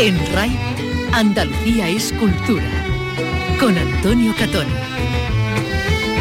En 0.00 0.16
RAI, 0.32 0.50
Andalucía 1.12 1.90
es 1.90 2.10
cultura. 2.14 2.64
Con 3.60 3.76
Antonio 3.76 4.34
Catón. 4.34 4.66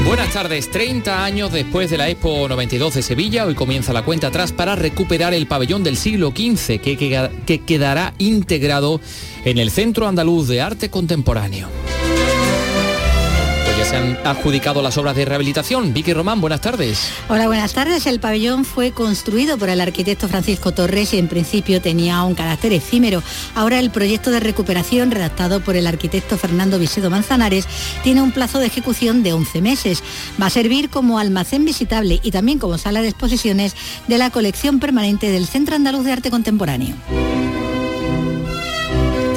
Buenas 0.06 0.34
tardes, 0.34 0.70
30 0.70 1.24
años 1.24 1.54
después 1.54 1.90
de 1.90 1.98
la 1.98 2.10
Expo 2.10 2.50
92 2.50 2.96
de 2.96 3.02
Sevilla, 3.02 3.46
hoy 3.46 3.56
comienza 3.56 3.94
la 3.94 4.04
cuenta 4.04 4.28
atrás 4.28 4.52
para 4.52 4.76
recuperar 4.76 5.34
el 5.34 5.48
pabellón 5.48 5.86
del 5.86 5.96
siglo 5.96 6.32
XV 6.32 6.82
que, 6.82 7.30
que 7.46 7.60
quedará 7.62 8.14
integrado 8.18 9.00
en 9.46 9.58
el 9.58 9.72
Centro 9.72 10.10
Andaluz 10.10 10.50
de 10.50 10.60
Arte 10.60 10.90
Contemporáneo 10.90 11.70
se 13.86 13.96
han 13.96 14.18
adjudicado 14.26 14.82
las 14.82 14.98
obras 14.98 15.16
de 15.16 15.26
rehabilitación. 15.26 15.94
Vicky 15.94 16.14
Román, 16.14 16.42
buenas 16.42 16.62
tardes. 16.62 17.12
Hola, 17.30 17.48
buenas 17.48 17.74
tardes. 17.74 18.06
El 18.08 18.20
pabellón 18.20 18.66
fue 18.66 18.92
construido 18.92 19.58
por 19.58 19.70
el 19.70 19.80
arquitecto 19.80 20.28
Francisco 20.28 20.74
Torres 20.74 21.14
y 21.14 21.18
en 21.18 21.28
principio 21.28 21.82
tenía 21.82 22.24
un 22.24 22.36
carácter 22.36 22.74
efímero. 22.74 23.24
Ahora 23.56 23.80
el 23.80 23.90
proyecto 23.90 24.32
de 24.32 24.40
recuperación 24.40 25.12
redactado 25.12 25.62
por 25.62 25.76
el 25.76 25.88
arquitecto 25.88 26.38
Fernando 26.38 26.80
Visedo 26.80 27.10
Manzanares 27.10 27.68
tiene 28.04 28.22
un 28.22 28.32
plazo 28.32 28.60
de 28.60 28.68
ejecución 28.68 29.24
de 29.24 29.34
11 29.34 29.62
meses. 29.62 30.04
Va 30.42 30.48
a 30.48 30.52
servir 30.52 30.90
como 30.90 31.20
almacén 31.20 31.64
visitable 31.64 32.20
y 32.22 32.32
también 32.32 32.60
como 32.60 32.78
sala 32.78 33.02
de 33.02 33.10
exposiciones 33.10 33.76
de 34.08 34.18
la 34.18 34.30
colección 34.30 34.80
permanente 34.80 35.30
del 35.32 35.48
Centro 35.48 35.76
Andaluz 35.76 36.06
de 36.06 36.12
Arte 36.12 36.32
Contemporáneo. 36.32 36.96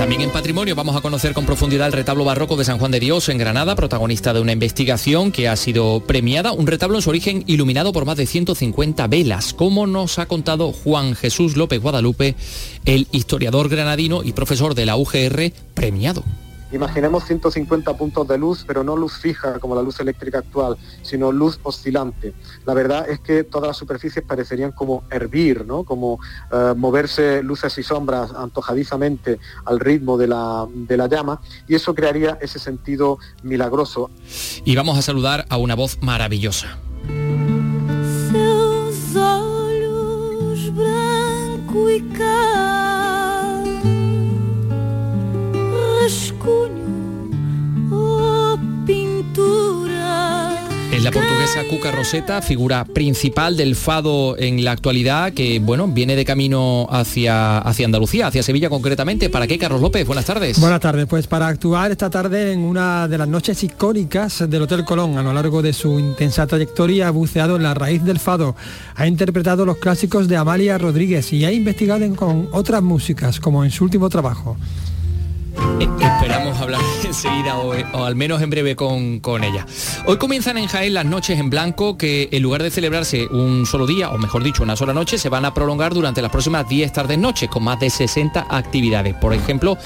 También 0.03 0.23
en 0.23 0.31
patrimonio 0.31 0.75
vamos 0.75 0.97
a 0.97 1.01
conocer 1.01 1.33
con 1.33 1.47
profundidad 1.47 1.87
el 1.87 1.93
retablo 1.93 2.25
barroco 2.25 2.57
de 2.57 2.65
San 2.65 2.79
Juan 2.81 2.91
de 2.91 2.99
Dios 2.99 3.29
en 3.29 3.39
Granada, 3.39 3.77
protagonista 3.77 4.33
de 4.33 4.41
una 4.41 4.51
investigación 4.51 5.31
que 5.31 5.47
ha 5.47 5.55
sido 5.55 6.01
premiada, 6.01 6.51
un 6.51 6.67
retablo 6.67 6.97
en 6.99 7.03
su 7.03 7.11
origen 7.11 7.45
iluminado 7.47 7.93
por 7.93 8.05
más 8.05 8.17
de 8.17 8.27
150 8.27 9.07
velas, 9.07 9.55
como 9.55 9.87
nos 9.87 10.19
ha 10.19 10.27
contado 10.27 10.73
Juan 10.73 11.15
Jesús 11.15 11.57
López 11.57 11.81
Guadalupe, 11.81 12.35
el 12.85 13.07
historiador 13.13 13.69
granadino 13.69 14.25
y 14.25 14.33
profesor 14.33 14.75
de 14.75 14.87
la 14.87 14.97
UGR 14.97 15.53
premiado. 15.73 16.25
Imaginemos 16.73 17.25
150 17.25 17.97
puntos 17.97 18.27
de 18.27 18.39
luz, 18.39 18.65
pero 18.67 18.83
no 18.83 18.97
luz 18.97 19.19
fija 19.19 19.59
como 19.59 19.75
la 19.75 19.83
luz 19.83 20.01
eléctrica 20.01 20.39
actual, 20.39 20.77
sino 21.03 21.31
luz 21.31 21.61
oscilante. 21.63 22.35
La 22.65 22.75
verdad 22.75 23.09
es 23.09 23.21
que 23.21 23.45
todas 23.45 23.69
las 23.69 23.77
superficies 23.77 24.25
parecerían 24.25 24.73
como 24.73 25.05
hervir, 25.11 25.67
¿no? 25.67 25.85
como 25.85 26.19
eh, 26.51 26.75
moverse 26.77 27.43
luces 27.43 27.77
y 27.79 27.83
sombras 27.83 28.33
antojadizamente 28.33 29.39
al 29.65 29.81
ritmo 29.81 30.17
de 30.17 30.29
la, 30.29 30.67
de 30.73 30.97
la 30.97 31.09
llama, 31.09 31.41
y 31.69 31.75
eso 31.75 31.95
crearía 31.95 32.39
ese 32.41 32.59
sentido 32.59 33.19
milagroso. 33.43 34.11
Y 34.65 34.75
vamos 34.75 34.99
a 34.99 35.03
saludar 35.03 35.47
a 35.49 35.57
una 35.59 35.75
voz 35.75 35.99
maravillosa. 36.01 36.79
Es 50.93 51.05
la 51.05 51.13
portuguesa 51.13 51.63
Cuca 51.71 51.93
Roseta, 51.93 52.43
figura 52.43 52.85
principal 52.85 53.57
del 53.57 53.77
fado 53.77 54.37
en 54.37 54.65
la 54.65 54.73
actualidad, 54.73 55.33
que 55.33 55.61
bueno, 55.61 55.87
viene 55.87 56.17
de 56.17 56.25
camino 56.25 56.89
hacia, 56.91 57.59
hacia 57.59 57.87
Andalucía, 57.87 58.27
hacia 58.27 58.43
Sevilla 58.43 58.69
concretamente. 58.69 59.31
¿Para 59.31 59.47
qué, 59.47 59.59
Carlos 59.59 59.81
López? 59.81 60.05
Buenas 60.05 60.25
tardes. 60.25 60.59
Buenas 60.59 60.81
tardes, 60.81 61.07
pues 61.07 61.29
para 61.29 61.47
actuar 61.47 61.93
esta 61.93 62.11
tarde 62.11 62.53
en 62.53 62.61
una 62.61 63.07
de 63.07 63.19
las 63.19 63.29
noches 63.29 63.63
icónicas 63.63 64.51
del 64.51 64.63
Hotel 64.63 64.85
Colón. 64.85 65.19
A 65.19 65.23
lo 65.23 65.33
largo 65.33 65.63
de 65.63 65.73
su 65.73 66.01
intensa 66.01 66.49
trayectoria 66.49 67.07
ha 67.07 67.11
buceado 67.13 67.55
en 67.55 67.63
la 67.63 67.75
raíz 67.75 68.03
del 68.03 68.19
fado, 68.19 68.57
ha 68.97 69.07
interpretado 69.07 69.65
los 69.65 69.77
clásicos 69.77 70.27
de 70.27 70.37
Amalia 70.37 70.79
Rodríguez 70.79 71.33
y 71.33 71.45
ha 71.45 71.53
investigado 71.53 72.13
con 72.17 72.49
otras 72.51 72.83
músicas, 72.83 73.39
como 73.39 73.65
en 73.65 73.71
su 73.71 73.85
último 73.85 74.09
trabajo. 74.09 74.57
Eh, 75.81 75.89
esperamos 76.01 76.61
hablar 76.61 76.81
enseguida 77.05 77.59
o, 77.59 77.75
o, 77.93 78.05
al 78.05 78.17
menos 78.17 78.43
en 78.43 78.51
breve 78.51 78.77
con, 78.77 79.21
con, 79.21 79.45
ella. 79.45 79.67
Hoy 80.07 80.19
comienzan 80.19 80.59
en 80.59 80.67
Jaén 80.67 80.95
las 80.95 81.05
noches 81.05 81.39
en 81.39 81.51
blanco 81.51 81.97
que 81.97 82.29
en 82.33 82.43
lugar 82.43 82.63
de 82.63 82.71
celebrarse 82.71 83.27
un 83.29 83.67
solo 83.67 83.87
día, 83.87 84.11
o 84.11 84.19
mejor 84.19 84.43
dicho, 84.43 84.63
una 84.63 84.77
sola 84.77 84.93
noche, 84.93 85.19
se 85.19 85.29
van 85.29 85.45
a 85.45 85.55
prolongar 85.55 85.95
durante 85.95 86.23
las 86.23 86.31
próximas 86.31 86.69
10 86.69 86.93
tardes 86.93 87.19
noches 87.19 87.49
con 87.49 87.65
más 87.65 87.81
de 87.81 87.91
60 87.91 88.47
actividades. 88.49 89.15
Por 89.15 89.35
ejemplo, 89.35 89.79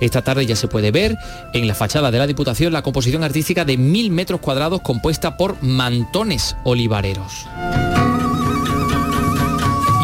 esta 0.00 0.22
tarde 0.22 0.46
ya 0.46 0.56
se 0.56 0.68
puede 0.68 0.90
ver 0.90 1.16
en 1.52 1.66
la 1.66 1.74
fachada 1.74 2.10
de 2.10 2.18
la 2.18 2.26
Diputación 2.26 2.72
la 2.72 2.82
composición 2.82 3.24
artística 3.24 3.64
de 3.64 3.76
mil 3.76 4.10
metros 4.10 4.40
cuadrados 4.40 4.80
compuesta 4.80 5.36
por 5.36 5.62
mantones 5.62 6.56
olivareros 6.64 7.46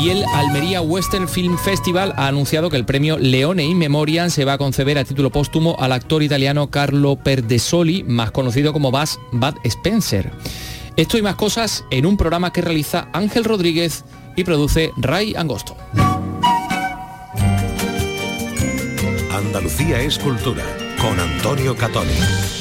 y 0.02 0.10
el 0.10 0.24
Almería 0.34 0.80
Western 0.80 1.28
Film 1.28 1.58
Festival 1.58 2.14
ha 2.16 2.26
anunciado 2.26 2.70
que 2.70 2.76
el 2.76 2.86
premio 2.86 3.18
Leone 3.18 3.64
in 3.64 3.76
Memoriam 3.76 4.30
se 4.30 4.46
va 4.46 4.54
a 4.54 4.58
conceder 4.58 4.96
a 4.96 5.04
título 5.04 5.30
póstumo 5.30 5.76
al 5.78 5.92
actor 5.92 6.22
italiano 6.22 6.70
Carlo 6.70 7.16
Perdesoli, 7.16 8.02
más 8.04 8.30
conocido 8.30 8.72
como 8.72 8.90
Bud 8.90 9.54
Spencer. 9.64 10.30
Esto 10.96 11.18
y 11.18 11.22
más 11.22 11.34
cosas 11.34 11.84
en 11.90 12.06
un 12.06 12.16
programa 12.16 12.52
que 12.52 12.62
realiza 12.62 13.08
Ángel 13.12 13.44
Rodríguez 13.44 14.04
y 14.36 14.44
produce 14.44 14.90
Ray 14.96 15.34
Angosto. 15.36 15.76
Andalucía 19.32 20.00
es 20.00 20.18
cultura 20.18 20.64
con 20.98 21.18
Antonio 21.20 21.76
Catoni. 21.76 22.59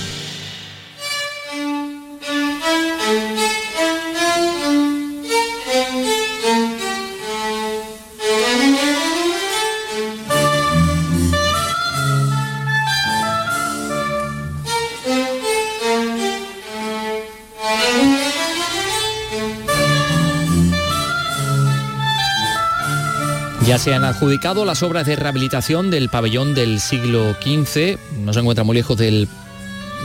Ya 23.69 23.77
se 23.77 23.93
han 23.93 24.03
adjudicado 24.03 24.65
las 24.65 24.81
obras 24.81 25.05
de 25.05 25.15
rehabilitación 25.15 25.91
del 25.91 26.09
pabellón 26.09 26.55
del 26.55 26.79
siglo 26.79 27.35
XV, 27.39 27.99
no 28.17 28.33
se 28.33 28.39
encuentra 28.39 28.63
muy 28.63 28.75
lejos 28.75 28.97
del 28.97 29.27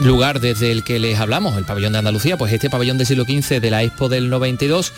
lugar 0.03 0.39
desde 0.39 0.71
el 0.71 0.83
que 0.83 0.99
les 0.99 1.19
hablamos, 1.19 1.57
el 1.57 1.65
pabellón 1.65 1.93
de 1.93 1.97
Andalucía, 1.97 2.37
pues 2.37 2.53
este 2.53 2.69
pabellón 2.69 2.99
del 2.99 3.07
siglo 3.07 3.23
XV 3.23 3.59
de 3.59 3.71
la 3.71 3.81
Expo 3.81 4.07
del 4.07 4.29
92 4.29 4.93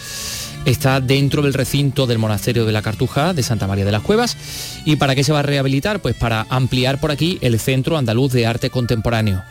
está 0.65 0.99
dentro 0.99 1.43
del 1.43 1.53
recinto 1.53 2.07
del 2.07 2.17
monasterio 2.17 2.65
de 2.65 2.73
la 2.73 2.81
Cartuja 2.81 3.33
de 3.33 3.41
Santa 3.41 3.67
María 3.67 3.85
de 3.85 3.93
las 3.93 4.01
Cuevas. 4.01 4.35
¿Y 4.83 4.97
para 4.97 5.15
qué 5.15 5.23
se 5.23 5.31
va 5.31 5.39
a 5.39 5.43
rehabilitar? 5.43 6.01
Pues 6.01 6.15
para 6.15 6.45
ampliar 6.49 6.99
por 6.99 7.11
aquí 7.11 7.37
el 7.39 7.57
Centro 7.61 7.97
Andaluz 7.97 8.33
de 8.33 8.47
Arte 8.47 8.69
Contemporáneo. 8.69 9.43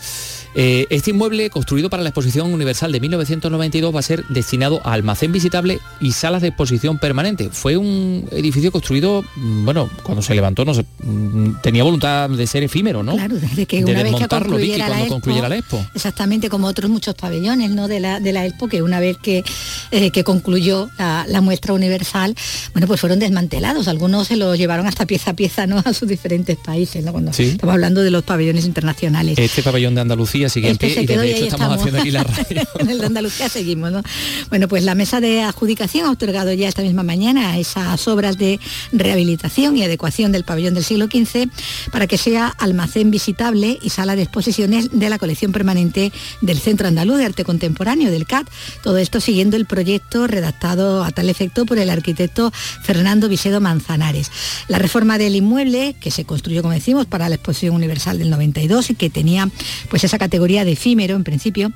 Eh, 0.59 0.87
este 0.89 1.11
inmueble, 1.11 1.50
construido 1.50 1.91
para 1.91 2.03
la 2.03 2.09
Exposición 2.09 2.50
Universal 2.50 2.91
de 2.91 2.99
1992, 2.99 3.94
va 3.94 4.00
a 4.00 4.03
ser 4.03 4.25
destinado 4.28 4.81
a 4.84 4.94
almacén 4.94 5.31
visitable 5.31 5.81
y 6.00 6.12
salas 6.12 6.41
de 6.41 6.49
exposición 6.49 6.99
permanente. 6.99 7.50
Fue 7.53 7.77
un 7.77 8.27
edificio 8.33 8.72
construido, 8.72 9.22
mm, 9.37 9.67
bueno, 9.67 9.91
cuando 10.03 10.22
se 10.22 10.34
levantó, 10.34 10.65
no 10.65 10.72
mm, 10.72 11.61
tenía 11.62 11.84
voluntad 11.84 12.31
de 12.31 12.47
ser 12.47 12.62
efímero, 12.62 13.03
¿no? 13.03 13.17
Claro, 13.17 13.37
desde 13.37 13.67
que 13.67 13.84
una 13.84 14.03
vez 14.03 14.15
que 14.15 14.28
concluyera, 14.28 14.89
la, 14.89 15.03
Expo, 15.03 15.31
la 15.47 15.56
Expo. 15.56 15.87
Exactamente, 15.94 16.49
como 16.49 16.69
otros 16.69 16.91
muchos 16.91 17.15
pabellones, 17.15 17.71
¿no? 17.73 17.87
De 17.87 18.00
la, 18.00 18.19
de 18.19 18.33
la 18.33 18.47
Expo, 18.47 18.67
que 18.67 18.81
una 18.81 18.99
vez 18.99 19.19
que, 19.19 19.44
eh, 19.91 20.11
que 20.11 20.25
concluyó 20.25 20.88
la, 20.99 21.41
muestra 21.43 21.75
universal, 21.75 22.34
bueno, 22.73 22.87
pues 22.87 22.99
fueron 22.99 23.19
desmantelados. 23.19 23.88
Algunos 23.88 24.28
se 24.28 24.37
los 24.37 24.56
llevaron 24.56 24.87
hasta 24.87 25.05
pieza 25.05 25.33
a 25.33 25.37
pieza, 25.37 25.67
¿no? 25.67 25.77
A 25.87 25.93
sus 25.93 26.09
diferentes 26.09 26.56
países, 26.56 27.05
¿no? 27.05 27.12
Cuando 27.12 27.31
estamos 27.31 27.75
hablando 27.75 28.00
de 28.00 28.11
los 28.11 28.25
pabellones 28.25 28.65
internacionales. 28.65 29.38
Este 29.38 29.62
pabellón 29.62 29.94
de 29.94 30.00
Andalucía 30.00 30.45
sigue 30.48 30.70
en 30.70 30.76
pie 30.76 31.02
y 31.02 31.06
de 31.06 31.30
hecho 31.32 31.44
estamos, 31.46 31.78
haciendo 31.78 32.00
aquí 32.00 32.10
la 32.10 32.24
radio. 32.24 32.62
en 32.78 32.90
el 32.90 32.98
de 32.98 33.06
Andalucía 33.06 33.48
seguimos, 33.48 33.92
¿no? 33.92 34.02
Bueno, 34.48 34.68
pues 34.68 34.84
la 34.84 34.94
mesa 34.94 35.20
de 35.20 35.42
adjudicación 35.42 36.06
ha 36.06 36.10
otorgado 36.10 36.52
ya 36.52 36.69
esta 36.69 36.82
misma 36.82 37.02
mañana 37.02 37.58
esas 37.58 38.06
obras 38.08 38.38
de 38.38 38.60
rehabilitación 38.93 39.76
y 39.76 39.84
adecuación 39.84 40.32
del 40.32 40.44
pabellón 40.44 40.75
del 40.75 40.84
siglo 40.84 41.06
XV 41.06 41.48
para 41.90 42.06
que 42.06 42.19
sea 42.19 42.48
almacén 42.48 43.10
visitable 43.10 43.78
y 43.82 43.90
sala 43.90 44.16
de 44.16 44.22
exposiciones 44.22 44.90
de 44.93 45.10
la 45.10 45.19
colección 45.19 45.52
permanente 45.52 46.12
del 46.40 46.58
Centro 46.58 46.88
Andaluz 46.88 47.19
de 47.19 47.25
Arte 47.25 47.44
Contemporáneo, 47.44 48.10
del 48.10 48.26
CAT. 48.26 48.49
Todo 48.82 48.99
esto 48.99 49.20
siguiendo 49.20 49.56
el 49.56 49.66
proyecto 49.66 50.26
redactado 50.26 51.04
a 51.04 51.10
tal 51.10 51.28
efecto 51.28 51.66
por 51.66 51.78
el 51.78 51.90
arquitecto 51.90 52.52
Fernando 52.82 53.28
Visedo 53.28 53.60
Manzanares. 53.60 54.31
La 54.69 54.78
reforma 54.78 55.19
del 55.19 55.37
inmueble, 55.37 55.94
que 56.00 56.10
se 56.10 56.25
construyó, 56.25 56.62
como 56.62 56.75
decimos, 56.75 57.06
para 57.06 57.28
la 57.28 57.37
exposición 57.37 57.75
universal 57.75 58.19
del 58.19 58.31
92 58.31 58.90
y 58.90 58.94
que 58.94 59.10
tenía 59.10 59.49
pues 59.88 60.04
esa 60.04 60.19
categoría 60.19 60.36
de 60.65 60.73
efímero 60.73 61.17
en 61.17 61.25
principio, 61.25 61.73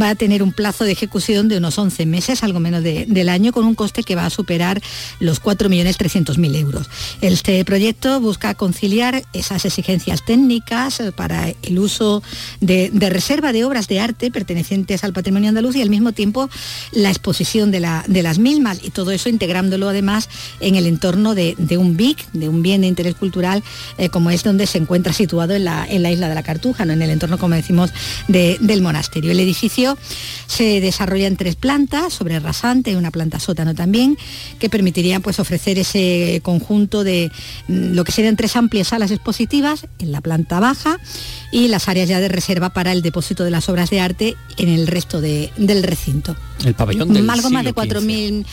va 0.00 0.10
a 0.10 0.14
tener 0.14 0.42
un 0.42 0.52
plazo 0.52 0.84
de 0.84 0.92
ejecución 0.92 1.48
de 1.48 1.56
unos 1.58 1.78
11 1.78 2.06
meses, 2.06 2.42
algo 2.42 2.60
menos 2.60 2.82
del 2.82 3.28
año, 3.28 3.52
con 3.52 3.64
un 3.64 3.74
coste 3.74 4.02
que 4.02 4.14
va 4.14 4.26
a 4.26 4.30
superar 4.30 4.80
los 5.20 5.42
4.300.000 5.42 6.56
euros. 6.56 6.88
Este 7.20 7.64
proyecto 7.64 8.20
busca 8.20 8.54
conciliar 8.54 9.22
esas 9.32 9.64
exigencias 9.64 10.24
técnicas 10.24 11.00
eh, 11.00 11.12
para 11.12 11.52
el 11.62 11.78
uso 11.78 12.22
de, 12.60 12.90
reserva 13.10 13.52
de 13.52 13.64
obras 13.64 13.88
de 13.88 14.00
arte 14.00 14.30
pertenecientes 14.30 15.04
al 15.04 15.12
patrimonio 15.12 15.48
andaluz 15.48 15.76
y 15.76 15.82
al 15.82 15.90
mismo 15.90 16.12
tiempo 16.12 16.50
la 16.92 17.08
exposición 17.08 17.70
de, 17.70 17.80
las 17.80 18.38
mismas 18.38 18.80
y 18.82 18.90
todo 18.90 19.10
eso 19.10 19.28
integrándolo 19.28 19.88
además 19.88 20.28
en 20.60 20.74
el 20.74 20.86
entorno 20.86 21.34
de, 21.34 21.56
un 21.78 21.96
BIC, 21.96 22.32
de 22.32 22.48
un 22.48 22.62
bien 22.62 22.82
de 22.82 22.88
interés 22.88 23.14
cultural, 23.14 23.62
eh, 23.96 24.08
como 24.08 24.30
es 24.30 24.42
donde 24.42 24.66
se 24.66 24.78
encuentra 24.78 25.12
situado 25.12 25.54
en 25.54 25.64
la, 25.64 25.86
isla 25.88 26.28
de 26.28 26.34
la 26.34 26.42
Cartuja, 26.42 26.84
¿no? 26.84 26.92
en 26.92 27.02
el 27.02 27.10
entorno, 27.10 27.38
como 27.38 27.54
decimos, 27.54 27.77
del 28.28 28.82
monasterio. 28.82 29.30
El 29.30 29.40
edificio 29.40 29.96
se 30.46 30.80
desarrolla 30.80 31.26
en 31.26 31.36
tres 31.36 31.56
plantas, 31.56 32.12
sobre 32.12 32.38
rasante, 32.40 32.96
una 32.96 33.10
planta 33.10 33.38
sótano 33.40 33.74
también, 33.74 34.16
que 34.58 34.68
permitirían 34.68 35.22
pues, 35.22 35.38
ofrecer 35.38 35.78
ese 35.78 36.40
conjunto 36.42 37.04
de 37.04 37.30
mm, 37.68 37.94
lo 37.94 38.04
que 38.04 38.12
serían 38.12 38.36
tres 38.36 38.56
amplias 38.56 38.88
salas 38.88 39.10
expositivas 39.10 39.86
en 39.98 40.12
la 40.12 40.20
planta 40.20 40.60
baja 40.60 40.98
y 41.52 41.68
las 41.68 41.88
áreas 41.88 42.08
ya 42.08 42.20
de 42.20 42.28
reserva 42.28 42.70
para 42.70 42.92
el 42.92 43.02
depósito 43.02 43.44
de 43.44 43.50
las 43.50 43.68
obras 43.68 43.90
de 43.90 44.00
arte 44.00 44.36
en 44.56 44.68
el 44.68 44.86
resto 44.86 45.20
del 45.20 45.82
recinto. 45.82 46.36
El 46.64 46.74
pabellón 46.74 47.12
del 47.12 47.28
Algo 47.28 47.50
más 47.50 47.64
de 47.64 47.74
4.000 47.74 48.44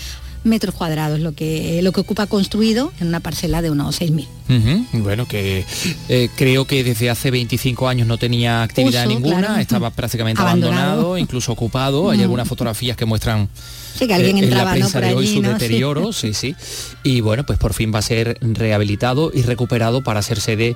metros 0.46 0.76
cuadrados 0.76 1.20
lo 1.20 1.34
que, 1.34 1.82
lo 1.82 1.92
que 1.92 2.02
ocupa 2.02 2.28
construido 2.28 2.94
en 3.00 3.08
una 3.08 3.20
parcela 3.20 3.62
de 3.62 3.72
unos 3.72 4.00
6.000. 4.00 4.86
Bueno, 4.94 5.28
que 5.28 5.66
eh, 6.08 6.30
creo 6.36 6.66
que 6.66 6.84
desde 6.84 7.10
hace 7.10 7.32
25 7.32 7.88
años 7.88 8.08
no 8.08 8.18
tenía 8.18 8.64
actividad 8.64 9.08
ninguna, 9.08 9.60
estaba 9.60 9.90
prácticamente 9.90 10.42
abandonado. 10.42 11.18
incluso 11.18 11.52
ocupado. 11.52 12.12
Hay 12.12 12.22
algunas 12.22 12.48
fotografías 12.48 12.96
que 12.96 13.06
muestran 13.06 13.50
Sí, 13.98 14.08
que 14.08 14.14
alguien 14.14 14.38
eh, 14.38 14.42
entraba, 14.42 14.74
en 14.74 14.82
la 14.82 14.88
prensa 14.90 15.00
de 15.00 15.14
hoy 15.14 15.26
su 15.28 15.42
deterioro, 15.42 16.12
sí. 16.12 16.34
sí. 16.34 16.56
Y 17.04 17.22
bueno, 17.22 17.46
pues 17.46 17.58
por 17.58 17.74
fin 17.74 17.94
va 17.94 18.00
a 18.00 18.02
ser 18.02 18.38
rehabilitado 18.42 19.32
y 19.34 19.42
recuperado 19.44 20.04
para 20.04 20.22
ser 20.22 20.42
sede 20.42 20.76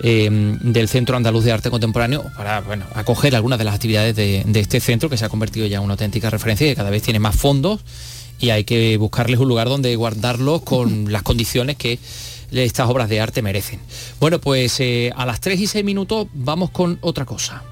em, 0.00 0.58
del 0.58 0.88
Centro 0.88 1.16
Andaluz 1.16 1.44
de 1.44 1.52
Arte 1.52 1.70
Contemporáneo, 1.70 2.24
para 2.36 2.60
bueno, 2.60 2.84
acoger 2.94 3.34
algunas 3.34 3.58
de 3.58 3.64
las 3.64 3.74
actividades 3.74 4.14
de, 4.14 4.42
de 4.46 4.60
este 4.60 4.80
centro 4.80 5.08
que 5.08 5.16
se 5.16 5.24
ha 5.24 5.28
convertido 5.30 5.66
ya 5.66 5.78
en 5.78 5.84
una 5.84 5.94
auténtica 5.94 6.28
referencia 6.28 6.66
y 6.66 6.70
que 6.70 6.76
cada 6.76 6.90
vez 6.90 7.02
tiene 7.02 7.18
más 7.18 7.36
fondos 7.36 7.80
y 8.40 8.50
hay 8.50 8.64
que 8.64 8.96
buscarles 8.96 9.38
un 9.38 9.48
lugar 9.48 9.68
donde 9.68 9.94
guardarlos 9.96 10.62
con 10.62 11.12
las 11.12 11.22
condiciones 11.22 11.76
que 11.76 11.98
estas 12.52 12.88
obras 12.88 13.08
de 13.08 13.20
arte 13.20 13.42
merecen. 13.42 13.80
Bueno, 14.20 14.40
pues 14.40 14.80
eh, 14.80 15.12
a 15.16 15.26
las 15.26 15.40
3 15.40 15.60
y 15.60 15.66
6 15.66 15.84
minutos 15.84 16.28
vamos 16.32 16.70
con 16.70 16.98
otra 17.00 17.24
cosa. 17.24 17.62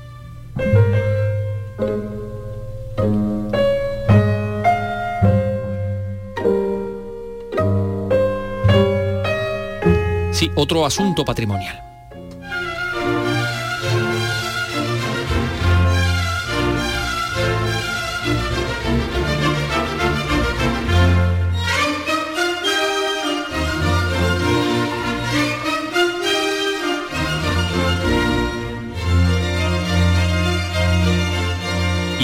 Sí, 10.33 10.51
otro 10.55 10.85
asunto 10.85 11.25
patrimonial. 11.25 11.86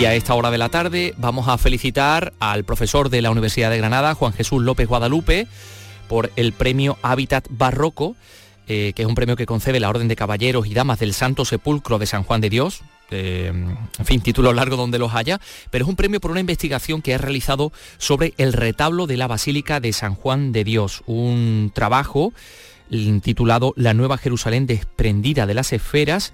Y 0.02 0.04
a 0.04 0.16
esta 0.16 0.34
hora 0.34 0.50
de 0.50 0.58
la 0.58 0.68
tarde 0.68 1.14
vamos 1.16 1.46
a 1.46 1.56
felicitar 1.58 2.32
al 2.40 2.64
profesor 2.64 3.08
de 3.08 3.22
la 3.22 3.30
Universidad 3.30 3.70
de 3.70 3.78
Granada, 3.78 4.16
Juan 4.16 4.32
Jesús 4.32 4.60
López 4.60 4.88
Guadalupe, 4.88 5.46
por 6.08 6.32
el 6.34 6.52
premio 6.52 6.98
Hábitat 7.02 7.46
Barroco, 7.50 8.16
eh, 8.66 8.94
que 8.96 9.02
es 9.02 9.08
un 9.08 9.14
premio 9.14 9.36
que 9.36 9.46
concede 9.46 9.78
la 9.78 9.88
Orden 9.88 10.08
de 10.08 10.16
Caballeros 10.16 10.66
y 10.66 10.74
Damas 10.74 10.98
del 10.98 11.14
Santo 11.14 11.44
Sepulcro 11.44 12.00
de 12.00 12.06
San 12.06 12.24
Juan 12.24 12.40
de 12.40 12.50
Dios. 12.50 12.82
Eh, 13.12 13.46
en 13.46 14.04
fin, 14.04 14.20
título 14.20 14.52
largo 14.52 14.74
donde 14.74 14.98
los 14.98 15.14
haya, 15.14 15.40
pero 15.70 15.84
es 15.84 15.88
un 15.88 15.94
premio 15.94 16.18
por 16.18 16.32
una 16.32 16.40
investigación 16.40 17.00
que 17.00 17.14
ha 17.14 17.18
realizado 17.18 17.70
sobre 17.98 18.34
el 18.38 18.54
retablo 18.54 19.06
de 19.06 19.16
la 19.16 19.28
Basílica 19.28 19.78
de 19.78 19.92
San 19.92 20.16
Juan 20.16 20.50
de 20.50 20.64
Dios, 20.64 21.04
un 21.06 21.70
trabajo 21.72 22.32
titulado 23.22 23.72
La 23.76 23.94
Nueva 23.94 24.18
Jerusalén 24.18 24.66
desprendida 24.66 25.46
de 25.46 25.54
las 25.54 25.72
esferas 25.72 26.32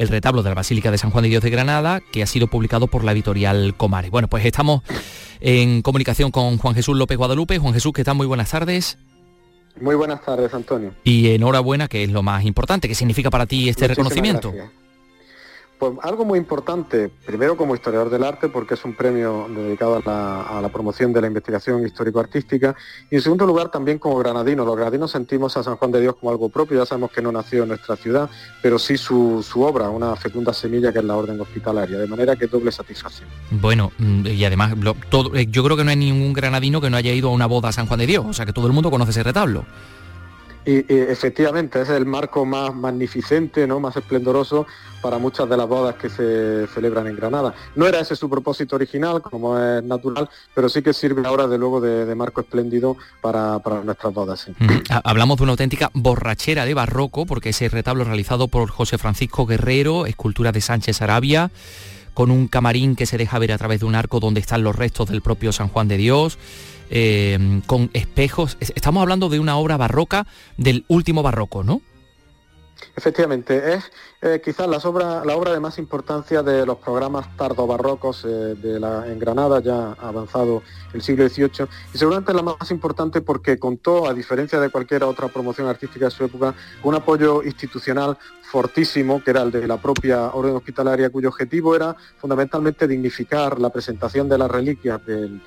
el 0.00 0.08
retablo 0.08 0.42
de 0.42 0.48
la 0.48 0.54
Basílica 0.54 0.90
de 0.90 0.96
San 0.96 1.10
Juan 1.10 1.24
de 1.24 1.28
Dios 1.28 1.42
de 1.42 1.50
Granada, 1.50 2.00
que 2.00 2.22
ha 2.22 2.26
sido 2.26 2.46
publicado 2.46 2.86
por 2.86 3.04
la 3.04 3.12
editorial 3.12 3.74
Comare. 3.76 4.08
Bueno, 4.08 4.28
pues 4.28 4.42
estamos 4.46 4.80
en 5.40 5.82
comunicación 5.82 6.30
con 6.30 6.56
Juan 6.56 6.74
Jesús 6.74 6.96
López 6.96 7.18
Guadalupe. 7.18 7.58
Juan 7.58 7.74
Jesús, 7.74 7.92
¿qué 7.92 8.02
tal? 8.02 8.14
Muy 8.14 8.26
buenas 8.26 8.50
tardes. 8.50 8.96
Muy 9.78 9.94
buenas 9.94 10.24
tardes, 10.24 10.54
Antonio. 10.54 10.94
Y 11.04 11.28
enhorabuena, 11.28 11.86
que 11.86 12.02
es 12.02 12.10
lo 12.10 12.22
más 12.22 12.46
importante. 12.46 12.88
¿Qué 12.88 12.94
significa 12.94 13.28
para 13.28 13.44
ti 13.44 13.68
este 13.68 13.88
reconocimiento? 13.88 14.54
Pues 15.80 15.94
algo 16.02 16.26
muy 16.26 16.38
importante, 16.38 17.08
primero 17.08 17.56
como 17.56 17.74
historiador 17.74 18.10
del 18.10 18.22
arte, 18.22 18.50
porque 18.50 18.74
es 18.74 18.84
un 18.84 18.94
premio 18.94 19.46
dedicado 19.48 20.02
a 20.04 20.60
la, 20.60 20.68
promoción 20.68 21.10
de 21.14 21.22
la 21.22 21.26
investigación 21.26 21.86
histórico-artística, 21.86 22.76
y 23.10 23.14
en 23.14 23.22
segundo 23.22 23.46
lugar 23.46 23.70
también 23.70 23.98
como 23.98 24.18
granadino. 24.18 24.66
Los 24.66 24.76
granadinos 24.76 25.10
sentimos 25.10 25.56
a 25.56 25.62
San 25.62 25.76
Juan 25.76 25.90
de 25.90 26.02
Dios 26.02 26.16
como 26.16 26.32
algo 26.32 26.50
propio, 26.50 26.80
ya 26.80 26.84
sabemos 26.84 27.10
que 27.12 27.22
no 27.22 27.32
nació 27.32 27.62
en 27.62 27.70
nuestra 27.70 27.96
ciudad, 27.96 28.28
pero 28.60 28.78
sí 28.78 28.98
su, 28.98 29.42
obra, 29.56 29.88
una 29.88 30.14
fecunda 30.16 30.52
semilla 30.52 30.92
que 30.92 30.98
es 30.98 31.04
la 31.06 31.16
orden 31.16 31.40
hospitalaria, 31.40 31.96
de 31.96 32.06
manera 32.06 32.36
que 32.36 32.46
doble 32.46 32.70
satisfacción. 32.72 33.30
Bueno, 33.50 33.90
mm, 33.96 34.26
y 34.26 34.44
además 34.44 34.74
eh, 34.74 35.46
yo 35.48 35.64
creo 35.64 35.78
que 35.78 35.84
no 35.84 35.88
hay 35.88 35.96
ningún 35.96 36.34
granadino 36.34 36.82
que 36.82 36.90
no 36.90 36.98
haya 36.98 37.14
ido 37.14 37.30
a 37.30 37.32
una 37.32 37.46
boda 37.46 37.70
a 37.70 37.72
San 37.72 37.86
Juan 37.86 38.00
de 38.00 38.06
Dios, 38.06 38.26
o 38.28 38.34
sea 38.34 38.44
que 38.44 38.52
todo 38.52 38.66
el 38.66 38.74
mundo 38.74 38.90
conoce 38.90 39.12
ese 39.12 39.22
retablo. 39.22 39.64
Y, 40.64 40.84
efectivamente, 40.92 41.80
es 41.80 41.88
el 41.88 42.04
marco 42.04 42.44
más 42.44 42.74
magnificente, 42.74 43.66
¿no? 43.66 43.80
más 43.80 43.96
esplendoroso 43.96 44.66
para 45.00 45.16
muchas 45.16 45.48
de 45.48 45.56
las 45.56 45.66
bodas 45.66 45.94
que 45.94 46.10
se 46.10 46.66
celebran 46.74 47.06
en 47.06 47.16
Granada. 47.16 47.54
No 47.74 47.86
era 47.86 48.00
ese 48.00 48.14
su 48.14 48.28
propósito 48.28 48.76
original, 48.76 49.22
como 49.22 49.58
es 49.58 49.82
natural, 49.82 50.28
pero 50.54 50.68
sí 50.68 50.82
que 50.82 50.92
sirve 50.92 51.26
ahora 51.26 51.46
de 51.46 51.56
luego 51.56 51.80
de, 51.80 52.14
marco 52.14 52.42
espléndido 52.42 52.98
para, 53.22 53.58
nuestras 53.82 54.12
bodas. 54.12 54.46
Hablamos 55.04 55.38
de 55.38 55.44
una 55.44 55.52
auténtica 55.52 55.90
borrachera 55.94 56.66
de 56.66 56.74
barroco, 56.74 57.24
porque 57.24 57.50
ese 57.50 57.70
retablo 57.70 58.04
realizado 58.04 58.48
por 58.48 58.68
José 58.68 58.98
Francisco 58.98 59.46
Guerrero, 59.46 60.04
escultura 60.04 60.52
de 60.52 60.60
Sánchez 60.60 61.00
Arabia, 61.00 61.50
con 62.12 62.30
un 62.30 62.48
camarín 62.48 62.96
que 62.96 63.06
se 63.06 63.16
deja 63.16 63.38
ver 63.38 63.52
a 63.52 63.58
través 63.58 63.80
de 63.80 63.86
un 63.86 63.94
arco 63.94 64.20
donde 64.20 64.40
están 64.40 64.62
los 64.62 64.76
restos 64.76 65.08
del 65.08 65.22
propio 65.22 65.52
San 65.52 65.68
Juan 65.68 65.88
de 65.88 65.96
Dios 65.96 66.38
eh, 66.90 67.62
con 67.66 67.90
espejos. 67.94 68.56
Estamos 68.60 69.00
hablando 69.00 69.28
de 69.28 69.40
una 69.40 69.56
obra 69.56 69.76
barroca 69.76 70.26
del 70.56 70.84
último 70.88 71.22
barroco, 71.22 71.64
¿no? 71.64 71.80
Efectivamente, 72.96 73.74
es 73.74 73.90
eh, 74.20 74.40
quizás 74.44 74.68
la 74.68 74.78
obra, 74.78 75.24
la 75.24 75.36
obra 75.36 75.52
de 75.52 75.60
más 75.60 75.78
importancia 75.78 76.42
de 76.42 76.66
los 76.66 76.78
programas 76.78 77.34
tardobarrocos 77.36 78.24
eh, 78.24 78.28
de 78.28 78.80
la, 78.80 79.06
en 79.06 79.18
Granada, 79.18 79.60
ya 79.60 79.92
avanzado 79.92 80.62
el 80.92 81.02
siglo 81.02 81.28
XVIII, 81.28 81.66
y 81.94 81.98
seguramente 81.98 82.34
la 82.34 82.42
más 82.42 82.70
importante 82.70 83.20
porque 83.20 83.58
contó, 83.58 84.08
a 84.08 84.14
diferencia 84.14 84.60
de 84.60 84.70
cualquier 84.70 85.04
otra 85.04 85.28
promoción 85.28 85.68
artística 85.68 86.06
de 86.06 86.10
su 86.10 86.24
época, 86.24 86.54
un 86.82 86.94
apoyo 86.94 87.42
institucional 87.42 88.18
fortísimo, 88.50 89.22
que 89.22 89.30
era 89.30 89.42
el 89.42 89.52
de 89.52 89.66
la 89.66 89.76
propia 89.76 90.30
orden 90.32 90.56
hospitalaria, 90.56 91.08
cuyo 91.10 91.28
objetivo 91.28 91.76
era 91.76 91.94
fundamentalmente 92.18 92.88
dignificar 92.88 93.60
la 93.60 93.70
presentación 93.70 94.28
de 94.28 94.38
las 94.38 94.50
reliquias 94.50 95.04
del, 95.06 95.40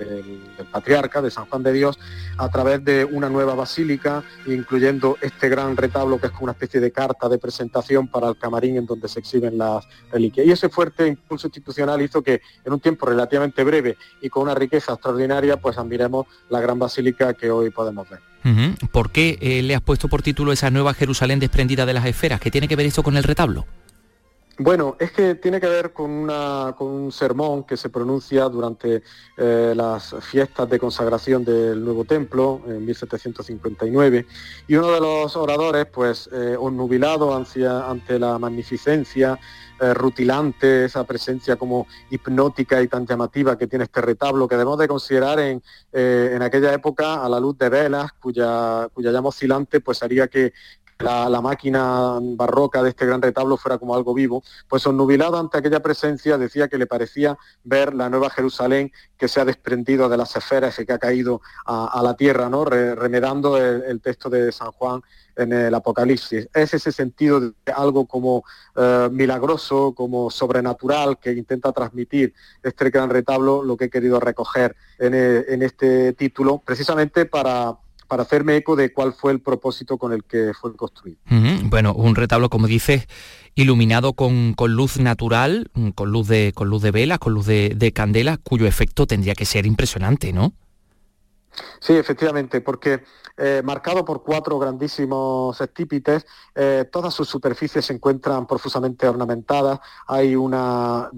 patriarca, 0.71 1.21
de 1.21 1.29
San 1.29 1.45
Juan 1.47 1.63
de 1.63 1.73
Dios, 1.73 1.99
a 2.37 2.49
través 2.49 2.83
de 2.85 3.03
una 3.03 3.27
nueva 3.27 3.55
basílica, 3.55 4.23
incluyendo 4.45 5.17
este 5.19 5.49
gran 5.49 5.75
retablo 5.75 6.17
que 6.17 6.27
es 6.27 6.31
como 6.31 6.45
una 6.45 6.53
especie 6.53 6.79
de 6.79 6.91
carta 6.91 7.27
de 7.27 7.37
presentación 7.37 8.07
para 8.07 8.29
el 8.29 8.37
camarín 8.37 8.77
en 8.77 8.85
donde 8.85 9.09
se 9.09 9.19
exhiben 9.19 9.57
las 9.57 9.85
reliquias. 10.09 10.47
Y 10.47 10.51
ese 10.51 10.69
fuerte 10.69 11.05
impulso 11.05 11.47
institucional 11.47 12.01
hizo 12.01 12.21
que 12.21 12.41
en 12.63 12.71
un 12.71 12.79
tiempo 12.79 13.05
relativamente 13.05 13.65
breve 13.65 13.97
y 14.21 14.29
con 14.29 14.43
una 14.43 14.55
riqueza 14.55 14.93
extraordinaria, 14.93 15.57
pues 15.57 15.77
admiremos 15.77 16.25
la 16.49 16.61
gran 16.61 16.79
basílica 16.79 17.33
que 17.33 17.51
hoy 17.51 17.69
podemos 17.69 18.09
ver. 18.09 18.32
¿Por 18.91 19.11
qué 19.11 19.37
eh, 19.41 19.61
le 19.61 19.75
has 19.75 19.81
puesto 19.81 20.07
por 20.07 20.21
título 20.21 20.51
esa 20.51 20.69
nueva 20.69 20.93
Jerusalén 20.93 21.39
desprendida 21.39 21.85
de 21.85 21.93
las 21.93 22.05
esferas? 22.05 22.39
¿Qué 22.39 22.51
tiene 22.51 22.67
que 22.67 22.75
ver 22.75 22.85
esto 22.85 23.03
con 23.03 23.17
el 23.17 23.23
retablo? 23.23 23.65
Bueno, 24.59 24.95
es 24.99 25.11
que 25.11 25.33
tiene 25.33 25.59
que 25.59 25.67
ver 25.67 25.93
con, 25.93 26.29
un 26.29 27.11
sermón 27.11 27.63
que 27.63 27.75
se 27.75 27.89
pronuncia 27.89 28.43
durante 28.49 29.01
eh, 29.35 29.73
las 29.75 30.15
fiestas 30.21 30.69
de 30.69 30.77
consagración 30.77 31.43
del 31.43 31.83
nuevo 31.83 32.05
templo 32.05 32.61
en 32.67 32.85
1759 32.85 34.27
y 34.67 34.75
uno 34.75 34.91
de 34.91 34.99
los 34.99 35.35
oradores, 35.35 35.87
pues, 35.87 36.29
eh, 36.31 36.55
nubilado 36.71 37.35
ante 37.35 38.19
la 38.19 38.37
magnificencia 38.37 39.39
eh, 39.83 39.93
rutilante, 39.93 40.85
esa 40.85 41.03
presencia 41.03 41.57
como 41.57 41.87
hipnótica 42.09 42.81
y 42.81 42.87
tan 42.87 43.05
llamativa 43.05 43.57
que 43.57 43.67
tiene 43.67 43.83
este 43.83 43.99
retablo, 43.99 44.47
que 44.47 44.55
debemos 44.55 44.79
de 44.79 44.87
considerar 44.87 45.39
en, 45.39 45.61
eh, 45.91 46.31
en 46.33 46.41
aquella 46.41 46.73
época 46.73 47.23
a 47.23 47.27
la 47.27 47.37
luz 47.37 47.57
de 47.57 47.67
velas, 47.67 48.13
cuya, 48.13 48.87
cuya 48.93 49.11
llama 49.11 49.29
oscilante 49.29 49.81
pues 49.81 50.01
haría 50.01 50.27
que, 50.27 50.53
la, 50.99 51.41
máquina 51.41 52.19
barroca 52.21 52.81
de 52.81 52.89
este 52.89 53.05
gran 53.05 53.21
retablo 53.21 53.57
fuera 53.57 53.77
como 53.77 53.95
algo 53.95 54.13
vivo, 54.13 54.43
pues 54.67 54.85
nubilado 54.87 55.37
ante 55.37 55.57
aquella 55.57 55.81
presencia 55.81 56.37
decía 56.37 56.67
que 56.67 56.77
le 56.77 56.87
parecía 56.87 57.37
ver 57.63 57.93
la 57.93 58.09
nueva 58.09 58.29
Jerusalén 58.29 58.91
que 59.17 59.27
se 59.27 59.41
ha 59.41 59.45
desprendido 59.45 60.09
de 60.09 60.17
las 60.17 60.35
esferas 60.35 60.77
y 60.79 60.85
que 60.85 60.93
ha 60.93 60.99
caído 60.99 61.41
a, 61.65 62.01
la 62.03 62.15
tierra, 62.15 62.49
¿no? 62.49 62.65
remedando 62.65 63.57
el, 63.57 64.01
texto 64.01 64.29
de 64.29 64.51
San 64.51 64.71
Juan 64.71 65.01
en 65.35 65.53
el 65.53 65.73
Apocalipsis. 65.73 66.47
Es 66.53 66.73
ese 66.73 66.91
sentido 66.91 67.39
de 67.39 67.53
algo 67.73 68.05
como 68.05 68.43
eh, 68.75 69.09
milagroso, 69.11 69.93
como 69.95 70.29
sobrenatural 70.29 71.19
que 71.19 71.31
intenta 71.31 71.71
transmitir 71.71 72.33
este 72.61 72.89
gran 72.89 73.09
retablo, 73.09 73.63
lo 73.63 73.77
que 73.77 73.85
he 73.85 73.89
querido 73.89 74.19
recoger 74.19 74.75
en, 74.99 75.13
en 75.13 75.63
este 75.63 76.13
título, 76.13 76.61
precisamente 76.63 77.25
para 77.25 77.77
para 78.13 78.21
hacerme 78.21 78.57
eco 78.57 78.75
de 78.75 78.93
cuál 78.93 79.11
fue 79.13 79.31
el 79.31 79.41
propósito 79.41 79.97
con 79.97 80.13
el 80.13 80.23
que 80.23 80.51
fue 80.53 80.75
construido. 80.75 81.17
Bueno, 81.63 81.95
un 81.95 82.13
retablo, 82.13 82.47
como 82.47 82.67
dices, 82.67 83.07
iluminado 83.55 84.13
con, 84.13 84.53
luz 84.67 84.99
natural, 84.99 85.71
mm, 85.73 85.89
con 85.89 86.11
luz 86.11 86.27
de, 86.27 86.51
con 86.53 86.69
luz 86.69 86.83
de 86.83 86.91
velas, 86.91 87.17
con 87.17 87.33
luz 87.33 87.47
de, 87.47 87.73
de 87.75 87.91
candela, 87.91 88.37
cuyo 88.37 88.67
efecto 88.67 89.07
tendría 89.07 89.33
que 89.33 89.45
ser 89.45 89.65
impresionante, 89.65 90.31
¿no? 90.31 90.53
Sí, 91.79 91.93
efectivamente, 91.93 92.61
porque 92.61 93.03
eh, 93.35 93.63
marcado 93.63 94.05
por 94.05 94.21
cuatro 94.21 94.59
grandísimos 94.59 95.59
estípites, 95.59 96.27
eh, 96.53 96.85
todas 96.91 97.15
sus 97.15 97.27
superficies 97.27 97.85
se 97.85 97.93
encuentran 97.93 98.45
profusamente 98.45 99.07
ornamentadas, 99.07 99.79
hay 100.05 100.35
una 100.35 101.09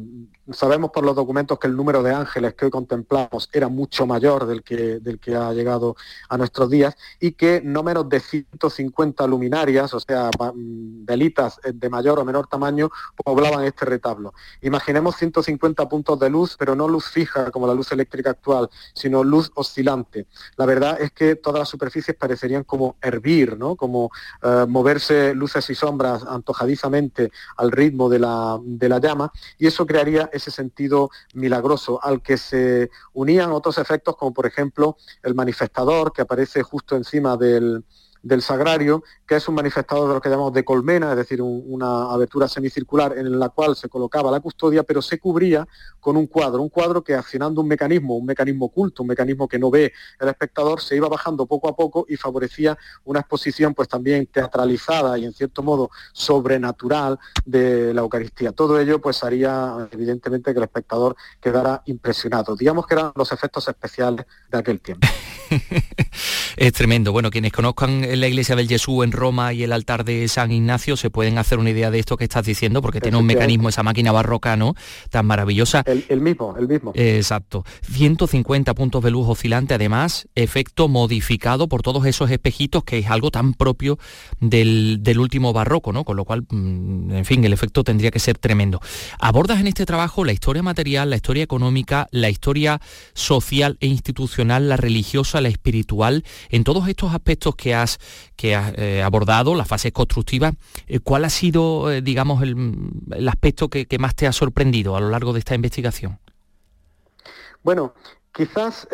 Sabemos 0.52 0.92
por 0.92 1.04
los 1.04 1.16
documentos 1.16 1.58
que 1.58 1.66
el 1.66 1.76
número 1.76 2.04
de 2.04 2.14
ángeles 2.14 2.54
que 2.54 2.66
hoy 2.66 2.72
contemplamos 2.72 3.50
era 3.52 3.68
mucho 3.68 4.06
mayor 4.06 4.46
del 4.46 4.62
que, 4.62 5.00
del 5.00 5.20
que 5.20 5.36
ha 5.36 5.52
llegado 5.54 5.96
a 6.30 6.38
nuestros 6.38 6.70
días 6.70 6.96
y 7.20 7.32
que 7.32 7.62
no 7.64 7.82
menos 7.82 8.08
de 8.08 8.20
150 8.20 9.26
luminarias, 9.26 9.92
o 9.96 10.00
sea, 10.00 10.30
mm, 10.30 11.04
velitas 11.04 11.60
eh, 11.64 11.72
de 11.74 11.90
mayor 11.90 12.20
o 12.20 12.26
menor 12.26 12.46
tamaño, 12.46 12.92
poblaban 13.24 13.66
este 13.66 13.86
retablo. 13.86 14.36
Imaginemos 14.62 15.16
150 15.16 15.90
puntos 15.90 16.20
de 16.20 16.30
luz, 16.30 16.56
pero 16.60 16.76
no 16.76 16.88
luz 16.88 17.06
fija 17.06 17.50
como 17.50 17.66
la 17.66 17.74
luz 17.74 17.92
eléctrica 17.92 18.30
actual, 18.30 18.70
sino 18.94 19.24
luz 19.24 19.52
oscilante. 19.56 20.28
La 20.58 20.68
verdad 20.68 21.02
es 21.02 21.12
que 21.12 21.36
todas 21.36 21.58
las 21.58 21.70
superficies 21.70 22.16
parecerían 22.16 22.64
como 22.64 22.98
hervir, 23.02 23.58
¿no? 23.58 23.76
como 23.76 24.12
eh, 24.44 24.66
moverse 24.68 25.34
luces 25.34 25.68
y 25.72 25.76
sombras 25.76 26.24
antojadizamente 26.24 27.32
al 27.58 27.72
ritmo 27.72 28.10
de 28.10 28.20
la, 28.20 28.60
de 28.62 28.90
la 28.90 29.00
llama, 29.00 29.32
y 29.58 29.66
eso 29.66 29.88
crearía 29.88 30.30
ese 30.36 30.52
sentido 30.52 31.10
milagroso, 31.34 32.00
al 32.04 32.22
que 32.22 32.38
se 32.38 32.90
unían 33.14 33.52
otros 33.52 33.78
efectos 33.78 34.16
como 34.18 34.34
por 34.34 34.46
ejemplo 34.46 34.98
el 35.24 35.36
manifestador 35.36 36.12
que 36.14 36.22
aparece 36.22 36.64
justo 36.64 36.96
encima 36.96 37.38
del, 37.38 37.84
del 38.26 38.42
sagrario, 38.42 39.04
que 39.28 39.36
es 39.36 39.48
un 39.48 39.54
manifestador 39.54 40.08
de 40.08 40.16
lo 40.16 40.22
que 40.22 40.30
llamamos 40.30 40.52
de 40.52 40.66
colmena, 40.66 41.12
es 41.12 41.18
decir, 41.18 41.44
una 41.44 42.12
abertura 42.12 42.48
semicircular 42.48 43.16
en 43.16 43.40
la 43.40 43.50
cual 43.50 43.76
se 43.76 43.88
colocaba 43.88 44.32
la 44.32 44.40
custodia, 44.40 44.82
pero 44.82 45.00
se 45.04 45.20
cubría 45.20 45.68
con 46.00 46.18
un 46.18 46.26
cuadro, 46.26 46.64
un 46.64 46.70
cuadro 46.70 47.04
que 47.04 47.14
accionando 47.14 47.62
un 47.62 47.68
mecanismo, 47.68 48.18
un 48.18 48.26
mecanismo 48.26 48.66
oculto, 48.66 49.04
un 49.04 49.10
mecanismo 49.10 49.48
que 49.48 49.60
no 49.60 49.70
ve 49.70 49.94
el 50.20 50.28
espectador, 50.28 50.82
se 50.82 50.96
iba 50.96 51.08
bajando 51.08 51.46
poco 51.46 51.70
a 51.70 51.76
poco 51.76 52.08
y 52.10 52.16
favorecía 52.16 52.76
una 53.04 53.20
exposición 53.20 53.76
pues 53.76 53.88
también 53.88 54.26
teatralizada 54.26 55.20
y 55.20 55.26
en 55.26 55.34
cierto 55.34 55.62
modo 55.62 55.92
sobrenatural 56.12 57.20
de 57.46 57.94
la 57.94 58.02
Eucaristía. 58.02 58.54
Todo 58.54 58.80
ello 58.80 59.00
pues 59.00 59.24
haría 59.24 59.88
evidentemente 59.92 60.52
que 60.52 60.58
el 60.58 60.64
espectador 60.64 61.16
quedara 61.40 61.84
impresionado. 61.86 62.56
Digamos 62.56 62.88
que 62.88 62.96
eran 62.96 63.12
los 63.16 63.32
efectos 63.32 63.68
especiales 63.68 64.26
de 64.50 64.58
aquel 64.58 64.82
tiempo. 64.82 65.08
es 66.58 66.74
tremendo. 66.74 67.12
Bueno, 67.12 67.30
quienes 67.30 67.52
conozcan 67.52 68.04
la 68.20 68.28
iglesia 68.28 68.56
del 68.56 68.68
Jesús 68.68 69.04
en 69.04 69.12
Roma 69.12 69.54
y 69.54 69.64
el 69.64 69.74
altar 69.74 70.06
de 70.06 70.28
San 70.28 70.52
Ignacio 70.52 70.98
se 70.98 71.10
pueden 71.10 71.38
hacer 71.38 71.60
una 71.60 71.70
idea 71.70 71.92
de 71.92 72.00
esto 72.00 72.18
que 72.18 72.24
estás 72.24 72.46
diciendo, 72.46 72.82
porque 72.82 73.02
tiene 73.02 73.18
un 73.18 73.26
mecanismo, 73.26 73.70
esa 73.70 73.84
máquina 73.84 74.12
barroca, 74.12 74.56
¿no? 74.58 74.76
Tan 75.10 75.26
maravillosa. 75.26 75.84
El, 75.86 76.22
mismo, 76.22 76.56
el 76.58 76.68
mismo. 76.68 76.92
Exacto. 76.96 77.64
150 77.92 78.74
puntos 78.74 79.04
de 79.04 79.12
luz 79.12 79.28
oscilante, 79.28 79.74
además, 79.74 80.28
efecto 80.36 80.88
modificado 80.88 81.68
por 81.68 81.82
todos 81.82 82.06
esos 82.06 82.32
espejitos, 82.32 82.84
que 82.84 83.00
es 83.00 83.10
algo 83.10 83.32
tan 83.32 83.54
propio 83.54 83.98
del, 84.40 85.02
último 85.18 85.54
barroco, 85.54 85.94
¿no? 85.94 86.04
Con 86.04 86.18
lo 86.18 86.26
cual, 86.26 86.46
mm, 86.50 87.12
en 87.12 87.26
fin, 87.26 87.44
el 87.46 87.54
efecto 87.54 87.84
tendría 87.84 88.12
que 88.12 88.20
ser 88.20 88.38
tremendo. 88.38 88.80
Abordas 89.20 89.60
en 89.60 89.68
este 89.68 89.86
trabajo 89.86 90.24
la 90.26 90.34
historia 90.34 90.64
material, 90.64 91.10
la 91.10 91.16
historia 91.16 91.44
económica, 91.44 92.08
la 92.12 92.30
historia 92.30 92.82
social 93.14 93.78
e 93.80 93.88
institucional, 93.88 94.70
la 94.70 94.78
religiosa, 94.78 95.42
la 95.42 95.50
espiritual, 95.50 96.24
en 96.50 96.64
todos 96.64 96.88
estos 96.88 97.14
aspectos 97.14 97.56
que 97.56 97.74
has 97.74 98.00
que 98.36 98.56
has 98.56 98.74
eh, 98.78 99.02
abordado, 99.02 99.56
las 99.56 99.68
fases 99.68 99.92
constructivas, 99.92 100.54
eh, 100.88 101.00
¿cuál 101.00 101.26
ha 101.26 101.30
sido, 101.30 101.92
eh, 101.92 102.02
digamos, 102.02 102.42
el, 102.44 103.28
aspecto 103.28 103.70
que, 103.70 103.88
más 104.00 104.16
te 104.16 104.28
ha 104.28 104.32
sorprendido 104.32 104.96
a 104.96 105.00
lo 105.00 105.10
largo 105.10 105.34
de 105.34 105.40
esta 105.40 105.56
investigación? 105.56 106.20
Bueno, 107.64 107.94
Quizás 108.36 108.86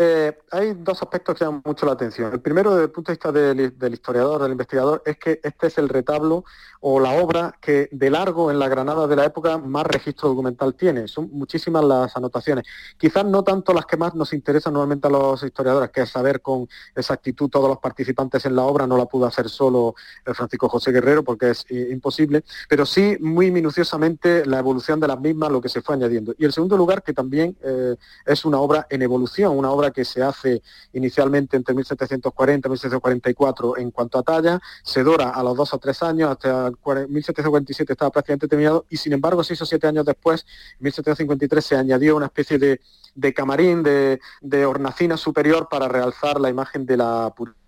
hay 0.51 0.73
dos 0.75 1.01
aspectos 1.01 1.35
que 1.35 1.43
llaman 1.43 1.63
mucho 1.65 1.87
la 1.87 1.93
atención. 1.93 2.31
El 2.31 2.41
primero, 2.41 2.71
desde 2.71 2.83
el 2.83 2.91
punto 2.91 3.11
de 3.11 3.15
vista 3.15 3.31
del, 3.31 3.93
historiador, 3.93 4.43
del 4.43 4.51
investigador, 4.51 5.01
es 5.03 5.17
que 5.17 5.39
este 5.41 5.65
es 5.65 5.79
el 5.79 5.89
retablo 5.89 6.45
o 6.79 6.99
la 6.99 7.11
obra 7.13 7.57
que 7.59 7.89
de 7.91 8.09
largo 8.11 8.51
en 8.51 8.59
la 8.59 8.67
Granada 8.67 9.07
de 9.07 9.15
la 9.15 9.25
época 9.25 9.57
más 9.57 9.85
registro 9.85 10.29
documental 10.29 10.75
tiene. 10.75 11.07
Son 11.07 11.29
muchísimas 11.31 11.83
las 11.83 12.15
anotaciones. 12.15 12.65
Quizás 12.97 13.25
no 13.25 13.43
tanto 13.43 13.73
las 13.73 13.87
que 13.87 13.97
más 13.97 14.13
nos 14.13 14.31
interesan 14.33 14.73
normalmente 14.73 15.07
a 15.07 15.11
los 15.11 15.41
historiadores, 15.41 15.89
que 15.89 16.01
es 16.01 16.09
saber 16.09 16.41
con 16.41 16.67
exactitud 16.95 17.49
todos 17.49 17.67
los 17.67 17.79
participantes 17.79 18.45
en 18.45 18.55
la 18.55 18.63
obra, 18.63 18.85
no 18.85 18.97
la 18.97 19.05
pudo 19.05 19.25
hacer 19.25 19.49
solo 19.49 19.95
el 20.23 20.35
Francisco 20.35 20.69
José 20.69 20.91
Guerrero 20.91 21.23
porque 21.23 21.51
es 21.51 21.65
eh, 21.69 21.89
imposible, 21.91 22.43
pero 22.69 22.85
sí 22.85 23.17
muy 23.19 23.49
minuciosamente 23.49 24.45
la 24.45 24.59
evolución 24.59 24.99
de 24.99 25.07
las 25.07 25.19
mismas, 25.19 25.51
lo 25.51 25.61
que 25.61 25.69
se 25.69 25.81
fue 25.81 25.95
añadiendo. 25.95 26.35
Y 26.37 26.45
el 26.45 26.53
segundo 26.53 26.77
lugar, 26.77 27.01
que 27.01 27.13
también 27.13 27.57
eh, 27.63 27.95
es 28.25 28.45
una 28.45 28.59
obra 28.59 28.85
en 28.89 29.01
evolución, 29.01 29.30
una 29.39 29.71
obra 29.71 29.91
que 29.91 30.05
se 30.05 30.21
hace 30.21 30.61
inicialmente 30.93 31.57
entre 31.57 31.73
1740 31.73 32.67
y 32.67 32.69
1744 32.69 33.77
en 33.77 33.91
cuanto 33.91 34.19
a 34.19 34.23
talla, 34.23 34.59
se 34.83 35.03
dora 35.03 35.29
a 35.29 35.43
los 35.43 35.55
dos 35.55 35.73
o 35.73 35.77
tres 35.77 36.03
años 36.03 36.31
hasta 36.31 36.71
1747 37.07 37.93
estaba 37.93 38.11
prácticamente 38.11 38.47
terminado 38.47 38.85
y 38.89 38.97
sin 38.97 39.13
embargo 39.13 39.43
seis 39.43 39.61
o 39.61 39.65
siete 39.65 39.87
años 39.87 40.05
después, 40.05 40.45
en 40.79 40.85
1753, 40.85 41.65
se 41.65 41.75
añadió 41.75 42.15
una 42.15 42.27
especie 42.27 42.57
de, 42.57 43.33
camarín, 43.33 43.83
de, 43.83 44.19
de 44.41 44.65
hornacina 44.65 45.17
superior 45.17 45.67
para 45.69 45.87
realzar 45.87 46.39
la 46.39 46.49
imagen 46.49 46.85
de 46.85 46.97
la 46.97 47.33
pureza 47.35 47.60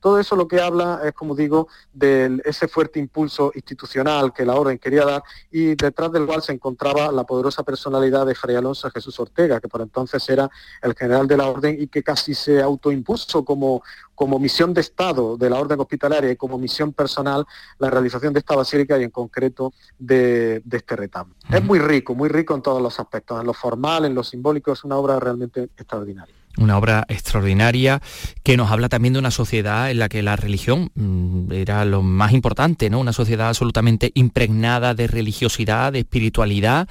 todo 0.00 0.18
eso 0.18 0.36
lo 0.36 0.48
que 0.48 0.60
habla 0.60 1.00
es, 1.04 1.12
como 1.12 1.34
digo, 1.34 1.68
de 1.92 2.40
ese 2.44 2.68
fuerte 2.68 2.98
impulso 2.98 3.52
institucional 3.54 4.32
que 4.32 4.44
la 4.44 4.54
orden 4.54 4.78
quería 4.78 5.04
dar 5.04 5.22
y 5.50 5.74
detrás 5.74 6.12
del 6.12 6.26
cual 6.26 6.42
se 6.42 6.52
encontraba 6.52 7.10
la 7.12 7.24
poderosa 7.24 7.62
personalidad 7.62 8.26
de 8.26 8.34
Fray 8.34 8.56
Alonso 8.56 8.90
Jesús 8.90 9.18
Ortega, 9.18 9.60
que 9.60 9.68
por 9.68 9.80
entonces 9.80 10.26
era 10.28 10.48
el 10.82 10.94
general 10.94 11.26
de 11.26 11.36
la 11.36 11.48
orden 11.48 11.76
y 11.80 11.88
que 11.88 12.02
casi 12.02 12.34
se 12.34 12.62
autoimpuso 12.62 13.44
como, 13.44 13.82
como 14.14 14.38
misión 14.38 14.72
de 14.74 14.80
Estado 14.80 15.36
de 15.36 15.50
la 15.50 15.58
orden 15.58 15.80
hospitalaria 15.80 16.30
y 16.30 16.36
como 16.36 16.58
misión 16.58 16.92
personal 16.92 17.44
la 17.78 17.90
realización 17.90 18.32
de 18.32 18.40
esta 18.40 18.56
basílica 18.56 18.98
y 18.98 19.04
en 19.04 19.10
concreto 19.10 19.72
de, 19.98 20.62
de 20.64 20.76
este 20.76 20.96
retablo. 20.96 21.34
Es 21.50 21.62
muy 21.62 21.78
rico, 21.78 22.14
muy 22.14 22.28
rico 22.28 22.54
en 22.54 22.62
todos 22.62 22.80
los 22.80 22.98
aspectos, 22.98 23.40
en 23.40 23.46
lo 23.46 23.54
formal, 23.54 24.04
en 24.04 24.14
lo 24.14 24.22
simbólico, 24.22 24.72
es 24.72 24.84
una 24.84 24.96
obra 24.96 25.18
realmente 25.18 25.70
extraordinaria 25.76 26.39
una 26.58 26.76
obra 26.76 27.04
extraordinaria 27.08 28.00
que 28.42 28.56
nos 28.56 28.70
habla 28.70 28.88
también 28.88 29.14
de 29.14 29.18
una 29.18 29.30
sociedad 29.30 29.90
en 29.90 29.98
la 29.98 30.08
que 30.08 30.22
la 30.22 30.36
religión 30.36 30.90
mm, 30.94 31.52
era 31.52 31.84
lo 31.84 32.02
más 32.02 32.32
importante, 32.32 32.90
¿no? 32.90 33.00
Una 33.00 33.12
sociedad 33.12 33.48
absolutamente 33.48 34.10
impregnada 34.14 34.94
de 34.94 35.06
religiosidad, 35.06 35.92
de 35.92 36.00
espiritualidad. 36.00 36.88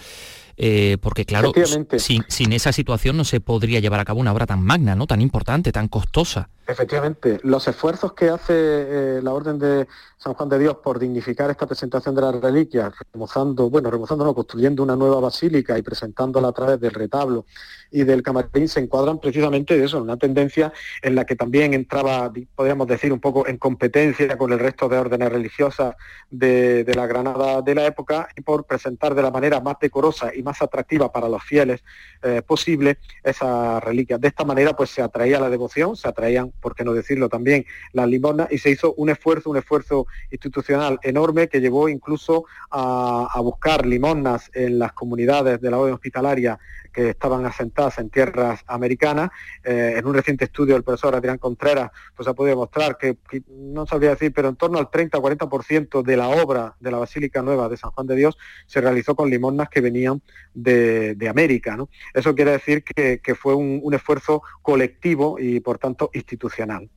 Eh, 0.62 0.98
porque 1.00 1.24
claro, 1.24 1.54
sin, 1.98 2.25
sin, 2.28 2.51
esa 2.51 2.74
situación 2.74 3.16
no 3.16 3.24
se 3.24 3.39
podría 3.39 3.80
llevar 3.80 4.01
a 4.01 4.04
cabo 4.04 4.20
una 4.20 4.34
obra 4.34 4.46
tan 4.46 4.62
magna, 4.62 4.94
¿no? 4.94 5.08
tan 5.08 5.22
importante, 5.22 5.72
tan 5.72 5.88
costosa. 5.88 6.50
Efectivamente, 6.68 7.39
los 7.44 7.66
esfuerzos 7.70 8.12
que 8.12 8.28
hace 8.28 8.54
eh, 8.54 9.20
la 9.24 9.32
Orden 9.32 9.58
de 9.58 9.88
San 10.22 10.34
Juan 10.34 10.50
de 10.50 10.60
Dios 10.60 10.76
por 10.84 11.00
dignificar 11.00 11.50
esta 11.50 11.66
presentación 11.66 12.14
de 12.14 12.22
las 12.22 12.36
reliquias, 12.42 12.92
remozando, 13.14 13.70
bueno, 13.70 13.90
remozando 13.90 14.26
no, 14.26 14.36
construyendo 14.36 14.84
una 14.84 14.98
nueva 14.98 15.22
basílica 15.22 15.78
y 15.78 15.82
presentándola 15.82 16.50
a 16.50 16.52
través 16.52 16.78
del 16.82 16.92
retablo 16.92 17.46
y 17.90 18.04
del 18.04 18.22
camarín, 18.22 18.68
se 18.68 18.82
encuadran 18.82 19.20
precisamente 19.20 19.78
de 19.78 19.86
eso, 19.86 20.02
una 20.02 20.18
tendencia 20.18 20.74
en 21.02 21.16
la 21.16 21.26
que 21.26 21.38
también 21.38 21.74
entraba, 21.74 22.34
podríamos 22.54 22.88
decir, 22.88 23.14
un 23.14 23.22
poco 23.22 23.48
en 23.48 23.56
competencia 23.58 24.38
con 24.38 24.52
el 24.52 24.60
resto 24.60 24.90
de 24.90 24.98
órdenes 24.98 25.32
religiosas 25.32 25.96
de, 26.30 26.84
de 26.84 26.96
la 26.96 27.08
Granada 27.08 27.62
de 27.62 27.76
la 27.76 27.86
época 27.86 28.28
y 28.36 28.42
por 28.42 28.66
presentar 28.66 29.16
de 29.16 29.22
la 29.22 29.32
manera 29.32 29.62
más 29.62 29.78
decorosa 29.80 30.36
y 30.36 30.44
más 30.44 30.62
atractiva 30.62 31.14
para 31.14 31.30
los 31.30 31.42
fieles 31.44 31.82
eh, 32.24 32.42
posible 32.46 32.98
esa 33.24 33.80
reliquia. 33.80 34.18
De 34.18 34.28
esta 34.28 34.44
manera 34.44 34.76
pues 34.76 34.90
se 34.90 35.02
atraía 35.02 35.40
la 35.40 35.50
devoción, 35.50 35.96
se 35.96 36.10
atraían, 36.10 36.52
por 36.60 36.76
qué 36.76 36.84
no 36.84 36.92
decirlo 36.92 37.30
también, 37.30 37.66
las 37.94 38.10
limosnas 38.10 38.52
y 38.52 38.58
se 38.58 38.70
hizo 38.70 38.94
un 38.96 39.10
esfuerzo, 39.10 39.50
un 39.50 39.56
esfuerzo 39.56 40.08
institucional 40.32 41.00
enorme 41.04 41.48
que 41.48 41.62
llevó 41.62 41.89
incluso 41.89 42.46
a, 42.72 43.39
buscar 43.42 43.86
limosnas 43.86 44.51
en 44.54 44.80
las 44.80 44.94
comunidades 44.94 45.62
de 45.62 45.72
la 45.72 45.78
orden 45.78 45.94
hospitalaria 45.94 46.60
que 46.92 47.10
estaban 47.10 47.46
asentadas 47.46 47.98
en 48.00 48.10
tierras 48.10 48.62
americanas. 48.68 49.30
Eh, 49.63 49.96
en 49.98 50.06
un 50.06 50.13
reciente 50.13 50.46
estudio 50.46 50.74
del 50.74 50.84
profesor 50.84 51.16
Adrián 51.16 51.38
Contreras 51.38 51.92
pues 52.16 52.28
ha 52.28 52.34
podido 52.34 52.58
mostrar 52.58 52.98
que, 52.98 53.18
no 53.50 53.86
sabría 53.86 54.12
decir, 54.12 54.34
pero 54.34 54.50
en 54.50 54.56
torno 54.56 54.78
al 54.78 54.89
30 54.89 55.18
o 55.18 55.22
40% 55.22 56.04
de 56.04 56.18
la 56.18 56.28
obra 56.28 56.75
de 56.80 56.92
la 56.92 56.98
Basílica 56.98 57.42
Nueva 57.42 57.70
de 57.70 57.78
San 57.78 57.92
Juan 57.92 58.08
de 58.08 58.16
Dios 58.16 58.38
se 58.66 58.82
realizó 58.82 59.16
con 59.16 59.30
limonas 59.30 59.70
que 59.70 59.82
venían 59.82 60.22
de, 60.54 61.16
América. 61.30 61.78
Eso 62.13 62.34
quiere 62.34 62.51
decir 62.51 62.84
que, 62.84 63.36
fue 63.36 63.54
un 63.54 63.94
esfuerzo 63.94 64.42
colectivo 64.62 65.38
y 65.39 65.60
por 65.60 65.78
tanto 65.78 66.10
institucional. 66.13 66.89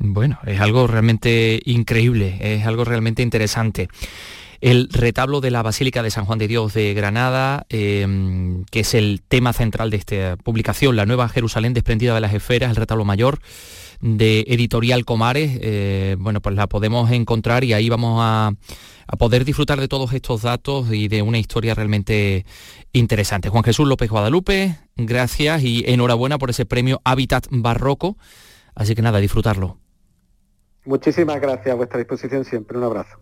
Bueno, 0.00 0.38
es 0.46 0.60
algo 0.60 0.86
realmente 0.86 1.60
increíble, 1.64 2.38
es 2.40 2.66
algo 2.66 2.84
realmente 2.84 3.22
interesante 3.22 3.88
el 4.60 4.88
retablo 4.90 5.40
de 5.40 5.50
la 5.50 5.62
Basílica 5.62 6.02
de 6.02 6.10
San 6.10 6.26
Juan 6.26 6.38
de 6.38 6.48
Dios 6.48 6.74
de 6.74 6.92
Granada, 6.92 7.64
em, 7.70 8.64
que 8.70 8.80
es 8.80 8.94
el 8.94 9.22
tema 9.26 9.52
central 9.52 9.90
de 9.90 9.96
esta 9.96 10.36
publicación, 10.36 10.96
la 10.96 11.06
Nueva 11.06 11.28
Jerusalén 11.28 11.72
desprendida 11.72 12.14
de 12.14 12.20
las 12.20 12.34
esferas, 12.34 12.70
el 12.70 12.76
retablo 12.76 13.04
mayor 13.04 13.38
de 14.00 14.44
Editorial 14.48 15.04
Comares, 15.04 15.58
eh, 15.62 16.16
bueno, 16.18 16.40
pues 16.40 16.54
la 16.56 16.66
podemos 16.66 17.10
encontrar 17.10 17.64
y 17.64 17.72
ahí 17.72 17.88
vamos 17.88 18.18
a, 18.22 18.52
a, 19.06 19.16
poder 19.16 19.44
disfrutar 19.44 19.80
de 19.80 19.88
todos 19.88 20.12
estos 20.12 20.42
datos 20.42 20.92
y 20.92 21.08
de 21.08 21.22
una 21.22 21.38
historia 21.38 21.74
realmente 21.74 22.44
interesante. 22.92 23.50
Juan 23.50 23.64
Jesús 23.64 23.86
López 23.86 24.10
Guadalupe, 24.10 24.76
gracias 24.96 25.62
y 25.62 25.84
enhorabuena 25.86 26.38
por 26.38 26.50
ese 26.50 26.64
premio 26.64 27.00
Hábitat 27.04 27.46
Barroco. 27.50 28.16
Así 28.74 28.94
que 28.94 29.02
nada, 29.02 29.18
disfrutarlo. 29.18 29.79
Muchísimas 30.84 31.40
gracias, 31.40 31.72
a 31.72 31.74
vuestra 31.74 31.98
disposición 31.98 32.44
siempre. 32.44 32.78
Un 32.78 32.84
abrazo. 32.84 33.18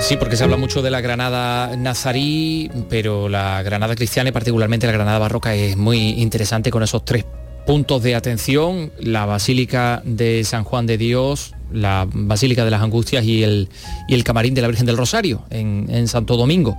Sí, 0.00 0.16
porque 0.16 0.36
se 0.36 0.44
habla 0.44 0.56
mucho 0.56 0.82
de 0.82 0.90
la 0.90 1.00
Granada 1.00 1.76
nazarí, 1.76 2.70
pero 2.88 3.28
la 3.28 3.62
Granada 3.62 3.96
cristiana 3.96 4.28
y 4.28 4.32
particularmente 4.32 4.86
la 4.86 4.92
Granada 4.92 5.18
barroca 5.18 5.54
es 5.54 5.76
muy 5.76 6.20
interesante 6.22 6.70
con 6.70 6.84
esos 6.84 7.04
tres 7.04 7.24
puntos 7.66 8.02
de 8.02 8.14
atención, 8.14 8.92
la 9.00 9.26
Basílica 9.26 10.02
de 10.04 10.44
San 10.44 10.64
Juan 10.64 10.86
de 10.86 10.96
Dios, 10.96 11.52
la 11.72 12.06
Basílica 12.10 12.64
de 12.64 12.70
las 12.70 12.80
Angustias 12.80 13.24
y 13.24 13.42
el, 13.42 13.68
y 14.08 14.14
el 14.14 14.24
Camarín 14.24 14.54
de 14.54 14.62
la 14.62 14.68
Virgen 14.68 14.86
del 14.86 14.96
Rosario 14.96 15.42
en, 15.50 16.08
Santo 16.08 16.36
Domingo. 16.36 16.76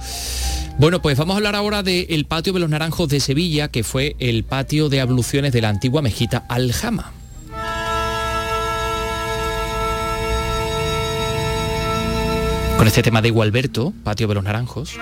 Bueno, 0.79 1.01
pues 1.01 1.17
vamos 1.17 1.33
a 1.33 1.37
hablar 1.37 1.55
ahora 1.55 1.83
del 1.83 2.25
patio 2.25 2.53
de 2.53 2.59
los 2.59 2.69
Naranjos 2.69 3.09
de 3.09 3.19
Sevilla, 3.19 3.67
que 3.67 3.83
fue 3.83 4.15
el 4.19 4.43
patio 4.43 4.89
de 4.89 5.01
abluciones 5.01 5.51
de 5.51 5.61
la 5.61 5.69
antigua 5.69 6.01
mejita 6.01 6.45
Aljama. 6.47 7.13
con 12.77 12.85
este 12.85 13.01
tema 13.01 13.23
de 13.23 13.31
Gualberto, 13.31 13.91
Patio 14.03 14.27
de 14.27 14.35
los 14.35 14.43
Naranjos. 14.43 14.99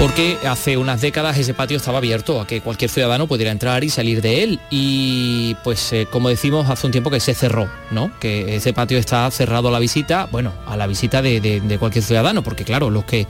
Porque 0.00 0.38
hace 0.48 0.78
unas 0.78 1.02
décadas 1.02 1.36
ese 1.36 1.52
patio 1.52 1.76
estaba 1.76 1.98
abierto 1.98 2.40
a 2.40 2.46
que 2.46 2.62
cualquier 2.62 2.90
ciudadano 2.90 3.26
pudiera 3.26 3.52
entrar 3.52 3.84
y 3.84 3.90
salir 3.90 4.22
de 4.22 4.42
él 4.42 4.58
y 4.70 5.54
pues 5.62 5.92
eh, 5.92 6.06
como 6.10 6.30
decimos 6.30 6.70
hace 6.70 6.86
un 6.86 6.90
tiempo 6.90 7.10
que 7.10 7.20
se 7.20 7.34
cerró, 7.34 7.68
¿no? 7.90 8.10
Que 8.18 8.56
ese 8.56 8.72
patio 8.72 8.96
está 8.96 9.30
cerrado 9.30 9.68
a 9.68 9.70
la 9.70 9.78
visita, 9.78 10.26
bueno, 10.32 10.54
a 10.66 10.78
la 10.78 10.86
visita 10.86 11.20
de, 11.20 11.40
de 11.40 11.78
cualquier 11.78 12.02
ciudadano, 12.02 12.42
porque 12.42 12.64
claro, 12.64 12.88
los 12.88 13.04
que 13.04 13.26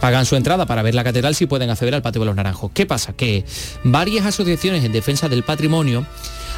pagan 0.00 0.26
su 0.26 0.34
entrada 0.34 0.66
para 0.66 0.82
ver 0.82 0.96
la 0.96 1.04
catedral 1.04 1.36
sí 1.36 1.46
pueden 1.46 1.70
acceder 1.70 1.94
al 1.94 2.02
patio 2.02 2.20
de 2.22 2.26
los 2.26 2.34
naranjos. 2.34 2.72
¿Qué 2.74 2.84
pasa? 2.84 3.12
Que 3.12 3.44
varias 3.84 4.26
asociaciones 4.26 4.84
en 4.84 4.90
defensa 4.90 5.28
del 5.28 5.44
patrimonio 5.44 6.04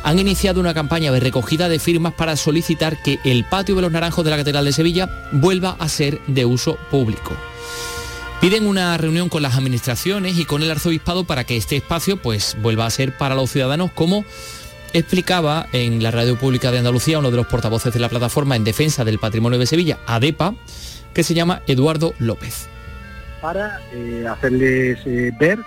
han 0.05 0.19
iniciado 0.19 0.61
una 0.61 0.73
campaña 0.73 1.13
de 1.13 1.21
recogida 1.21 1.69
de 1.69 1.79
firmas 1.79 2.15
para 2.15 2.35
solicitar 2.37 3.03
que 3.03 3.19
el 3.25 3.45
patio 3.45 3.75
de 3.75 3.83
los 3.83 3.93
naranjos 3.93 4.25
de 4.25 4.31
la 4.31 4.39
Catedral 4.39 4.65
de 4.65 4.73
Sevilla 4.73 5.29
vuelva 5.33 5.77
a 5.79 5.87
ser 5.91 6.19
de 6.29 6.47
uso 6.47 6.79
público. 6.91 7.37
Piden 8.41 8.67
una 8.67 8.97
reunión 8.97 9.29
con 9.29 9.43
las 9.43 9.59
administraciones 9.59 10.39
y 10.39 10.47
con 10.47 10.63
el 10.63 10.71
arzobispado 10.71 11.25
para 11.25 11.45
que 11.45 11.59
este 11.59 11.77
espacio 11.77 12.17
pues 12.17 12.57
vuelva 12.63 12.87
a 12.87 12.91
ser 12.91 13.15
para 13.19 13.35
los 13.35 13.51
ciudadanos 13.51 13.91
como 13.93 14.25
explicaba 14.95 15.67
en 15.75 16.03
la 16.03 16.11
radio 16.11 16.39
pública 16.39 16.71
de 16.71 16.79
Andalucía 16.79 17.19
uno 17.19 17.31
de 17.31 17.37
los 17.37 17.47
portavoces 17.47 17.93
de 17.93 18.01
la 18.01 18.09
plataforma 18.09 18.57
en 18.57 18.65
defensa 18.65 19.05
del 19.05 19.19
patrimonio 19.19 19.59
de 19.59 19.67
Sevilla, 19.67 19.99
ADEPA, 20.07 20.55
que 21.13 21.23
se 21.23 21.35
llama 21.35 21.61
Eduardo 21.67 22.15
López. 22.19 22.67
Para 23.43 23.79
eh, 23.93 24.25
hacerles 24.27 24.99
eh, 25.05 25.33
ver 25.39 25.59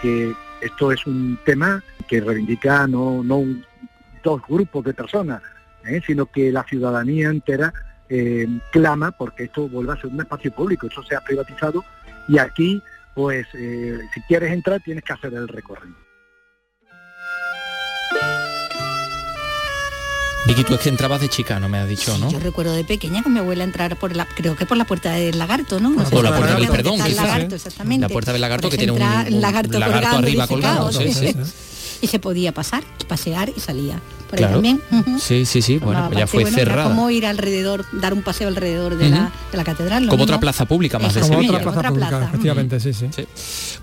que 0.00 0.32
esto 0.62 0.90
es 0.90 1.06
un 1.06 1.38
tema 1.44 1.84
que 2.08 2.22
reivindica 2.22 2.86
no, 2.86 3.22
dos 4.24 4.40
grupos 4.48 4.86
de 4.86 4.94
personas, 4.94 5.42
¿eh? 5.84 6.00
sino 6.06 6.24
que 6.24 6.50
la 6.50 6.64
ciudadanía 6.64 7.28
entera 7.28 7.74
clama 8.70 9.10
porque 9.10 9.44
esto 9.44 9.68
vuelva 9.68 9.94
a 9.94 9.96
ser 9.96 10.08
un 10.08 10.20
espacio 10.20 10.52
público, 10.52 10.86
eso 10.86 11.02
se 11.02 11.16
ha 11.16 11.20
privatizado 11.22 11.82
y 12.28 12.38
aquí, 12.38 12.82
pues, 13.14 13.46
eh, 13.54 13.98
si 14.14 14.20
quieres 14.22 14.52
entrar 14.52 14.80
tienes 14.82 15.04
que 15.04 15.12
hacer 15.12 15.34
el 15.34 15.48
recorrido. 15.48 15.96
Vicky, 20.44 20.64
tú 20.64 20.74
es 20.74 20.80
que 20.80 20.88
entrabas 20.88 21.20
de 21.20 21.28
chica, 21.28 21.60
no 21.60 21.68
me 21.68 21.78
has 21.78 21.88
dicho, 21.88 22.18
¿no? 22.18 22.28
yo 22.28 22.40
recuerdo 22.40 22.74
de 22.74 22.82
pequeña 22.82 23.22
con 23.22 23.32
mi 23.32 23.38
abuela 23.38 23.62
entrar 23.62 23.96
por 23.96 24.16
la, 24.16 24.26
creo 24.26 24.56
que 24.56 24.66
por 24.66 24.76
la 24.76 24.84
puerta 24.84 25.12
del 25.12 25.38
lagarto, 25.38 25.78
¿no? 25.78 25.90
no 25.90 26.02
por 26.10 26.24
la 26.24 26.36
puerta 26.36 26.56
del 26.56 26.68
perdón, 26.68 26.98
lagarto, 26.98 27.54
exactamente. 27.54 28.08
La 28.08 28.08
puerta 28.08 28.32
del 28.32 28.40
lagarto 28.40 28.68
que 28.68 28.76
tiene 28.76 28.92
un, 28.92 28.98
lagarto, 28.98 29.78
arriba 29.78 30.48
colgado. 30.48 30.90
y 32.00 32.06
se 32.08 32.18
podía 32.18 32.52
pasar, 32.52 32.82
pasear 33.06 33.52
y 33.56 33.60
salía 33.60 34.00
claro. 34.36 34.62
Sí, 35.18 35.46
sí, 35.46 35.62
sí, 35.62 35.78
bueno, 35.78 36.06
pues 36.06 36.18
ya 36.18 36.26
fue 36.26 36.44
cerrada. 36.46 36.88
como 36.88 37.10
ir 37.10 37.26
alrededor, 37.26 37.84
dar 37.92 38.14
un 38.14 38.22
paseo 38.22 38.48
alrededor 38.48 38.96
de, 38.96 39.10
la, 39.10 39.32
de 39.50 39.56
la, 39.56 39.64
catedral. 39.64 40.08
Como 40.08 40.24
otra 40.24 40.40
plaza 40.40 40.66
pública 40.66 40.98
más 40.98 41.14
de 41.14 41.22
Sevilla. 41.22 41.50
Otra 41.50 41.72
plaza 41.72 41.88
pública, 41.88 42.24
efectivamente, 42.28 42.80
sí, 42.80 42.92
sí, 42.92 43.06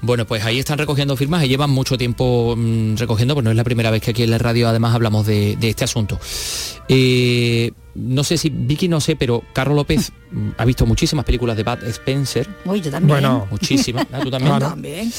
Bueno, 0.02 0.26
pues 0.26 0.44
ahí 0.44 0.60
están 0.60 0.78
recogiendo 0.78 1.16
firmas 1.16 1.44
y 1.44 1.48
llevan 1.48 1.70
mucho 1.70 1.98
tiempo 1.98 2.56
mm, 2.58 2.96
recogiendo, 2.96 3.34
pues 3.34 3.44
no 3.44 3.52
es 3.52 3.58
la 3.58 3.64
primera 3.64 3.92
vez 3.92 4.02
que 4.02 4.12
aquí 4.12 4.24
en 4.24 4.32
la 4.32 4.38
radio 4.38 4.68
además 4.68 4.96
hablamos 4.96 5.26
de, 5.26 5.56
de 5.56 5.70
este 5.70 5.84
asunto. 5.84 6.20
Eh, 6.88 7.72
no 7.95 8.23
sé 8.23 8.38
si 8.38 8.49
Vicky 8.49 8.88
no 8.88 9.02
sé, 9.02 9.15
pero 9.15 9.43
Carlos 9.54 9.75
López 9.75 10.12
ha 10.58 10.65
visto 10.65 10.86
muchísimas 10.86 11.25
películas 11.25 11.58
de 11.58 11.63
Bud 11.63 11.84
Spencer. 11.86 12.47
Uy, 12.65 12.82
yo 12.82 12.91
también. 12.91 13.10
Bueno, 13.10 13.47
muchísimas. 13.49 14.08
¿Tú 14.21 14.30
también? 14.60 15.12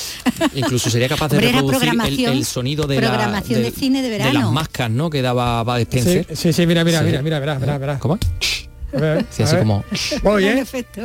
Incluso 0.54 0.90
sería 0.90 1.08
capaz 1.08 1.28
de 1.28 1.40
reproducir 1.40 1.92
el, 2.28 2.44
sonido 2.44 2.86
de 2.86 2.98
programación 2.98 3.62
de, 3.62 3.70
cine 3.70 4.02
de 4.02 4.10
verano. 4.10 4.30
De 4.30 4.38
las 4.38 4.52
máscaras, 4.52 4.92
¿no? 4.92 5.10
Que 5.10 5.22
daba 5.22 5.62
Bud 5.62 5.78
Spencer. 5.78 6.26
Sí, 6.36 6.52
sí, 6.52 6.66
mira, 6.66 6.84
mira, 6.84 7.02
mira, 7.02 7.22
mira, 7.22 7.40
verás, 7.40 7.60
verás, 7.60 7.80
verás. 7.80 8.00
¿Cómo? 8.00 8.18
Sí, 9.30 9.42
así 9.42 9.56
como... 9.56 9.84
Muy 10.22 10.42
bien. 10.42 10.56
Perfecto. 10.58 11.02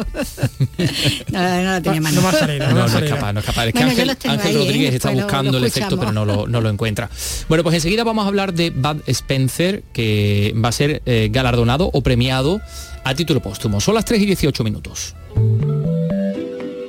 no, 1.31 1.39
no, 1.63 1.73
lo 1.73 1.81
tenía 1.81 2.01
No, 2.01 2.11
no, 2.11 2.31
no, 2.73 2.87
no, 2.87 2.99
es 2.99 3.09
capaz, 3.09 3.33
no 3.33 3.39
es 3.39 3.45
capaz. 3.45 3.67
Es 3.67 3.73
que 3.73 3.83
Ángel, 3.83 4.09
Ángel 4.09 4.55
Rodríguez 4.55 4.93
¿eh? 4.93 4.95
está 4.95 5.11
buscando 5.11 5.57
el 5.57 5.63
efecto, 5.65 5.99
pero 5.99 6.11
no 6.11 6.25
lo, 6.25 6.47
no 6.47 6.61
lo 6.61 6.69
encuentra. 6.69 7.09
Bueno, 7.47 7.63
pues 7.63 7.75
enseguida 7.75 8.03
vamos 8.03 8.25
a 8.25 8.27
hablar 8.27 8.53
de 8.53 8.69
Bud 8.71 9.01
Spencer, 9.07 9.83
que 9.93 10.53
va 10.63 10.69
a 10.69 10.71
ser 10.71 11.01
eh, 11.05 11.29
galardonado 11.31 11.89
o 11.93 12.01
premiado 12.01 12.61
a 13.03 13.13
título 13.13 13.41
póstumo. 13.41 13.79
Son 13.79 13.95
las 13.95 14.05
3 14.05 14.21
y 14.21 14.25
18 14.25 14.63
minutos. 14.63 15.15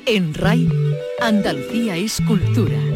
En 0.06 0.34
RAI, 0.34 0.68
Andalucía 1.20 1.96
es 1.96 2.20
cultura. 2.26 2.95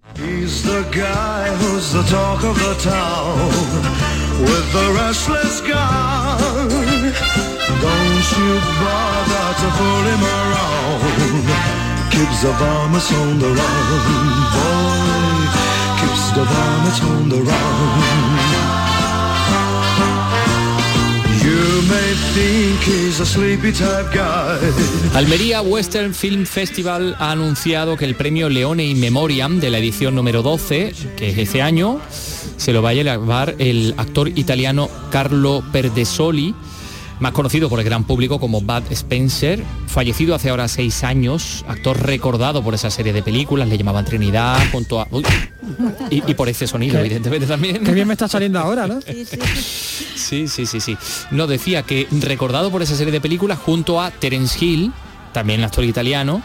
He's 0.15 0.63
the 0.63 0.83
guy 0.91 1.47
who's 1.55 1.93
the 1.93 2.03
talk 2.03 2.43
of 2.43 2.55
the 2.55 2.75
town 2.81 3.47
with 4.41 4.73
the 4.73 4.93
restless 4.95 5.61
guy. 5.61 6.37
Don't 7.81 8.27
you 8.37 8.53
bother 8.81 9.47
to 9.61 9.67
fool 9.77 10.05
him 10.11 10.23
around. 10.37 11.01
Keeps 12.11 12.41
the 12.43 12.51
vomits 12.51 13.11
on 13.13 13.39
the 13.39 13.49
run. 13.49 14.11
Boy, 14.55 15.47
kiss 15.99 16.23
the 16.35 16.43
vomit 16.43 17.03
on 17.03 17.29
the 17.29 17.41
run. 17.41 18.40
Almería 25.13 25.61
Western 25.61 26.13
Film 26.13 26.45
Festival 26.45 27.15
ha 27.19 27.31
anunciado 27.31 27.97
que 27.97 28.05
el 28.05 28.15
premio 28.15 28.47
Leone 28.47 28.85
in 28.85 29.01
Memoriam 29.01 29.59
de 29.59 29.69
la 29.69 29.79
edición 29.79 30.15
número 30.15 30.41
12, 30.41 30.93
que 31.17 31.29
es 31.31 31.37
este 31.37 31.61
año, 31.61 31.99
se 32.55 32.71
lo 32.71 32.81
va 32.81 32.91
a 32.91 32.93
llevar 32.93 33.55
el 33.59 33.95
actor 33.97 34.29
italiano 34.29 34.89
Carlo 35.11 35.61
Perdesoli, 35.73 36.55
más 37.21 37.31
conocido 37.31 37.69
por 37.69 37.79
el 37.79 37.85
gran 37.85 38.03
público 38.03 38.39
como 38.39 38.59
Bud 38.61 38.83
Spencer, 38.91 39.63
fallecido 39.87 40.35
hace 40.35 40.49
ahora 40.49 40.67
seis 40.67 41.03
años, 41.05 41.63
actor 41.67 42.01
recordado 42.05 42.61
por 42.63 42.73
esa 42.73 42.89
serie 42.91 43.13
de 43.13 43.23
películas, 43.23 43.69
le 43.69 43.77
llamaban 43.77 44.03
Trinidad, 44.05 44.57
junto 44.71 44.99
a... 44.99 45.07
uy, 45.11 45.23
y, 46.09 46.23
y 46.29 46.33
por 46.33 46.49
ese 46.49 46.67
sonido, 46.67 46.95
Qué- 46.95 47.01
evidentemente 47.01 47.45
también. 47.47 47.83
Qué 47.83 47.91
bien 47.93 48.07
me 48.07 48.13
está 48.15 48.27
saliendo 48.27 48.59
ahora, 48.59 48.87
¿no? 48.87 48.99
Sí, 49.01 50.47
sí, 50.47 50.65
sí, 50.65 50.79
sí. 50.81 50.97
No, 51.31 51.47
decía 51.47 51.83
que 51.83 52.07
recordado 52.11 52.71
por 52.71 52.81
esa 52.81 52.95
serie 52.95 53.11
de 53.13 53.21
películas 53.21 53.59
junto 53.59 54.01
a 54.01 54.11
Terence 54.11 54.63
Hill, 54.63 54.91
también 55.33 55.63
actor 55.63 55.83
italiano, 55.83 56.41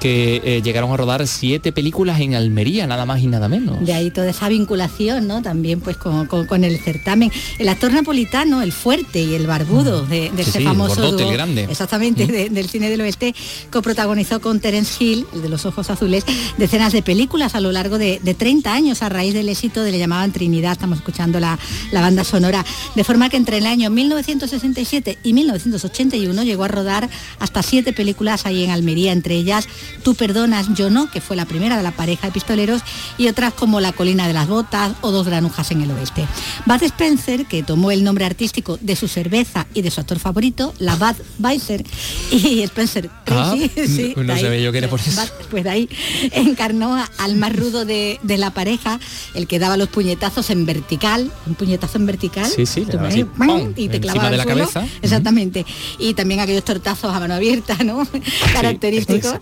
que 0.00 0.40
eh, 0.44 0.62
llegaron 0.62 0.92
a 0.92 0.96
rodar 0.96 1.26
siete 1.26 1.72
películas 1.72 2.20
en 2.20 2.34
Almería, 2.34 2.86
nada 2.86 3.06
más 3.06 3.20
y 3.22 3.26
nada 3.26 3.48
menos. 3.48 3.84
De 3.84 3.94
ahí 3.94 4.10
toda 4.10 4.28
esa 4.30 4.48
vinculación, 4.48 5.26
¿no? 5.26 5.42
También 5.42 5.80
pues 5.80 5.96
con, 5.96 6.26
con- 6.26 6.46
con 6.46 6.64
el 6.64 6.78
certamen. 6.78 7.32
El 7.58 7.68
actor 7.68 7.92
napolitano, 7.92 8.62
el 8.62 8.72
fuerte 8.72 9.22
y 9.22 9.34
el 9.34 9.46
barbudo 9.46 10.04
de, 10.06 10.30
de 10.30 10.42
Sí, 10.44 10.50
ese 10.50 10.52
sí, 10.52 10.58
el 10.58 10.64
famoso 10.64 10.94
gordote, 10.96 11.22
el 11.22 11.28
dúo, 11.28 11.32
grande. 11.32 11.64
exactamente, 11.64 12.26
Mm. 12.26 12.30
de- 12.30 12.48
del 12.50 12.68
cine 12.68 12.90
del 12.90 13.00
oeste, 13.00 13.34
coprotagonizó 13.70 14.40
con 14.40 14.60
Terence 14.60 15.02
Hill, 15.02 15.26
el 15.34 15.42
de 15.42 15.48
los 15.48 15.66
ojos 15.66 15.90
azules, 15.90 16.24
decenas 16.58 16.92
de 16.92 17.02
películas 17.02 17.54
a 17.54 17.60
lo 17.60 17.72
largo 17.72 17.98
de, 17.98 18.20
de 18.22 18.34
30 18.34 18.72
años 18.72 19.02
a 19.02 19.08
raíz 19.08 19.34
del 19.34 19.48
éxito 19.48 19.82
de 19.82 19.92
Le 19.92 19.98
llamaban 19.98 20.32
Trinidad, 20.32 20.72
estamos 20.72 20.98
escuchando 20.98 21.40
la, 21.40 21.58
la 21.92 22.00
banda 22.00 22.24
sonora, 22.24 22.64
de 22.94 23.04
forma 23.04 23.28
que 23.28 23.36
entre 23.36 23.58
el 23.58 23.66
año 23.66 23.90
1967 23.90 25.18
y 25.22 25.32
1981 25.32 26.42
llegó 26.44 26.64
a 26.64 26.68
rodar 26.68 27.08
hasta 27.38 27.62
siete 27.62 27.92
películas 27.92 28.46
ahí 28.46 28.64
en 28.64 28.70
Almería, 28.70 29.12
entre 29.12 29.34
ellas 29.36 29.68
Tú 30.02 30.14
perdonas, 30.14 30.68
yo 30.74 30.90
no, 30.90 31.10
que 31.10 31.20
fue 31.20 31.36
la 31.36 31.44
primera 31.46 31.76
de 31.76 31.82
la 31.82 31.92
pareja 31.92 32.26
de 32.28 32.32
pistoleros, 32.32 32.82
y 33.18 33.28
otras 33.28 33.52
como 33.54 33.80
La 33.80 33.92
colina 33.92 34.26
de 34.26 34.32
las 34.32 34.48
botas 34.48 34.92
o 35.00 35.10
Dos 35.10 35.26
granujas 35.26 35.70
en 35.70 35.80
el 35.82 35.90
oeste. 35.90 36.26
Bud 36.66 36.82
Spencer, 36.82 37.46
que 37.46 37.62
tomó 37.62 37.90
el 37.90 38.04
nombre 38.04 38.24
artístico 38.24 38.78
de 38.80 38.96
su 38.96 39.08
cerveza 39.08 39.66
y 39.74 39.82
de 39.82 39.90
su 39.90 40.00
actor 40.00 40.18
favorito, 40.18 40.74
la 40.78 40.94
Bud 40.96 41.16
Weiser, 41.38 41.84
y 42.30 42.62
Spencer 42.62 43.10
Ah, 43.28 43.54
sí, 43.74 44.14
no 44.16 44.34
sabía 44.36 44.58
yo 44.60 44.72
que 44.72 44.78
era 44.78 44.88
por 44.88 45.00
eso. 45.00 45.20
Bud, 45.20 45.28
pues 45.50 45.64
de 45.64 45.70
ahí 45.70 45.88
encarnó 46.32 46.96
al 47.18 47.36
más 47.36 47.54
rudo 47.54 47.84
de, 47.84 48.18
de 48.22 48.38
la 48.38 48.50
pareja, 48.50 48.98
el 49.34 49.46
que 49.46 49.58
daba 49.58 49.76
los 49.76 49.88
puñetazos 49.88 50.50
en 50.50 50.66
vertical, 50.66 51.30
un 51.46 51.54
puñetazo 51.54 51.98
en 51.98 52.06
vertical, 52.06 52.46
Sí, 52.46 52.66
sí, 52.66 52.80
le 52.80 52.86
tú 52.86 52.92
daba 52.98 53.04
ves, 53.08 53.14
así, 53.14 53.24
¡pam! 53.24 53.46
¡pum! 53.48 53.72
y 53.76 53.88
te 53.88 54.00
clavaba 54.00 54.28
de 54.30 54.34
al 54.34 54.36
la 54.38 54.42
suelo. 54.44 54.68
cabeza. 54.70 54.86
Exactamente. 55.02 55.64
Y 55.98 56.14
también 56.14 56.40
aquellos 56.40 56.64
tortazos 56.64 57.14
a 57.14 57.18
mano 57.20 57.34
abierta, 57.34 57.76
¿no? 57.84 58.06
Característicos. 58.52 59.34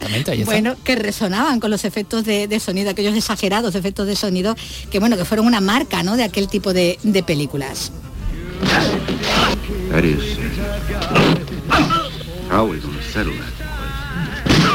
Bueno, 0.44 0.76
que 0.82 0.96
resonaban 0.96 1.60
con 1.60 1.70
los 1.70 1.84
efectos 1.84 2.24
de, 2.24 2.48
de 2.48 2.60
sonido, 2.60 2.90
aquellos 2.90 3.14
exagerados 3.14 3.74
efectos 3.74 4.06
de 4.06 4.16
sonido, 4.16 4.56
que 4.90 4.98
bueno, 4.98 5.16
que 5.16 5.24
fueron 5.24 5.46
una 5.46 5.60
marca, 5.60 6.02
¿no? 6.02 6.16
De 6.16 6.24
aquel 6.24 6.48
tipo 6.48 6.72
de, 6.72 6.98
de 7.02 7.22
películas. 7.22 7.92
That 9.90 10.04
is. 10.04 10.38
How 12.50 12.64
are 12.64 12.70
we 12.70 12.78
gonna 12.78 13.02
settle 13.02 13.32
that? 13.32 13.52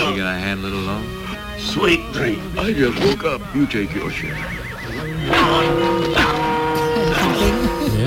You 0.09 0.17
gonna 0.17 0.39
handle 0.39 0.67
it 0.67 0.73
alone? 0.73 1.05
Sweet 1.59 1.99
dream. 2.13 2.41
I 2.57 2.73
just 2.73 2.99
woke 3.03 3.23
up. 3.25 3.41
You 3.53 3.65
take 3.65 3.93
your 3.93 4.09
share. 4.11 4.37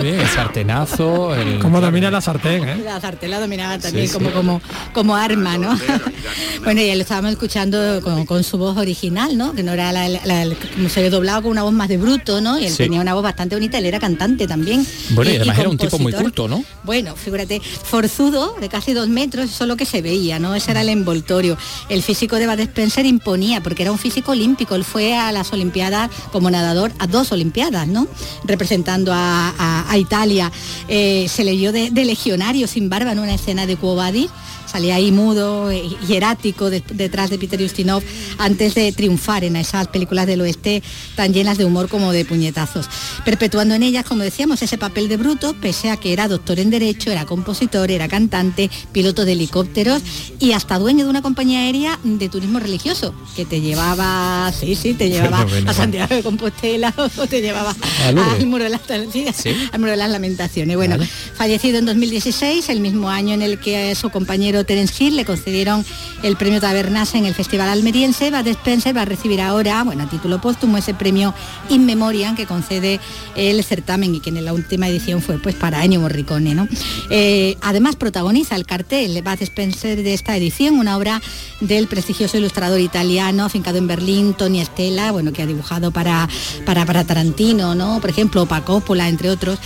Bien, 0.03 0.21
el 0.21 0.27
sartenazo, 0.29 1.35
el... 1.35 1.59
Como 1.61 1.81
domina 1.81 2.11
la 2.11 2.21
sartén, 2.21 2.69
¿eh? 2.69 2.83
La 2.85 3.01
sartén 3.01 3.31
la 3.31 3.41
dominaba 3.41 3.79
también 3.79 4.07
Sí, 4.09 4.13
como, 4.13 4.29
sí. 4.29 4.35
como, 4.35 4.61
como 4.93 5.17
arma, 5.17 5.57
¿no? 5.59 5.79
bueno, 6.65 6.81
y 6.81 6.95
lo 6.95 7.01
estábamos 7.03 7.33
escuchando 7.33 8.01
con, 8.03 8.27
con 8.27 8.43
su 8.45 8.59
voz 8.59 8.77
original, 8.77 9.37
¿no? 9.39 9.53
Que 9.55 9.63
no 9.63 9.73
era 9.73 9.93
la, 9.93 10.09
la- 10.09 10.25
la- 10.25 10.55
como 10.75 10.89
se 10.89 11.01
le 11.03 11.11
doblaba 11.11 11.43
con 11.43 11.51
una 11.53 11.63
voz 11.63 11.73
más 11.73 11.89
de 11.89 11.97
bruto, 11.99 12.41
¿no? 12.41 12.59
Y 12.59 12.67
él 12.67 12.73
Sí. 12.73 12.79
tenía 12.85 13.01
una 13.01 13.15
voz 13.15 13.23
bastante 13.23 13.55
bonita, 13.57 13.79
él 13.79 13.87
era 13.87 13.99
cantante 14.01 14.47
también. 14.47 14.87
Bueno, 15.11 15.31
y 15.31 15.37
además 15.37 15.59
era 15.59 15.69
un 15.69 15.79
tipo 15.79 15.99
muy 15.99 16.13
culto, 16.13 16.49
¿no? 16.49 16.65
Bueno, 16.85 17.15
figúrate, 17.17 17.61
forzudo, 17.61 18.57
de 18.61 18.69
casi 18.69 18.93
dos 18.95 19.09
metros, 19.09 19.47
eso 19.51 19.65
es 19.65 19.69
lo 19.69 19.77
que 19.77 19.85
se 19.87 20.03
veía, 20.03 20.39
¿no? 20.39 20.55
Ese 20.55 20.71
era 20.73 20.81
el 20.81 20.89
envoltorio. 20.89 21.57
El 21.89 22.03
físico 22.03 22.37
de 22.37 22.47
Bud 22.47 22.59
Spencer 22.61 23.07
imponía, 23.07 23.63
porque 23.63 23.83
era 23.83 23.93
un 23.93 23.99
físico 23.99 24.33
olímpico. 24.33 24.75
Él 24.75 24.85
fue 24.85 25.15
a 25.15 25.31
las 25.33 25.53
Olimpiadas 25.53 26.11
como 26.33 26.51
nadador, 26.51 26.93
a 26.99 27.07
dos 27.07 27.31
Olimpiadas, 27.33 27.87
¿no? 27.87 28.07
Representando 28.45 29.13
a, 29.13 29.53
a- 29.59 29.92
a 29.93 29.99
Italia. 29.99 30.51
Eh, 30.89 31.27
se 31.29 31.45
leyó 31.45 31.71
de, 31.71 31.91
de 31.91 32.05
legionario 32.05 32.67
sin 32.67 32.89
barba 32.89 33.13
en 33.13 33.19
una 33.19 33.35
escena 33.35 33.67
de 33.67 33.77
Quo 33.77 33.95
Vadis. 33.95 34.31
Salía 34.73 34.95
ahí 34.95 35.13
mudo 35.13 35.71
eh, 35.71 35.83
y 36.09 36.15
erático 36.15 36.71
de- 36.71 36.83
detrás 36.95 37.29
de 37.29 37.37
Peter 37.39 37.61
Ustinov 37.61 38.03
antes 38.39 38.75
de 38.75 38.91
triunfar 38.93 39.45
en 39.45 39.57
esas 39.57 39.89
películas 39.89 40.27
del 40.27 40.41
oeste 40.41 40.83
tan 41.15 41.35
llenas 41.35 41.59
de 41.59 41.67
humor 41.67 41.89
como 41.91 42.11
de 42.13 42.25
puñetazos. 42.25 42.87
Perpetuando 43.25 43.75
en 43.75 43.83
ellas, 43.83 44.05
como 44.07 44.23
decíamos, 44.23 44.63
ese 44.63 44.79
papel 44.79 45.09
de 45.09 45.19
bruto, 45.19 45.55
pese 45.61 45.91
a 45.91 45.97
que 45.99 46.13
era 46.15 46.27
doctor 46.27 46.59
en 46.59 46.71
Derecho, 46.71 47.11
era 47.11 47.27
compositor, 47.27 47.91
era 47.91 48.09
cantante, 48.09 48.71
piloto 48.93 49.25
de 49.27 49.33
helicópteros 49.33 50.03
y 50.41 50.53
hasta 50.53 50.79
dueño 50.79 51.05
de 51.05 51.11
una 51.11 51.21
compañía 51.23 51.61
aérea 51.61 51.99
de 52.03 52.29
turismo 52.31 52.59
religioso, 52.59 53.15
que 53.37 53.45
te 53.45 53.61
llevaba, 53.61 54.51
sí, 54.59 54.75
sí, 54.75 54.95
te 54.95 55.11
llevaba 55.11 55.45
Bueno, 55.45 55.71
a 55.71 55.75
Santiago 55.75 56.15
de 56.15 56.23
Compostela 56.23 56.95
o 57.19 57.27
te 57.27 57.43
llevaba 57.43 57.77
al 58.07 58.47
muro 58.47 58.65
de 58.65 58.71
las 58.71 58.81
sí, 59.13 59.27
Sí. 59.35 59.51
al 59.71 59.81
muro 59.81 59.91
de 59.93 59.97
las 59.99 60.11
lamentaciones. 60.11 60.77
Bueno, 60.77 60.97
Vale. 60.97 61.09
fallecido 61.37 61.79
en 61.79 61.87
2016, 61.87 62.69
el 62.71 62.81
mismo 62.81 63.11
año 63.11 63.35
en 63.35 63.43
el 63.43 63.59
que 63.59 63.95
su 63.95 64.11
compañero 64.11 64.62
Terence 64.65 65.03
Hill 65.03 65.17
le 65.17 65.25
concedieron 65.25 65.85
el 66.23 66.37
premio 66.37 66.61
Tabernas 66.61 67.15
en 67.15 67.27
el 67.27 67.35
Festival 67.35 67.69
Almeriense, 67.69 68.31
Bud 68.31 68.47
Spencer 68.47 68.97
va 68.97 69.03
a 69.03 69.05
recibir 69.05 69.41
ahora, 69.41 69.83
bueno, 69.83 70.05
a 70.05 70.09
título 70.09 70.41
póstumo, 70.41 70.77
ese 70.77 70.95
premio 70.95 71.35
In 71.69 71.87
Memoriam 71.87 72.37
que 72.37 72.47
concede 72.47 73.01
el 73.37 73.63
certamen 73.65 74.15
y 74.15 74.21
que 74.21 74.31
en 74.31 74.45
la 74.45 74.53
última 74.53 74.89
edición 74.89 75.23
fue 75.23 75.39
pues 75.39 75.55
para 75.55 75.85
Ennio 75.85 76.01
Morricone, 76.01 76.55
¿no? 76.55 76.69
Eh, 77.11 77.57
además 77.61 77.97
protagoniza 77.97 78.57
el 78.57 78.67
cartel 78.67 79.21
Bud 79.23 79.43
Spencer 79.43 80.03
de 80.03 80.15
esta 80.15 80.37
edición, 80.37 80.79
una 80.79 80.97
obra 80.97 81.21
del 81.61 81.87
prestigioso 81.87 82.39
ilustrador 82.39 82.81
italiano 82.81 83.45
afincado 83.45 83.79
en 83.79 83.87
Berlín, 83.87 84.35
Tony 84.35 84.61
Estela, 84.61 85.13
bueno, 85.13 85.33
que 85.33 85.43
ha 85.43 85.47
dibujado 85.47 85.91
para, 85.91 86.29
para, 86.65 86.87
para 86.87 87.05
Tarantino, 87.05 87.75
¿no? 87.75 88.01
Por 88.01 88.11
ejemplo, 88.11 88.47
para 88.47 88.65
Coppola, 88.65 89.09
entre 89.09 89.31
otros 89.31 89.59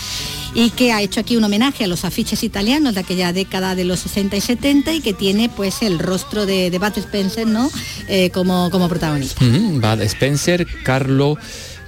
y 0.56 0.70
que 0.70 0.90
ha 0.90 1.02
hecho 1.02 1.20
aquí 1.20 1.36
un 1.36 1.44
homenaje 1.44 1.84
a 1.84 1.86
los 1.86 2.06
afiches 2.06 2.42
italianos 2.42 2.94
de 2.94 3.00
aquella 3.00 3.32
década 3.34 3.74
de 3.74 3.84
los 3.84 4.00
60 4.00 4.36
y 4.36 4.40
70 4.40 4.94
y 4.94 5.00
que 5.00 5.12
tiene 5.12 5.50
pues 5.50 5.82
el 5.82 5.98
rostro 5.98 6.46
de, 6.46 6.70
de 6.70 6.78
Bud 6.78 6.96
Spencer 6.96 7.46
¿no? 7.46 7.70
Eh, 8.08 8.30
como, 8.30 8.70
como 8.70 8.88
protagonista. 8.88 9.44
Mm, 9.44 9.82
Bud 9.82 10.00
Spencer, 10.00 10.66
Carlo 10.82 11.36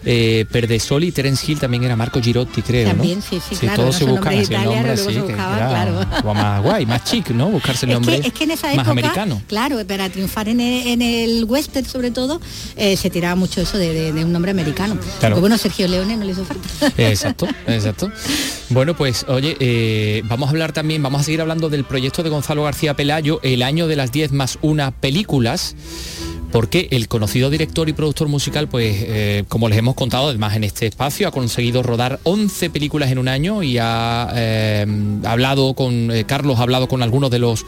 eh, 0.04 0.44
Perdesoli, 0.50 1.12
Terence 1.12 1.50
Hill 1.50 1.58
también 1.58 1.84
era 1.84 1.96
Marco 1.96 2.20
Girotti, 2.20 2.62
creo, 2.62 2.88
También, 2.88 3.18
¿no? 3.18 3.24
sí, 3.24 3.40
sí, 3.48 3.56
claro, 3.56 3.76
todos 3.82 3.86
no 3.86 3.92
se 3.92 3.98
son 4.00 4.10
buscan 4.10 4.24
nombres 4.34 4.46
así 4.48 4.54
el 4.54 4.60
italianos, 4.60 4.74
nombre 4.74 4.94
luego 4.94 5.08
así, 5.10 5.14
se 5.18 5.20
que 5.26 5.32
buscaba, 5.32 5.56
era 5.56 5.68
claro. 5.68 6.34
más 6.34 6.62
guay, 6.62 6.86
más 6.86 7.04
chic, 7.04 7.30
¿no? 7.30 7.46
Buscarse 7.50 7.86
el 7.86 7.90
Es 7.90 7.94
nombre 7.96 8.20
que, 8.20 8.26
es 8.28 8.32
que 8.34 8.44
en 8.44 8.50
esa 8.52 8.66
más 8.68 8.74
época, 8.76 8.90
americano. 8.90 9.42
claro, 9.48 9.86
para 9.86 10.08
triunfar 10.08 10.48
en 10.48 10.60
el, 10.60 10.86
en 10.88 11.02
el 11.02 11.44
western 11.44 11.86
sobre 11.86 12.10
todo, 12.10 12.40
eh, 12.76 12.96
se 12.96 13.10
tiraba 13.10 13.34
mucho 13.34 13.60
eso 13.60 13.76
de, 13.78 13.92
de- 13.92 14.12
de 14.12 14.24
un 14.24 14.32
nombre 14.32 14.50
americano. 14.50 14.94
Claro. 15.20 15.34
Porque 15.34 15.40
bueno, 15.40 15.58
Sergio 15.58 15.88
Leone 15.88 16.16
no 16.16 16.24
le 16.24 16.32
hizo 16.32 16.44
falta. 16.44 16.68
Exacto, 16.96 17.46
exacto. 17.66 18.10
Bueno, 18.70 18.96
pues 18.96 19.24
oye, 19.28 19.56
eh, 19.60 20.22
vamos 20.26 20.48
a 20.48 20.50
hablar 20.50 20.72
también, 20.72 21.02
vamos 21.02 21.22
a 21.22 21.24
seguir 21.24 21.40
hablando 21.40 21.68
del 21.70 21.84
proyecto 21.84 22.22
de 22.22 22.30
Gonzalo 22.30 22.64
García 22.64 22.94
Pelayo, 22.94 23.40
el 23.42 23.62
año 23.62 23.86
de 23.86 23.96
las 23.96 24.12
10 24.12 24.32
más 24.32 24.58
una 24.62 24.90
películas. 24.90 25.74
Porque 26.52 26.88
el 26.92 27.08
conocido 27.08 27.50
director 27.50 27.88
y 27.88 27.92
productor 27.92 28.28
musical, 28.28 28.68
pues 28.68 28.96
eh, 29.00 29.44
como 29.48 29.68
les 29.68 29.78
hemos 29.78 29.94
contado 29.94 30.28
además 30.28 30.56
en 30.56 30.64
este 30.64 30.86
espacio, 30.86 31.28
ha 31.28 31.30
conseguido 31.30 31.82
rodar 31.82 32.20
11 32.22 32.70
películas 32.70 33.10
en 33.10 33.18
un 33.18 33.28
año 33.28 33.62
y 33.62 33.78
ha 33.78 34.30
eh, 34.34 34.86
hablado 35.24 35.74
con, 35.74 36.10
eh, 36.10 36.24
Carlos 36.24 36.58
ha 36.58 36.62
hablado 36.62 36.88
con 36.88 37.02
algunos 37.02 37.30
de 37.30 37.38
los 37.38 37.64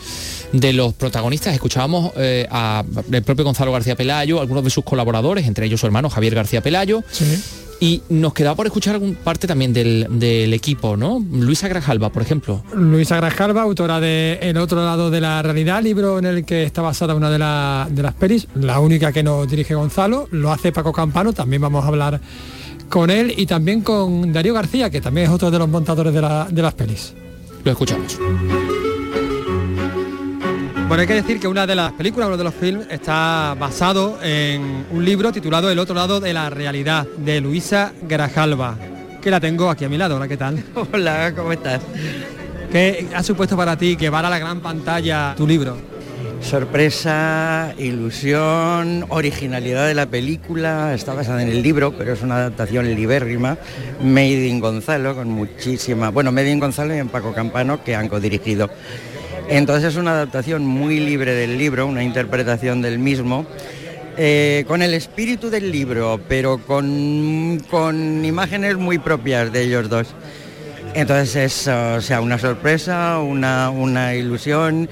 de 0.53 0.73
los 0.73 0.95
protagonistas. 0.95 1.55
Escuchábamos 1.55 2.13
a 2.51 2.85
el 3.13 3.23
propio 3.23 3.45
Gonzalo 3.45 3.71
García 3.71 3.95
Pelayo, 3.95 4.41
algunos 4.41 4.65
de 4.65 4.71
sus 4.71 4.85
colaboradores, 4.85 5.47
entre 5.47 5.67
ellos 5.67 5.81
su 5.81 5.87
hermano 5.87 6.11
Javier 6.11 6.35
García 6.35 6.61
Pelayo. 6.61 7.05
Y 7.83 8.03
nos 8.11 8.35
quedaba 8.35 8.55
por 8.57 8.67
escuchar 8.67 8.95
algún 8.97 9.15
parte 9.15 9.47
también 9.47 9.73
del, 9.73 10.07
del 10.11 10.53
equipo, 10.53 10.99
¿no? 10.99 11.25
Luisa 11.33 11.67
Grajalba, 11.67 12.11
por 12.11 12.21
ejemplo. 12.23 12.63
Luisa 12.75 13.17
Grajalba, 13.17 13.63
autora 13.63 14.01
de 14.01 14.39
El 14.43 14.59
otro 14.59 14.85
lado 14.85 15.11
de 15.11 15.21
la 15.23 15.41
realidad, 15.43 15.83
libro 15.83 16.19
en 16.19 16.27
el 16.27 16.45
que 16.45 16.65
está 16.65 16.83
basada 16.83 17.15
una 17.15 17.31
de, 17.31 17.39
la- 17.39 17.89
de 17.91 18.03
las 18.03 18.13
pelis, 18.13 18.49
la 18.55 18.81
única 18.81 19.13
que 19.13 19.23
nos 19.23 19.49
dirige 19.51 19.75
Gonzalo, 19.75 20.29
lo 20.31 20.53
hace 20.53 20.73
Paco 20.73 20.93
Campano, 20.93 21.33
también 21.33 21.63
vamos 21.63 21.83
a 21.85 21.89
hablar 21.89 22.21
con 22.91 23.09
él 23.09 23.33
y 23.37 23.47
también 23.47 23.81
con 23.81 24.31
Darío 24.31 24.53
García, 24.53 24.91
que 24.91 25.01
también 25.01 25.29
es 25.29 25.33
otro 25.33 25.51
de 25.51 25.59
los 25.59 25.69
montadores 25.69 26.13
de, 26.13 26.21
la- 26.21 26.49
de 26.51 26.61
las 26.61 26.75
pelis. 26.75 27.15
Lo 27.65 27.71
escuchamos. 27.71 28.19
Bueno, 30.91 31.03
hay 31.03 31.07
que 31.07 31.15
decir 31.15 31.39
que 31.39 31.47
una 31.47 31.69
de 31.69 31.77
las 31.77 31.93
películas, 31.93 32.27
uno 32.27 32.37
de 32.37 32.43
los 32.43 32.53
films, 32.53 32.85
está 32.91 33.55
basado 33.57 34.19
en 34.25 34.87
un 34.91 35.05
libro 35.05 35.31
titulado 35.31 35.71
El 35.71 35.79
otro 35.79 35.95
lado 35.95 36.19
de 36.19 36.33
la 36.33 36.51
realidad, 36.51 37.07
de 37.17 37.41
Luisa 37.41 37.93
Grajalva, 38.03 38.77
que 39.23 39.31
la 39.31 39.39
tengo 39.39 39.71
aquí 39.71 39.85
a 39.85 39.89
mi 39.89 39.97
lado. 39.97 40.17
Hola, 40.17 40.27
¿qué 40.27 40.37
tal? 40.37 40.61
Hola, 40.93 41.33
¿cómo 41.37 41.53
estás? 41.53 41.81
¿Qué 42.73 43.07
ha 43.15 43.23
supuesto 43.23 43.57
para 43.57 43.77
ti 43.77 43.95
que 43.95 44.11
va 44.11 44.19
a 44.19 44.31
la 44.31 44.41
gran 44.41 44.59
pantalla 44.59 45.33
tu 45.37 45.47
libro? 45.47 45.77
Sorpresa, 46.41 47.73
ilusión, 47.79 49.07
originalidad 49.11 49.87
de 49.87 49.95
la 49.95 50.07
película, 50.07 50.93
está 50.93 51.15
basada 51.15 51.41
en 51.41 51.51
el 51.51 51.63
libro, 51.63 51.93
pero 51.97 52.15
es 52.15 52.23
una 52.23 52.35
adaptación 52.35 52.93
libérrima, 52.97 53.59
Made 54.03 54.49
in 54.49 54.59
Gonzalo, 54.59 55.15
con 55.15 55.29
muchísima, 55.29 56.11
bueno, 56.11 56.33
Made 56.33 56.51
in 56.51 56.59
Gonzalo 56.59 56.97
y 56.97 56.99
en 56.99 57.11
Paco 57.11 57.33
Campano, 57.33 57.85
que 57.85 57.95
han 57.95 58.09
codirigido. 58.09 58.69
Entonces 59.51 59.95
es 59.95 59.97
una 59.97 60.13
adaptación 60.13 60.65
muy 60.65 61.01
libre 61.01 61.35
del 61.35 61.59
libro, 61.59 61.89
una 61.89 62.05
interpretación 62.05 62.83
del 62.83 63.01
mismo, 63.01 63.45
eh, 64.17 64.65
con 64.69 64.81
el 64.81 64.95
espíritu 64.95 65.51
del 65.51 65.73
libro, 65.73 66.21
pero 66.29 66.59
con, 66.59 67.61
con 67.69 68.25
imágenes 68.25 68.77
muy 68.77 68.99
propias 68.99 69.53
de 69.53 69.63
ellos 69.63 69.89
dos. 69.89 70.15
Entonces 70.95 71.35
es 71.35 72.05
sea, 72.05 72.21
una 72.21 72.39
sorpresa, 72.39 73.19
una, 73.19 73.71
una 73.71 74.15
ilusión 74.15 74.89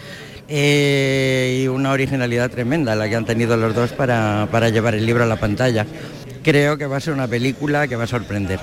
eh, 0.48 1.60
y 1.62 1.68
una 1.68 1.92
originalidad 1.92 2.50
tremenda 2.50 2.96
la 2.96 3.08
que 3.08 3.14
han 3.14 3.26
tenido 3.26 3.56
los 3.56 3.76
dos 3.76 3.92
para, 3.92 4.48
para 4.50 4.70
llevar 4.70 4.96
el 4.96 5.06
libro 5.06 5.22
a 5.22 5.26
la 5.28 5.36
pantalla. 5.36 5.86
Creo 6.42 6.76
que 6.76 6.86
va 6.86 6.96
a 6.96 7.00
ser 7.00 7.14
una 7.14 7.28
película 7.28 7.86
que 7.86 7.94
va 7.94 8.04
a 8.04 8.08
sorprender. 8.08 8.58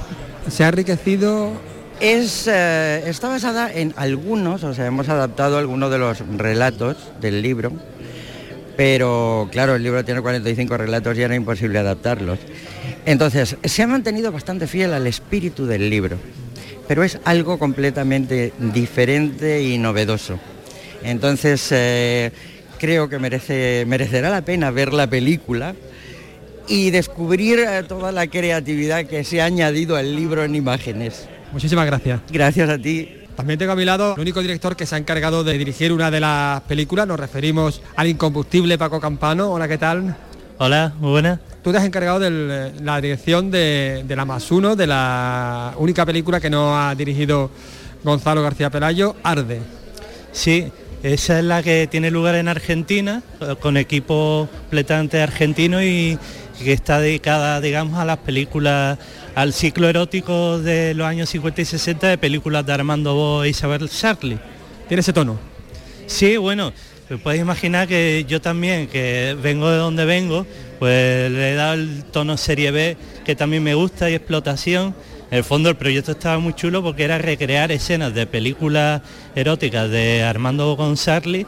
Se 0.49 0.65
ha 0.65 0.67
enriquecido 0.67 1.53
es, 1.99 2.47
eh, 2.47 3.03
está 3.07 3.29
basada 3.29 3.71
en 3.71 3.93
algunos, 3.95 4.63
o 4.63 4.73
sea, 4.73 4.85
hemos 4.85 5.09
adaptado 5.09 5.57
algunos 5.57 5.91
de 5.91 5.97
los 5.97 6.19
relatos 6.37 6.97
del 7.21 7.41
libro, 7.41 7.71
pero 8.75 9.47
claro, 9.51 9.75
el 9.75 9.83
libro 9.83 10.03
tiene 10.03 10.21
45 10.21 10.77
relatos 10.77 11.17
y 11.17 11.21
era 11.21 11.35
imposible 11.35 11.79
adaptarlos. 11.79 12.39
Entonces, 13.05 13.55
se 13.63 13.83
ha 13.83 13.87
mantenido 13.87 14.31
bastante 14.31 14.67
fiel 14.67 14.93
al 14.93 15.07
espíritu 15.07 15.65
del 15.65 15.89
libro, 15.89 16.17
pero 16.87 17.03
es 17.03 17.19
algo 17.23 17.57
completamente 17.57 18.51
diferente 18.59 19.63
y 19.63 19.77
novedoso. 19.77 20.39
Entonces, 21.03 21.67
eh, 21.71 22.31
creo 22.79 23.07
que 23.07 23.19
merece, 23.19 23.85
merecerá 23.87 24.29
la 24.29 24.41
pena 24.41 24.71
ver 24.71 24.93
la 24.93 25.07
película 25.07 25.75
y 26.67 26.89
descubrir 26.89 27.59
eh, 27.59 27.83
toda 27.87 28.11
la 28.11 28.27
creatividad 28.27 29.05
que 29.05 29.23
se 29.23 29.41
ha 29.41 29.45
añadido 29.45 29.95
al 29.95 30.15
libro 30.15 30.43
en 30.43 30.55
imágenes. 30.55 31.27
Muchísimas 31.55 31.85
gracias. 31.85 32.19
Gracias 32.29 32.69
a 32.69 32.77
ti. 32.77 33.09
También 33.37 33.57
tengo 33.57 33.71
a 33.71 33.77
mi 33.77 33.85
lado 33.85 34.15
el 34.15 34.19
único 34.19 34.41
director 34.41 34.75
que 34.75 34.85
se 34.85 34.95
ha 34.95 34.97
encargado 34.97 35.41
de 35.45 35.57
dirigir 35.57 35.93
una 35.93 36.11
de 36.11 36.19
las 36.19 36.59
películas. 36.63 37.07
Nos 37.07 37.17
referimos 37.17 37.81
al 37.95 38.09
incombustible 38.09 38.77
Paco 38.77 38.99
Campano. 38.99 39.53
Hola, 39.53 39.65
¿qué 39.69 39.77
tal? 39.77 40.17
Hola, 40.57 40.91
muy 40.99 41.11
buena. 41.11 41.39
Tú 41.63 41.71
te 41.71 41.77
has 41.77 41.85
encargado 41.85 42.19
de 42.19 42.73
la 42.81 42.99
dirección 42.99 43.51
de, 43.51 44.03
de, 44.05 44.15
la 44.17 44.25
más 44.25 44.51
uno, 44.51 44.75
de 44.75 44.85
la 44.85 45.73
única 45.77 46.05
película 46.05 46.41
que 46.41 46.49
no 46.49 46.77
ha 46.77 46.93
dirigido 46.93 47.49
Gonzalo 48.03 48.43
García 48.43 48.69
Pelayo, 48.69 49.15
Arde. 49.23 49.61
Sí, 50.33 50.69
esa 51.03 51.39
es 51.39 51.45
la 51.45 51.63
que 51.63 51.87
tiene 51.89 52.11
lugar 52.11 52.35
en 52.35 52.49
Argentina, 52.49 53.23
con 53.61 53.77
equipo 53.77 54.49
completamente 54.63 55.21
argentino 55.21 55.81
y 55.81 56.19
que 56.61 56.73
está 56.73 56.99
dedicada, 56.99 57.61
digamos, 57.61 57.97
a 57.97 58.03
las 58.03 58.17
películas 58.17 58.97
al 59.35 59.51
ciclo 59.51 59.89
erótico 59.89 60.59
de 60.59 60.93
los 60.93 61.05
años 61.05 61.29
50 61.29 61.61
y 61.61 61.65
60 61.65 62.07
de 62.07 62.17
películas 62.17 62.65
de 62.65 62.71
Armando 62.71 63.13
Bo 63.13 63.43
e 63.43 63.49
Isabel 63.49 63.89
Charlie. 63.89 64.39
¿Tiene 64.87 65.01
ese 65.01 65.11
tono? 65.11 65.37
Sí, 66.07 66.37
bueno, 66.37 66.71
puedes 67.21 67.41
imaginar 67.41 67.87
que 67.87 68.25
yo 68.27 68.39
también, 68.39 68.87
que 68.87 69.35
vengo 69.41 69.69
de 69.69 69.77
donde 69.77 70.05
vengo, 70.05 70.47
pues 70.79 71.29
le 71.31 71.51
he 71.51 71.55
dado 71.55 71.73
el 71.73 72.05
tono 72.05 72.37
serie 72.37 72.71
B 72.71 72.97
que 73.25 73.35
también 73.35 73.61
me 73.61 73.75
gusta 73.75 74.09
y 74.09 74.13
explotación. 74.13 74.95
En 75.29 75.39
el 75.39 75.43
fondo 75.43 75.69
el 75.69 75.75
proyecto 75.75 76.13
estaba 76.13 76.39
muy 76.39 76.53
chulo 76.53 76.81
porque 76.81 77.03
era 77.03 77.17
recrear 77.17 77.71
escenas 77.71 78.13
de 78.13 78.27
películas 78.27 79.01
eróticas 79.35 79.89
de 79.89 80.23
Armando 80.23 80.67
Bo 80.67 80.77
con 80.77 80.95
Charlie 80.95 81.45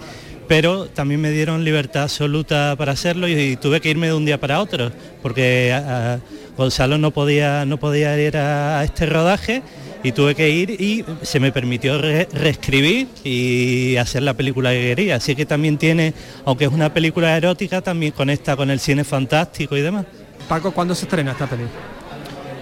pero 0.47 0.87
también 0.87 1.21
me 1.21 1.31
dieron 1.31 1.63
libertad 1.63 2.03
absoluta 2.03 2.75
para 2.77 2.93
hacerlo 2.93 3.27
y, 3.27 3.57
tuve 3.57 3.81
que 3.81 3.89
irme 3.89 4.07
de 4.07 4.13
un 4.13 4.25
día 4.25 4.39
para 4.39 4.61
otro, 4.61 4.91
porque 5.21 5.73
a, 5.73 6.19
Gonzalo 6.57 6.97
no 6.97 7.11
podía, 7.11 7.65
no 7.65 7.77
podía 7.77 8.19
ir 8.19 8.35
a, 8.37 8.83
este 8.83 9.05
rodaje 9.05 9.61
y 10.03 10.11
tuve 10.11 10.35
que 10.35 10.49
ir 10.49 10.71
y 10.71 11.05
se 11.21 11.39
me 11.39 11.51
permitió 11.51 11.99
reescribir 11.99 13.07
y 13.23 13.95
hacer 13.97 14.23
la 14.23 14.33
película 14.33 14.71
que 14.71 14.81
quería. 14.81 15.15
Así 15.17 15.35
que 15.35 15.45
también 15.45 15.77
tiene, 15.77 16.13
aunque 16.45 16.65
es 16.65 16.71
una 16.71 16.93
película 16.93 17.35
erótica, 17.37 17.81
también 17.81 18.11
conecta 18.11 18.55
con 18.55 18.71
el 18.71 18.79
cine 18.79 19.03
fantástico 19.03 19.77
y 19.77 19.81
demás. 19.81 20.05
Paco, 20.49 20.71
¿cuándo 20.71 20.95
se 20.95 21.05
estrena 21.05 21.31
esta 21.31 21.47
película? 21.47 21.79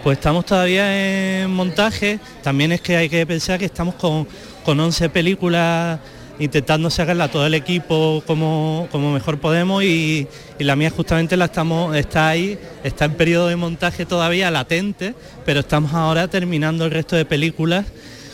Pues 0.03 0.17
estamos 0.17 0.45
todavía 0.45 1.41
en 1.41 1.49
montaje, 1.49 2.19
también 2.43 2.71
es 2.71 2.81
que 2.81 2.95
hay 2.95 3.09
que 3.09 3.25
pensar 3.25 3.57
que 3.57 3.65
estamos 3.65 3.95
con, 3.95 4.27
con 4.63 4.79
11 4.79 5.09
películas 5.09 5.99
intentando 6.39 6.89
sacarla 6.89 7.29
todo 7.29 7.45
el 7.45 7.53
equipo 7.53 8.23
como, 8.25 8.87
como 8.91 9.11
mejor 9.13 9.39
podemos 9.39 9.83
y, 9.83 10.27
la 10.59 10.75
mía 10.75 10.89
justamente 10.89 11.37
la 11.37 11.45
estamos, 11.45 11.95
está 11.95 12.29
ahí, 12.29 12.57
está 12.83 13.05
en 13.05 13.13
periodo 13.13 13.47
de 13.47 13.55
montaje 13.55 14.05
todavía 14.05 14.49
latente, 14.51 15.13
pero 15.45 15.59
estamos 15.59 15.93
ahora 15.93 16.27
terminando 16.27 16.85
el 16.85 16.91
resto 16.91 17.15
de 17.15 17.25
películas 17.25 17.85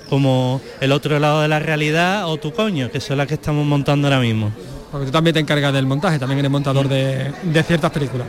como 0.07 0.59
El 0.81 0.91
otro 0.91 1.17
lado 1.19 1.41
de 1.41 1.47
la 1.47 1.59
realidad 1.59 2.27
o 2.29 2.35
Tu 2.35 2.51
coño, 2.51 2.91
que 2.91 2.99
son 2.99 3.17
las 3.17 3.27
que 3.27 3.35
estamos 3.35 3.65
montando 3.65 4.07
ahora 4.07 4.19
mismo. 4.19 4.51
Porque 4.91 5.05
tú 5.05 5.11
también 5.13 5.33
te 5.33 5.39
encargas 5.39 5.71
del 5.71 5.85
montaje, 5.85 6.19
también 6.19 6.39
eres 6.39 6.51
montador 6.51 6.89
de, 6.89 7.31
de 7.43 7.63
ciertas 7.63 7.91
películas. 7.91 8.27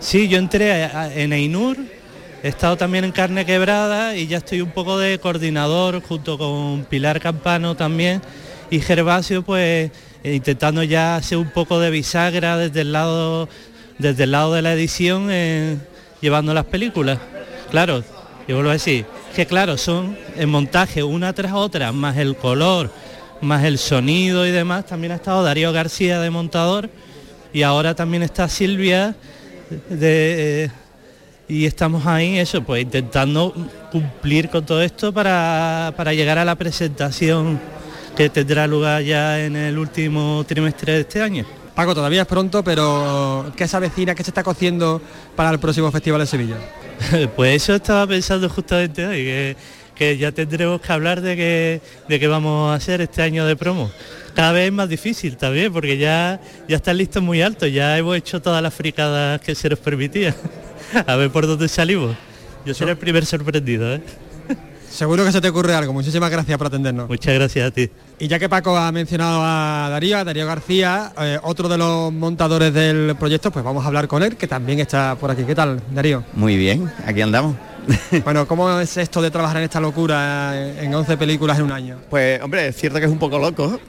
Sí, 0.00 0.26
yo 0.26 0.38
entré 0.38 0.90
en 1.14 1.32
Einur, 1.32 1.76
he 2.42 2.48
estado 2.48 2.76
también 2.76 3.04
en 3.04 3.12
Carne 3.12 3.46
Quebrada 3.46 4.16
y 4.16 4.26
ya 4.26 4.38
estoy 4.38 4.60
un 4.60 4.72
poco 4.72 4.98
de 4.98 5.20
coordinador 5.20 6.02
junto 6.02 6.36
con 6.36 6.84
Pilar 6.90 7.20
Campano 7.20 7.76
también 7.76 8.20
y 8.70 8.80
Gervasio 8.80 9.42
pues 9.42 9.90
eh, 10.22 10.34
intentando 10.34 10.82
ya 10.82 11.16
hacer 11.16 11.38
un 11.38 11.50
poco 11.50 11.80
de 11.80 11.90
bisagra 11.90 12.56
desde 12.56 12.82
el 12.82 12.92
lado, 12.92 13.48
desde 13.98 14.24
el 14.24 14.30
lado 14.30 14.54
de 14.54 14.62
la 14.62 14.72
edición 14.72 15.28
eh, 15.30 15.76
llevando 16.20 16.54
las 16.54 16.66
películas. 16.66 17.18
Claro, 17.70 18.04
yo 18.46 18.54
vuelvo 18.54 18.70
a 18.70 18.74
decir, 18.74 19.04
que 19.34 19.46
claro, 19.46 19.76
son 19.76 20.16
en 20.36 20.48
montaje 20.48 21.02
una 21.02 21.32
tras 21.32 21.52
otra, 21.52 21.92
más 21.92 22.16
el 22.16 22.36
color, 22.36 22.92
más 23.40 23.64
el 23.64 23.78
sonido 23.78 24.46
y 24.46 24.50
demás. 24.50 24.86
También 24.86 25.12
ha 25.12 25.16
estado 25.16 25.42
Darío 25.42 25.72
García 25.72 26.20
de 26.20 26.30
montador 26.30 26.90
y 27.52 27.62
ahora 27.62 27.94
también 27.94 28.22
está 28.22 28.48
Silvia 28.48 29.16
de, 29.88 30.64
eh, 30.64 30.70
y 31.48 31.66
estamos 31.66 32.06
ahí, 32.06 32.38
eso, 32.38 32.62
pues 32.62 32.82
intentando 32.82 33.52
cumplir 33.90 34.48
con 34.48 34.64
todo 34.64 34.82
esto 34.82 35.12
para, 35.12 35.92
para 35.96 36.12
llegar 36.12 36.38
a 36.38 36.44
la 36.44 36.54
presentación 36.54 37.58
que 38.16 38.30
tendrá 38.30 38.66
lugar 38.66 39.02
ya 39.02 39.44
en 39.44 39.56
el 39.56 39.78
último 39.78 40.44
trimestre 40.46 40.94
de 40.94 41.00
este 41.00 41.22
año. 41.22 41.44
Paco, 41.74 41.94
todavía 41.94 42.22
es 42.22 42.26
pronto, 42.26 42.62
pero 42.62 43.52
¿qué 43.56 43.66
se 43.66 43.76
avecina, 43.76 44.14
qué 44.14 44.22
se 44.22 44.30
está 44.30 44.42
cociendo 44.42 45.00
para 45.36 45.50
el 45.50 45.58
próximo 45.58 45.90
Festival 45.90 46.20
de 46.20 46.26
Sevilla? 46.26 46.56
pues 47.36 47.62
eso 47.62 47.74
estaba 47.74 48.06
pensando 48.06 48.48
justamente 48.48 49.06
hoy, 49.06 49.56
que, 49.94 50.16
ya 50.18 50.32
tendremos 50.32 50.80
que 50.80 50.92
hablar 50.92 51.20
de 51.20 51.36
qué 51.36 51.80
de 52.08 52.26
vamos 52.26 52.72
a 52.72 52.74
hacer 52.74 53.00
este 53.00 53.22
año 53.22 53.46
de 53.46 53.56
promo. 53.56 53.90
Cada 54.34 54.52
vez 54.52 54.66
es 54.66 54.72
más 54.72 54.88
difícil 54.88 55.36
también, 55.36 55.72
porque 55.72 55.96
ya, 55.98 56.40
ya 56.68 56.76
están 56.76 56.96
listos 56.96 57.22
muy 57.22 57.42
altos, 57.42 57.70
ya 57.72 57.96
hemos 57.96 58.16
hecho 58.16 58.40
todas 58.40 58.62
las 58.62 58.72
fricadas 58.74 59.40
que 59.40 59.54
se 59.54 59.68
nos 59.68 59.78
permitía. 59.78 60.34
a 61.06 61.16
ver 61.16 61.30
por 61.30 61.46
dónde 61.46 61.68
salimos. 61.68 62.16
Yo 62.64 62.74
seré 62.74 62.92
el 62.92 62.98
primer 62.98 63.24
sorprendido, 63.24 63.94
¿eh? 63.94 64.02
Seguro 64.90 65.24
que 65.24 65.30
se 65.30 65.40
te 65.40 65.48
ocurre 65.48 65.72
algo. 65.72 65.92
Muchísimas 65.92 66.30
gracias 66.30 66.58
por 66.58 66.66
atendernos. 66.66 67.08
Muchas 67.08 67.32
gracias 67.34 67.68
a 67.68 67.70
ti. 67.70 67.88
Y 68.18 68.26
ya 68.26 68.38
que 68.38 68.48
Paco 68.48 68.76
ha 68.76 68.90
mencionado 68.90 69.40
a 69.42 69.88
Darío, 69.88 70.18
a 70.18 70.24
Darío 70.24 70.46
García, 70.46 71.12
eh, 71.18 71.38
otro 71.42 71.68
de 71.68 71.78
los 71.78 72.12
montadores 72.12 72.74
del 72.74 73.14
proyecto, 73.16 73.52
pues 73.52 73.64
vamos 73.64 73.84
a 73.84 73.86
hablar 73.86 74.08
con 74.08 74.22
él, 74.22 74.36
que 74.36 74.48
también 74.48 74.80
está 74.80 75.14
por 75.14 75.30
aquí. 75.30 75.44
¿Qué 75.44 75.54
tal, 75.54 75.80
Darío? 75.92 76.24
Muy 76.34 76.56
bien, 76.56 76.92
aquí 77.06 77.22
andamos. 77.22 77.56
bueno, 78.24 78.46
¿cómo 78.48 78.78
es 78.80 78.96
esto 78.96 79.22
de 79.22 79.30
trabajar 79.30 79.58
en 79.58 79.62
esta 79.62 79.80
locura 79.80 80.52
eh, 80.54 80.84
en 80.84 80.92
11 80.92 81.16
películas 81.16 81.58
en 81.58 81.64
un 81.64 81.72
año? 81.72 81.98
Pues, 82.10 82.42
hombre, 82.42 82.68
es 82.68 82.76
cierto 82.76 82.98
que 82.98 83.06
es 83.06 83.12
un 83.12 83.18
poco 83.18 83.38
loco. 83.38 83.80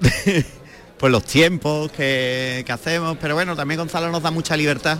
pues 0.97 1.11
los 1.11 1.23
tiempos 1.23 1.91
que, 1.91 2.63
que 2.63 2.71
hacemos, 2.71 3.17
pero 3.19 3.33
bueno, 3.33 3.55
también 3.55 3.79
Gonzalo 3.79 4.11
nos 4.11 4.21
da 4.21 4.29
mucha 4.29 4.55
libertad 4.55 4.99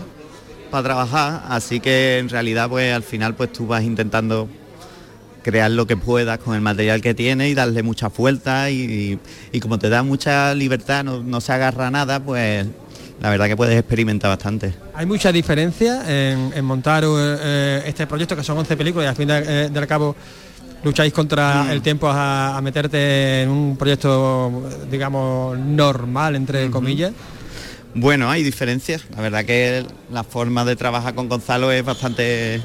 para 0.72 0.82
trabajar, 0.82 1.42
así 1.48 1.80
que 1.80 2.18
en 2.18 2.28
realidad 2.28 2.68
pues 2.68 2.92
al 2.92 3.02
final 3.02 3.34
pues 3.34 3.52
tú 3.52 3.66
vas 3.66 3.84
intentando 3.84 4.48
crear 5.42 5.70
lo 5.70 5.86
que 5.86 5.96
puedas 5.96 6.38
con 6.38 6.54
el 6.54 6.60
material 6.60 7.00
que 7.00 7.14
tiene 7.14 7.48
y 7.48 7.54
darle 7.54 7.82
mucha 7.82 8.10
fuerza 8.10 8.70
y, 8.70 9.18
como 9.60 9.78
te 9.78 9.88
da 9.88 10.02
mucha 10.02 10.54
libertad, 10.54 11.04
no, 11.04 11.40
se 11.40 11.52
agarra 11.52 11.90
nada, 11.90 12.20
pues 12.20 12.66
la 13.20 13.30
verdad 13.30 13.46
que 13.46 13.56
puedes 13.56 13.78
experimentar 13.78 14.30
bastante. 14.30 14.74
Hay 14.94 15.06
mucha 15.06 15.30
diferencia 15.32 16.02
en, 16.06 16.64
montar 16.64 17.04
eh, 17.06 17.82
este 17.86 18.06
proyecto, 18.06 18.36
que 18.36 18.44
son 18.44 18.58
11 18.58 18.76
películas 18.76 19.06
y 19.06 19.08
al 19.08 19.16
fin 19.16 19.28
de, 19.28 19.38
eh, 19.38 19.68
del 19.70 19.86
cabo 19.86 20.16
lucháis 20.82 21.12
contra 21.12 21.72
el 21.72 21.80
tiempo 21.80 22.08
a, 22.08 22.56
a 22.56 22.60
meterte 22.60 23.42
en 23.42 23.50
un 23.50 23.76
proyecto, 23.76 24.68
digamos, 24.90 25.58
normal, 25.58 26.36
entre 26.36 26.70
comillas. 26.70 27.12
Bueno, 27.94 28.30
hay 28.30 28.42
diferencias. 28.42 29.04
La 29.14 29.20
verdad 29.20 29.44
que 29.44 29.84
la 30.10 30.24
forma 30.24 30.64
de 30.64 30.76
trabajar 30.76 31.14
con 31.14 31.28
Gonzalo 31.28 31.70
es 31.70 31.84
bastante 31.84 32.60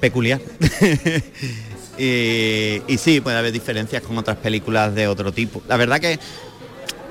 peculiar. 0.00 0.40
y, 1.98 2.96
sí, 2.98 3.20
puede 3.20 3.36
haber 3.36 3.52
diferencias 3.52 4.02
con 4.02 4.16
otras 4.18 4.36
películas 4.38 4.94
de 4.94 5.06
otro 5.08 5.32
tipo. 5.32 5.62
La 5.68 5.76
verdad 5.76 6.00
que 6.00 6.18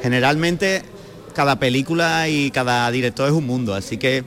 generalmente 0.02 0.84
cada 1.34 1.58
película 1.58 2.28
y 2.28 2.52
cada 2.52 2.90
director 2.92 3.28
es 3.28 3.34
un 3.34 3.46
mundo, 3.46 3.74
así 3.74 3.98
que 3.98 4.24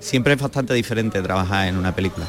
siempre 0.00 0.34
es 0.34 0.40
bastante 0.40 0.74
diferente 0.74 1.22
trabajar 1.22 1.68
en 1.68 1.76
una 1.76 1.94
película. 1.94 2.26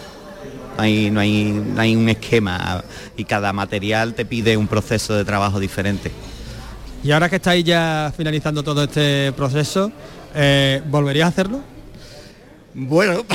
No 0.77 0.83
hay, 0.83 1.09
no 1.09 1.19
hay, 1.19 1.43
no 1.43 1.81
hay 1.81 1.95
un 1.95 2.09
esquema 2.09 2.83
y 3.15 3.23
cada 3.23 3.53
material 3.53 4.13
te 4.13 4.25
pide 4.25 4.57
un 4.57 4.67
proceso 4.67 5.15
de 5.15 5.23
trabajo 5.23 5.59
diferente. 5.59 6.11
Y 7.03 7.11
ahora 7.11 7.29
que 7.29 7.37
estáis 7.37 7.63
ya 7.63 8.11
finalizando 8.15 8.63
todo 8.63 8.83
este 8.83 9.31
proceso, 9.33 9.91
eh, 10.33 10.81
¿volverías 10.87 11.25
a 11.25 11.29
hacerlo? 11.29 11.74
Bueno, 12.77 13.25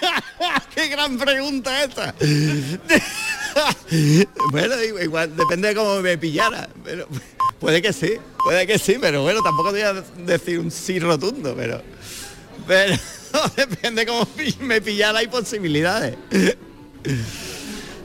qué 0.74 0.86
gran 0.86 1.18
pregunta 1.18 1.82
esta. 1.82 2.14
bueno, 4.52 4.74
igual 5.02 5.36
depende 5.36 5.68
de 5.68 5.74
cómo 5.74 6.00
me 6.00 6.16
pillara. 6.16 6.68
Pero 6.84 7.08
puede 7.58 7.82
que 7.82 7.92
sí, 7.92 8.12
puede 8.44 8.68
que 8.68 8.78
sí, 8.78 8.96
pero 9.00 9.22
bueno, 9.22 9.42
tampoco 9.42 9.72
te 9.72 9.84
voy 9.84 9.98
a 9.98 10.04
decir 10.24 10.60
un 10.60 10.70
sí 10.70 11.00
rotundo, 11.00 11.52
pero. 11.56 11.82
Pero 12.68 12.94
depende 13.56 14.06
cómo 14.06 14.28
me 14.60 14.80
pillara, 14.80 15.18
hay 15.18 15.26
posibilidades. 15.26 16.16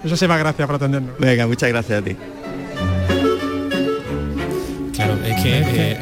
Eso 0.03 0.17
se 0.17 0.25
va, 0.25 0.39
gracias 0.39 0.65
por 0.65 0.77
atendernos. 0.77 1.15
Venga, 1.19 1.45
muchas 1.45 1.69
gracias 1.69 2.01
a 2.01 2.03
ti. 2.03 2.17
Claro, 4.95 5.13
es 5.25 5.43
que, 5.43 5.59
eh, 5.59 5.97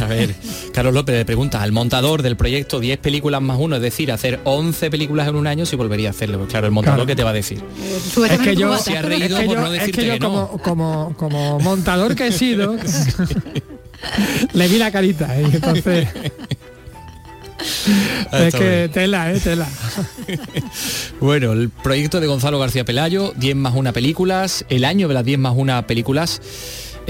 a 0.00 0.06
ver, 0.06 0.34
Carlos 0.72 0.94
López 0.94 1.16
le 1.16 1.24
pregunta 1.24 1.62
al 1.62 1.72
montador 1.72 2.22
del 2.22 2.36
proyecto 2.36 2.78
10 2.80 2.98
películas 2.98 3.40
más 3.42 3.58
uno, 3.60 3.76
es 3.76 3.82
decir, 3.82 4.12
hacer 4.12 4.40
11 4.44 4.90
películas 4.90 5.26
en 5.28 5.34
un 5.36 5.46
año 5.46 5.66
si 5.66 5.74
volvería 5.76 6.08
a 6.08 6.10
hacerlo. 6.12 6.38
Pues 6.38 6.50
claro, 6.50 6.66
el 6.66 6.72
montador 6.72 6.98
Claro. 6.98 7.06
¿qué 7.06 7.16
te 7.16 7.24
va 7.24 7.30
a 7.30 7.34
decir? 7.34 7.62
Es 8.30 8.38
que 8.38 8.54
yo, 8.56 8.76
se 8.78 8.96
ha 8.96 9.02
reído 9.02 9.36
es 9.36 9.40
que 9.40 9.46
por 9.46 9.56
yo- 9.56 9.60
no 9.60 9.66
es 9.66 9.72
decirte 9.80 10.00
que 10.02 10.06
yo 10.06 10.12
que 10.14 10.20
no. 10.20 10.28
como, 10.28 10.62
como, 10.62 11.14
como 11.16 11.58
montador 11.60 12.14
que 12.14 12.28
he 12.28 12.32
sido, 12.32 12.76
le 14.52 14.68
vi 14.68 14.78
la 14.78 14.90
carita 14.92 15.38
¿eh? 15.40 15.46
entonces... 15.52 16.08
Ah, 18.30 18.38
es 18.46 18.54
que 18.54 18.68
bien. 18.78 18.90
tela, 18.92 19.32
eh, 19.32 19.40
tela. 19.40 19.66
Bueno, 21.20 21.52
el 21.52 21.70
proyecto 21.70 22.20
de 22.20 22.28
Gonzalo 22.28 22.58
García 22.60 22.84
Pelayo, 22.84 23.32
10 23.36 23.56
más 23.56 23.74
una 23.74 23.92
películas, 23.92 24.64
el 24.68 24.84
año 24.84 25.08
de 25.08 25.14
las 25.14 25.24
10 25.24 25.40
más 25.40 25.54
una 25.56 25.84
películas 25.88 26.40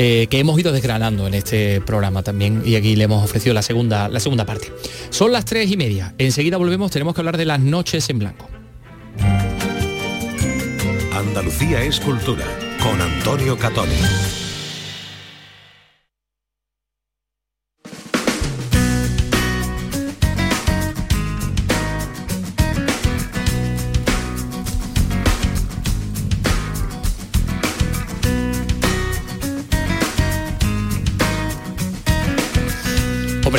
eh, 0.00 0.28
que 0.30 0.38
hemos 0.38 0.58
ido 0.60 0.70
desgranando 0.70 1.26
en 1.26 1.34
este 1.34 1.80
programa 1.80 2.22
también 2.22 2.62
y 2.64 2.76
aquí 2.76 2.94
le 2.94 3.02
hemos 3.02 3.24
ofrecido 3.24 3.52
la 3.52 3.62
segunda, 3.62 4.08
la 4.08 4.20
segunda 4.20 4.46
parte. 4.46 4.72
Son 5.10 5.32
las 5.32 5.44
tres 5.44 5.68
y 5.72 5.76
media. 5.76 6.14
Enseguida 6.18 6.56
volvemos, 6.56 6.92
tenemos 6.92 7.16
que 7.16 7.20
hablar 7.20 7.36
de 7.36 7.44
las 7.44 7.58
noches 7.58 8.08
en 8.08 8.20
blanco. 8.20 8.48
Andalucía 11.12 11.82
es 11.82 11.98
cultura 11.98 12.46
con 12.80 13.00
Antonio 13.00 13.58
Catoni. 13.58 14.37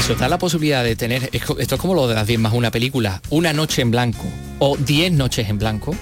Hombre, 0.10 0.14
si 0.14 0.14
os 0.14 0.20
da 0.20 0.28
la 0.30 0.38
posibilidad 0.40 0.84
de 0.84 0.96
tener, 0.96 1.30
esto 1.32 1.56
es 1.60 1.74
como 1.82 1.94
lo 1.94 2.08
de 2.08 2.16
las 2.16 2.26
10 2.26 2.40
más 2.40 2.54
una 2.54 2.72
película, 2.72 3.22
una 3.30 3.54
noche 3.54 3.82
en 3.84 3.92
blanco 3.92 4.24
o 4.60 4.76
10 4.78 5.12
noches 5.14 5.48
en 5.50 5.60
blanco, 5.60 5.96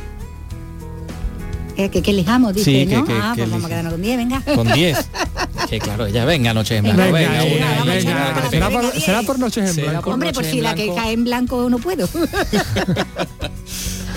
Eh, 1.80 1.89
que, 1.89 2.02
que 2.02 2.10
elijamos, 2.12 2.54
dice, 2.56 2.72
Sí, 2.72 2.88
que- 2.88 2.96
¿no? 2.96 3.06
que- 3.06 3.13
ah, 3.13 3.34
que 3.36 3.41
pues 3.43 3.52
vamos 3.52 3.65
a 3.65 3.70
quedarnos 3.70 3.93
con 3.93 4.02
10, 4.02 4.17
venga. 4.17 4.41
con 4.56 4.72
10. 4.72 4.98
que 5.70 5.78
claro, 5.80 6.08
ya 6.08 6.26
venga 6.26 6.52
noches 6.54 6.78
en 6.80 6.84
blanco, 6.86 7.02
Venga, 7.04 7.17
venga, 7.20 7.43
venga, 7.43 7.84
venga, 7.84 8.50
será, 8.50 8.70
por, 8.72 8.91
será 9.00 9.22
por 9.24 9.38
noches 9.39 9.70
en 9.70 9.74
Será 9.76 9.88
blanco. 9.91 10.06
por 10.06 10.13
Hombre, 10.15 10.34
pues 10.34 10.48
si 10.48 10.60
la 10.62 10.74
que 10.74 10.91
cae 10.96 11.12
en 11.13 11.24
blanco 11.26 11.70
no 11.70 11.78
puedo. 11.78 12.10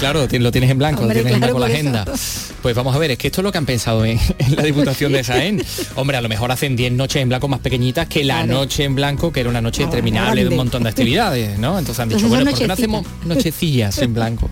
Claro, 0.00 0.26
lo 0.30 0.50
tienes 0.50 0.70
en 0.70 0.78
blanco, 0.78 1.02
Hombre, 1.02 1.16
lo 1.18 1.22
tienes 1.22 1.34
en 1.34 1.40
blanco 1.40 1.58
la 1.58 1.66
agenda. 1.66 2.04
eso. 2.12 2.54
Pues 2.62 2.74
vamos 2.74 2.94
a 2.96 2.98
ver, 2.98 3.10
es 3.10 3.18
que 3.18 3.26
esto 3.28 3.42
es 3.42 3.44
lo 3.44 3.52
que 3.52 3.58
han 3.58 3.66
pensado 3.66 4.04
en, 4.04 4.18
en 4.38 4.56
la 4.56 4.62
Diputación 4.62 5.12
de 5.12 5.22
Jaén. 5.22 5.62
Hombre, 5.94 6.16
a 6.16 6.22
lo 6.22 6.28
mejor 6.30 6.50
hacen 6.50 6.74
10 6.74 6.92
noches 6.92 7.20
en 7.22 7.28
blanco 7.28 7.48
más 7.48 7.60
pequeñitas 7.60 8.08
que 8.08 8.24
la 8.24 8.42
Claro. 8.44 8.60
noche 8.60 8.84
en 8.84 8.94
blanco, 8.94 9.30
que 9.30 9.40
era 9.40 9.50
una 9.50 9.60
noche 9.60 9.82
Ah, 9.82 9.86
interminable 9.86 10.42
de 10.42 10.48
un 10.48 10.56
montón 10.56 10.82
de 10.84 10.88
actividades, 10.88 11.58
¿no? 11.58 11.78
Entonces 11.78 12.00
han 12.00 12.08
dicho, 12.08 12.18
Entonces 12.24 12.30
bueno, 12.38 12.50
¿por 12.50 12.58
qué 12.60 12.66
no 12.66 12.72
hacemos 12.72 13.06
nochecillas 13.26 13.98
en 13.98 14.14
blanco? 14.14 14.48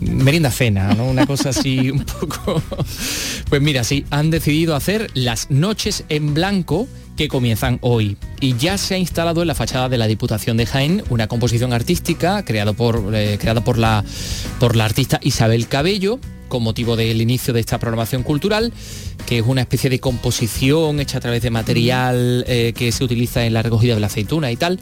Merienda 0.00 0.52
cena, 0.52 0.94
¿no? 0.94 1.06
Una 1.06 1.26
cosa 1.26 1.48
así 1.48 1.90
un 1.90 2.04
poco. 2.04 2.62
Pues 3.48 3.60
mira, 3.60 3.82
sí, 3.82 4.04
han 4.10 4.30
decidido 4.30 4.76
hacer 4.76 5.10
las 5.14 5.50
noches 5.50 6.04
en 6.08 6.34
blanco 6.34 6.86
que 7.18 7.28
comienzan 7.28 7.78
hoy. 7.82 8.16
Y 8.40 8.56
ya 8.56 8.78
se 8.78 8.94
ha 8.94 8.98
instalado 8.98 9.42
en 9.42 9.48
la 9.48 9.54
fachada 9.54 9.88
de 9.88 9.98
la 9.98 10.06
Diputación 10.06 10.56
de 10.56 10.64
Jaén 10.64 11.02
una 11.10 11.26
composición 11.26 11.72
artística 11.72 12.44
creado 12.44 12.74
por, 12.74 13.12
eh, 13.12 13.36
creada 13.40 13.62
por 13.62 13.76
la, 13.76 14.04
por 14.60 14.76
la 14.76 14.84
artista 14.84 15.18
Isabel 15.22 15.66
Cabello 15.66 16.20
con 16.48 16.62
motivo 16.62 16.96
del 16.96 17.20
inicio 17.20 17.52
de 17.52 17.60
esta 17.60 17.78
programación 17.78 18.22
cultural, 18.22 18.72
que 19.26 19.38
es 19.38 19.44
una 19.46 19.60
especie 19.60 19.90
de 19.90 20.00
composición 20.00 20.98
hecha 20.98 21.18
a 21.18 21.20
través 21.20 21.42
de 21.42 21.50
material 21.50 22.44
eh, 22.48 22.72
que 22.74 22.90
se 22.90 23.04
utiliza 23.04 23.44
en 23.44 23.52
la 23.52 23.62
recogida 23.62 23.94
de 23.94 24.00
la 24.00 24.06
aceituna 24.06 24.50
y 24.50 24.56
tal. 24.56 24.80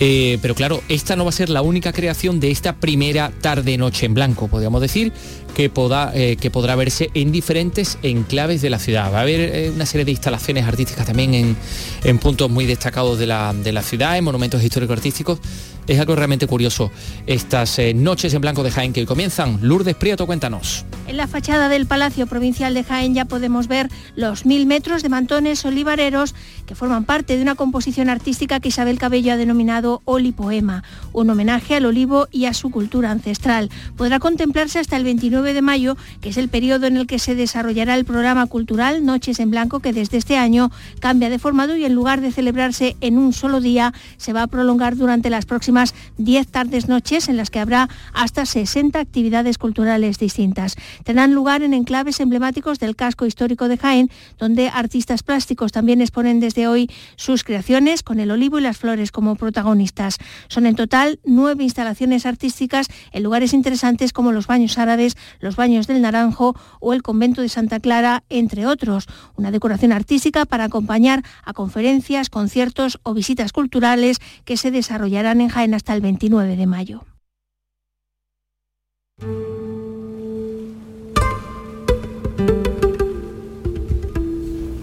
Eh, 0.00 0.38
pero 0.40 0.54
claro, 0.54 0.82
esta 0.88 1.14
no 1.14 1.24
va 1.24 1.28
a 1.28 1.32
ser 1.32 1.50
la 1.50 1.60
única 1.60 1.92
creación 1.92 2.40
de 2.40 2.50
esta 2.50 2.76
primera 2.76 3.30
tarde-noche 3.42 4.06
en 4.06 4.14
blanco, 4.14 4.48
podríamos 4.48 4.80
decir, 4.80 5.12
que, 5.54 5.70
poda- 5.70 6.12
eh, 6.14 6.36
que 6.36 6.50
podrá 6.50 6.74
verse 6.76 7.10
en 7.14 7.32
diferentes 7.32 7.98
enclaves 8.02 8.62
de 8.62 8.70
la 8.70 8.78
ciudad. 8.78 9.12
Va 9.12 9.18
a 9.18 9.22
haber 9.22 9.40
eh, 9.40 9.70
una 9.74 9.86
serie 9.86 10.04
de 10.04 10.10
instalaciones 10.12 10.64
artísticas 10.66 11.06
también 11.06 11.34
en, 11.34 11.56
en 12.04 12.18
puntos 12.18 12.50
muy 12.50 12.66
destacados 12.66 13.18
de 13.18 13.26
la, 13.26 13.52
de 13.54 13.72
la 13.72 13.82
ciudad, 13.82 14.16
en 14.16 14.24
monumentos 14.24 14.62
histórico-artísticos. 14.62 15.38
Es 15.86 15.98
algo 15.98 16.14
realmente 16.14 16.46
curioso. 16.46 16.92
Estas 17.26 17.78
eh, 17.80 17.94
noches 17.94 18.32
en 18.34 18.40
blanco 18.40 18.62
de 18.62 18.70
Jaén 18.70 18.92
que 18.92 19.04
comienzan. 19.06 19.58
Lourdes 19.62 19.96
Prieto, 19.96 20.24
cuéntanos. 20.26 20.84
En 21.08 21.16
la 21.16 21.26
fachada 21.26 21.68
del 21.68 21.86
Palacio 21.86 22.28
Provincial 22.28 22.74
de 22.74 22.84
Jaén 22.84 23.14
ya 23.14 23.24
podemos 23.24 23.66
ver 23.66 23.88
los 24.14 24.46
mil 24.46 24.66
metros 24.66 25.02
de 25.02 25.08
mantones 25.08 25.64
olivareros 25.64 26.34
que 26.66 26.76
forman 26.76 27.04
parte 27.04 27.34
de 27.36 27.42
una 27.42 27.56
composición 27.56 28.08
artística 28.08 28.60
que 28.60 28.68
Isabel 28.68 28.98
Cabello 28.98 29.32
ha 29.32 29.36
denominado 29.36 30.02
Olipoema, 30.04 30.84
un 31.12 31.28
homenaje 31.30 31.74
al 31.74 31.86
olivo 31.86 32.28
y 32.30 32.44
a 32.44 32.54
su 32.54 32.70
cultura 32.70 33.10
ancestral. 33.10 33.68
Podrá 33.96 34.20
contemplarse 34.20 34.78
hasta 34.78 34.96
el 34.96 35.02
29 35.02 35.39
de 35.42 35.62
mayo, 35.62 35.96
que 36.20 36.28
es 36.28 36.36
el 36.36 36.48
periodo 36.48 36.86
en 36.86 36.96
el 36.96 37.06
que 37.06 37.18
se 37.18 37.34
desarrollará 37.34 37.94
el 37.94 38.04
programa 38.04 38.46
cultural 38.46 39.04
Noches 39.04 39.40
en 39.40 39.50
Blanco, 39.50 39.80
que 39.80 39.92
desde 39.92 40.18
este 40.18 40.36
año 40.36 40.70
cambia 41.00 41.30
de 41.30 41.38
formato 41.38 41.76
y 41.76 41.84
en 41.84 41.94
lugar 41.94 42.20
de 42.20 42.32
celebrarse 42.32 42.96
en 43.00 43.18
un 43.18 43.32
solo 43.32 43.60
día, 43.60 43.92
se 44.16 44.32
va 44.32 44.42
a 44.42 44.46
prolongar 44.46 44.96
durante 44.96 45.30
las 45.30 45.46
próximas 45.46 45.94
10 46.18 46.46
tardes-noches 46.48 47.28
en 47.28 47.36
las 47.36 47.50
que 47.50 47.58
habrá 47.58 47.88
hasta 48.12 48.46
60 48.46 48.98
actividades 48.98 49.58
culturales 49.58 50.18
distintas. 50.18 50.76
Tendrán 51.04 51.34
lugar 51.34 51.62
en 51.62 51.74
enclaves 51.74 52.20
emblemáticos 52.20 52.78
del 52.78 52.96
casco 52.96 53.26
histórico 53.26 53.68
de 53.68 53.78
Jaén, 53.78 54.10
donde 54.38 54.68
artistas 54.68 55.22
plásticos 55.22 55.72
también 55.72 56.00
exponen 56.00 56.40
desde 56.40 56.68
hoy 56.68 56.90
sus 57.16 57.44
creaciones 57.44 58.02
con 58.02 58.20
el 58.20 58.30
olivo 58.30 58.58
y 58.58 58.62
las 58.62 58.76
flores 58.76 59.12
como 59.12 59.36
protagonistas. 59.36 60.18
Son 60.48 60.66
en 60.66 60.76
total 60.76 61.20
nueve 61.24 61.64
instalaciones 61.64 62.26
artísticas 62.26 62.88
en 63.12 63.22
lugares 63.22 63.52
interesantes 63.52 64.12
como 64.12 64.32
los 64.32 64.46
baños 64.46 64.78
árabes, 64.78 65.16
los 65.38 65.56
baños 65.56 65.86
del 65.86 66.02
Naranjo 66.02 66.56
o 66.80 66.92
el 66.92 67.02
convento 67.02 67.42
de 67.42 67.48
Santa 67.48 67.80
Clara, 67.80 68.24
entre 68.28 68.66
otros. 68.66 69.06
Una 69.36 69.50
decoración 69.50 69.92
artística 69.92 70.44
para 70.46 70.64
acompañar 70.64 71.22
a 71.44 71.52
conferencias, 71.52 72.30
conciertos 72.30 72.98
o 73.02 73.14
visitas 73.14 73.52
culturales 73.52 74.18
que 74.44 74.56
se 74.56 74.70
desarrollarán 74.70 75.40
en 75.40 75.48
Jaén 75.48 75.74
hasta 75.74 75.94
el 75.94 76.00
29 76.00 76.56
de 76.56 76.66
mayo. 76.66 77.04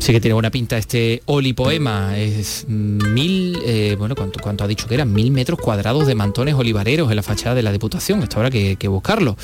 Sí 0.07 0.13
que 0.13 0.21
tiene 0.21 0.35
buena 0.35 0.51
pinta 0.51 0.77
este 0.77 1.21
olipoema. 1.25 2.17
Es 2.17 2.63
mil, 2.69 3.59
eh, 3.65 3.97
bueno, 3.99 4.15
¿cuánto, 4.15 4.39
¿cuánto 4.41 4.63
ha 4.63 4.67
dicho 4.67 4.87
que 4.87 4.93
eran? 4.93 5.11
Mil 5.11 5.31
metros 5.31 5.59
cuadrados 5.59 6.07
de 6.07 6.15
mantones 6.15 6.55
olivareros 6.55 7.09
en 7.09 7.17
la 7.17 7.23
fachada 7.23 7.55
de 7.55 7.61
la 7.61 7.73
Diputación. 7.73 8.23
Esto 8.23 8.37
habrá 8.37 8.49
que, 8.49 8.77
que 8.77 8.87
buscarlo 8.87 9.35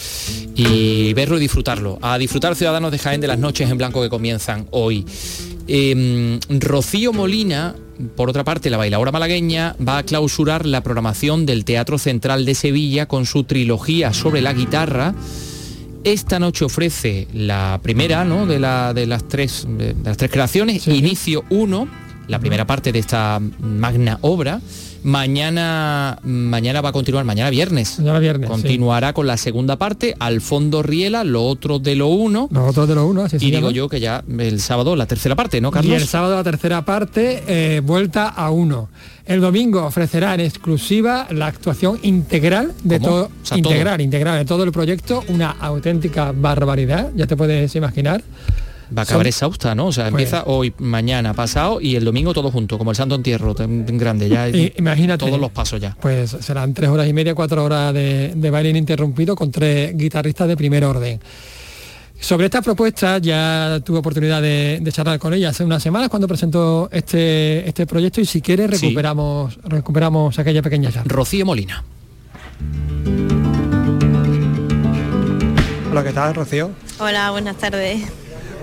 y 0.56 1.14
verlo 1.16 1.36
y 1.36 1.42
disfrutarlo. 1.42 2.00
A 2.02 2.18
disfrutar 2.18 2.56
ciudadanos 2.56 2.94
de 2.94 2.98
Jaén 2.98 3.20
de 3.20 3.28
las 3.28 3.40
noches 3.40 3.70
en 3.70 3.78
blanco 3.78 4.02
que 4.02 4.08
comienzan 4.08 4.66
hoy. 4.72 5.06
Eh, 5.68 6.40
Rocío 6.48 7.12
Molina, 7.12 7.76
por 8.16 8.30
otra 8.30 8.46
parte, 8.46 8.70
la 8.70 8.78
bailadora 8.78 9.12
malagueña, 9.12 9.76
va 9.86 9.98
a 9.98 10.04
clausurar 10.04 10.66
la 10.66 10.82
programación 10.82 11.46
del 11.46 11.66
Teatro 11.66 11.98
Central 11.98 12.46
de 12.46 12.56
Sevilla 12.56 13.06
con 13.06 13.26
su 13.26 13.44
trilogía 13.44 14.14
sobre 14.14 14.40
la 14.40 14.54
guitarra 14.54 15.14
Esta 16.04 16.38
noche 16.38 16.66
ofrece 16.66 17.28
la 17.34 17.80
primera 17.82 18.26
¿no? 18.26 18.46
de, 18.46 18.60
la, 18.60 18.94
de, 18.94 19.06
las 19.06 19.28
tres, 19.28 19.66
de 19.68 19.96
las 20.04 20.18
tres 20.18 20.30
creaciones, 20.32 20.88
Inicio 20.88 21.46
1, 21.50 21.88
la 22.28 22.40
primera 22.40 22.66
parte 22.66 22.92
de 22.92 23.00
esta 23.00 23.40
magna 23.60 24.18
obra. 24.22 24.62
Mañana, 25.04 26.18
mañana 26.24 26.82
va 26.82 26.90
a 26.90 26.92
continuar, 26.94 27.26
mañana 27.26 27.50
viernes. 27.50 28.00
Mañana 28.00 28.20
viernes. 28.20 28.50
Continuará 28.50 29.12
con 29.14 29.28
la 29.28 29.38
segunda 29.38 29.76
parte, 29.78 30.16
al 30.18 30.40
fondo 30.42 30.82
Riela, 30.82 31.24
lo 31.24 31.44
otro 31.46 31.80
de 31.80 31.96
lo 31.96 32.08
uno. 32.08 32.48
Los 32.52 32.70
otros 32.70 32.88
de 32.88 32.96
lo 32.96 33.06
uno, 33.08 33.24
así 33.24 33.36
Y 33.36 33.52
digo 33.52 33.62
llama. 33.62 33.72
yo 33.72 33.90
que 33.90 34.00
ya 34.00 34.24
el 34.40 34.60
sábado 34.62 34.96
la 34.96 35.06
tercera 35.06 35.36
parte, 35.36 35.60
¿no, 35.60 35.72
Carlos? 35.72 35.92
Y 35.92 35.96
el 35.96 36.08
sábado 36.08 36.36
la 36.36 36.44
tercera 36.44 36.84
parte, 36.86 37.44
eh, 37.48 37.82
vuelta 37.82 38.28
a 38.30 38.50
uno. 38.52 38.90
El 39.26 39.42
domingo 39.42 39.86
ofrecerá 39.86 40.34
en 40.34 40.42
exclusiva 40.42 41.28
la 41.32 41.48
actuación 41.48 42.00
integral 42.04 42.74
de 42.84 43.00
todo, 43.00 43.26
O 43.26 43.46
sea, 43.46 43.58
integral, 43.58 43.98
todo. 43.98 44.04
integral 44.04 44.38
de 44.40 44.46
todo 44.46 44.64
el 44.64 44.72
proyecto, 44.72 45.24
una 45.28 45.52
auténtica 45.52 46.34
barbaridad, 46.34 47.12
ya 47.16 47.28
te 47.28 47.36
puedes 47.36 47.76
imaginar. 47.76 48.24
Va 48.96 49.02
a 49.02 49.04
acabar 49.04 49.22
Son- 49.24 49.28
exhausta, 49.28 49.76
¿no? 49.76 49.88
O 49.88 49.92
sea, 49.92 50.06
Pues- 50.10 50.24
empieza 50.24 50.44
hoy, 50.46 50.74
mañana, 50.78 51.34
pasado 51.34 51.80
y 51.82 51.96
el 51.96 52.04
domingo 52.06 52.34
todo 52.34 52.52
junto, 52.52 52.78
como 52.78 52.92
el 52.92 52.98
Santo 52.98 53.16
Entierro, 53.16 53.56
tan 53.56 53.86
grande, 53.98 54.30
ya 54.30 54.50
I- 54.50 54.74
imagínate. 54.78 55.26
todos 55.26 55.40
los 55.40 55.52
pasos 55.52 55.80
ya. 55.82 55.96
Pues 56.00 56.32
serán 56.42 56.74
tres 56.74 56.90
horas 56.90 57.08
y 57.08 57.14
media, 57.14 57.34
cuatro 57.36 57.64
horas 57.64 57.94
de, 57.94 58.34
de 58.36 58.50
baile 58.52 58.70
ininterrumpido 58.70 59.36
con 59.36 59.52
tres 59.52 59.98
guitarristas 59.98 60.48
de 60.48 60.56
primer 60.58 60.84
orden. 60.86 61.20
Sobre 62.20 62.46
esta 62.46 62.62
propuesta 62.62 63.18
ya 63.18 63.82
tuve 63.84 63.98
oportunidad 63.98 64.42
de, 64.42 64.80
de 64.82 64.92
charlar 64.94 65.20
con 65.20 65.34
ella 65.34 65.50
hace 65.50 65.64
unas 65.66 65.84
semanas 65.84 66.08
cuando 66.10 66.28
presentó 66.28 66.88
este, 66.92 67.68
este 67.68 67.86
proyecto 67.86 68.22
y 68.22 68.26
si 68.26 68.42
quieres 68.42 68.80
Sí. 68.80 68.86
recuperamos, 68.86 69.60
recuperamos 69.64 70.40
aquella 70.40 70.62
pequeña 70.62 70.90
charla. 70.92 71.12
Rocío 71.14 71.46
Molina. 71.46 71.84
Hola, 75.92 76.04
¿qué 76.04 76.14
tal, 76.14 76.34
Rocío? 76.34 76.72
Hola, 77.00 77.32
buenas 77.32 77.58
tardes. 77.58 78.02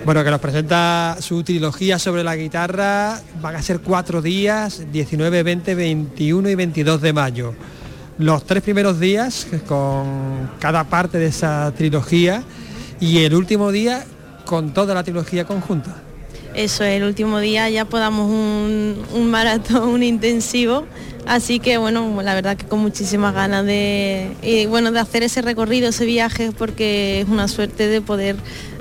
Bueno, 0.04 0.24
que 0.24 0.30
nos 0.30 0.40
presenta 0.40 1.18
su 1.20 1.42
trilogía 1.42 1.98
sobre 1.98 2.24
la 2.24 2.34
guitarra. 2.34 3.20
Van 3.42 3.54
a 3.54 3.62
ser 3.62 3.80
cuatro 3.80 4.22
días, 4.22 4.82
19, 4.90 5.42
20, 5.42 5.74
21 5.74 6.48
y 6.48 6.54
22 6.54 7.02
de 7.02 7.12
mayo. 7.12 7.54
Los 8.18 8.44
tres 8.44 8.62
primeros 8.62 8.98
días 8.98 9.46
con 9.66 10.50
cada 10.58 10.84
parte 10.84 11.18
de 11.18 11.26
esa 11.26 11.72
trilogía 11.76 12.42
y 12.98 13.24
el 13.24 13.34
último 13.34 13.70
día 13.72 14.04
con 14.46 14.72
toda 14.72 14.94
la 14.94 15.04
trilogía 15.04 15.44
conjunta. 15.44 15.96
Eso, 16.54 16.82
el 16.82 17.04
último 17.04 17.38
día 17.38 17.68
ya 17.68 17.84
podamos 17.84 18.30
un, 18.30 19.30
maratón, 19.30 19.88
un 19.88 20.02
intensivo. 20.02 20.86
Así 21.26 21.60
que 21.60 21.76
bueno, 21.76 22.22
la 22.22 22.34
verdad 22.34 22.56
que 22.56 22.66
con 22.66 22.80
muchísimas 22.80 23.34
ganas 23.34 23.64
de, 23.66 24.34
y, 24.42 24.66
bueno, 24.66 24.90
de 24.90 24.98
hacer 24.98 25.22
ese 25.22 25.42
recorrido, 25.42 25.90
ese 25.90 26.06
viaje, 26.06 26.50
porque 26.56 27.20
es 27.20 27.28
una 27.28 27.46
suerte 27.46 27.86
de 27.86 28.00
poder 28.00 28.36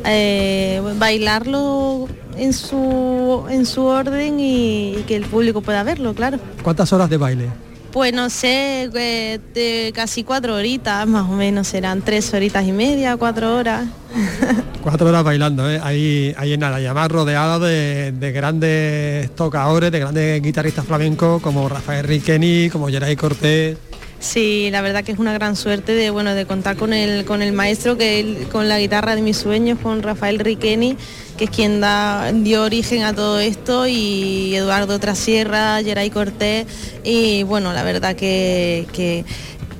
eh, 0.05 0.81
bailarlo 0.97 2.07
en 2.37 2.53
su, 2.53 3.45
en 3.49 3.65
su 3.65 3.83
orden 3.85 4.39
y, 4.39 4.95
y 4.97 5.03
que 5.07 5.15
el 5.15 5.25
público 5.25 5.61
pueda 5.61 5.83
verlo, 5.83 6.13
claro. 6.13 6.39
¿Cuántas 6.63 6.91
horas 6.93 7.09
de 7.09 7.17
baile? 7.17 7.49
Pues 7.91 8.13
no 8.13 8.29
sé, 8.29 8.87
eh, 8.93 9.39
de 9.53 9.91
casi 9.95 10.23
cuatro 10.23 10.55
horitas, 10.55 11.07
más 11.07 11.27
o 11.27 11.33
menos 11.33 11.67
serán 11.67 12.03
tres 12.03 12.31
horitas 12.33 12.65
y 12.67 12.71
media, 12.71 13.17
cuatro 13.17 13.55
horas. 13.55 13.87
Cuatro 14.81 15.09
horas 15.09 15.25
bailando, 15.25 15.69
¿eh? 15.69 15.79
ahí, 15.83 16.33
ahí 16.37 16.53
en 16.53 16.63
además 16.63 17.09
rodeado 17.09 17.59
de, 17.59 18.13
de 18.13 18.31
grandes 18.31 19.35
tocadores, 19.35 19.91
de 19.91 19.99
grandes 19.99 20.41
guitarristas 20.41 20.85
flamencos 20.85 21.41
como 21.41 21.67
Rafael 21.67 22.05
Riqueni, 22.05 22.69
como 22.69 22.87
Geray 22.87 23.17
Cortés. 23.17 23.77
Sí, 24.19 24.67
la 24.69 24.81
verdad 24.81 25.03
que 25.05 25.13
es 25.13 25.17
una 25.19 25.31
gran 25.31 25.55
suerte 25.55 25.93
de 25.95 26.09
bueno 26.09 26.33
de 26.35 26.45
contar 26.45 26.75
con 26.75 26.91
el 26.91 27.23
con 27.23 27.41
el 27.41 27.53
maestro 27.53 27.97
que 27.97 28.19
él- 28.19 28.47
con 28.51 28.67
la 28.67 28.77
guitarra 28.77 29.15
de 29.15 29.21
mis 29.21 29.37
sueños, 29.37 29.79
con 29.81 30.03
Rafael 30.03 30.39
Riqueni, 30.39 30.97
que 31.37 31.45
es 31.45 31.49
quien 31.49 31.79
da, 31.79 32.29
dio 32.33 32.63
origen 32.63 33.03
a 33.03 33.13
todo 33.13 33.39
esto, 33.39 33.87
y 33.87 34.53
Eduardo 34.55 34.99
Trasierra, 34.99 35.81
Geray 35.81 36.09
Cortés, 36.09 36.65
y 37.05 37.43
bueno, 37.43 37.71
la 37.71 37.81
verdad 37.83 38.13
que, 38.17 38.87
que, 38.91 39.23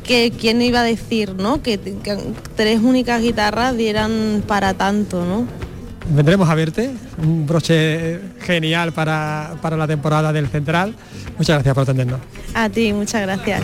que 0.06 0.32
quién 0.32 0.62
iba 0.62 0.80
a 0.80 0.84
decir, 0.84 1.36
¿no? 1.36 1.62
Que, 1.62 1.78
que 1.78 2.18
tres 2.56 2.80
únicas 2.80 3.22
guitarras 3.22 3.76
dieran 3.76 4.42
para 4.48 4.74
tanto, 4.74 5.26
¿no? 5.26 5.46
Vendremos 6.12 6.50
a 6.50 6.56
verte, 6.56 6.92
un 7.22 7.46
broche 7.46 8.20
genial 8.40 8.94
para, 8.94 9.56
para 9.62 9.76
la 9.76 9.86
temporada 9.86 10.32
del 10.32 10.48
Central. 10.48 10.96
Muchas 11.38 11.58
gracias 11.58 11.76
por 11.76 11.84
atendernos. 11.84 12.22
A 12.54 12.70
ti, 12.70 12.94
muchas 12.94 13.22
gracias. 13.22 13.62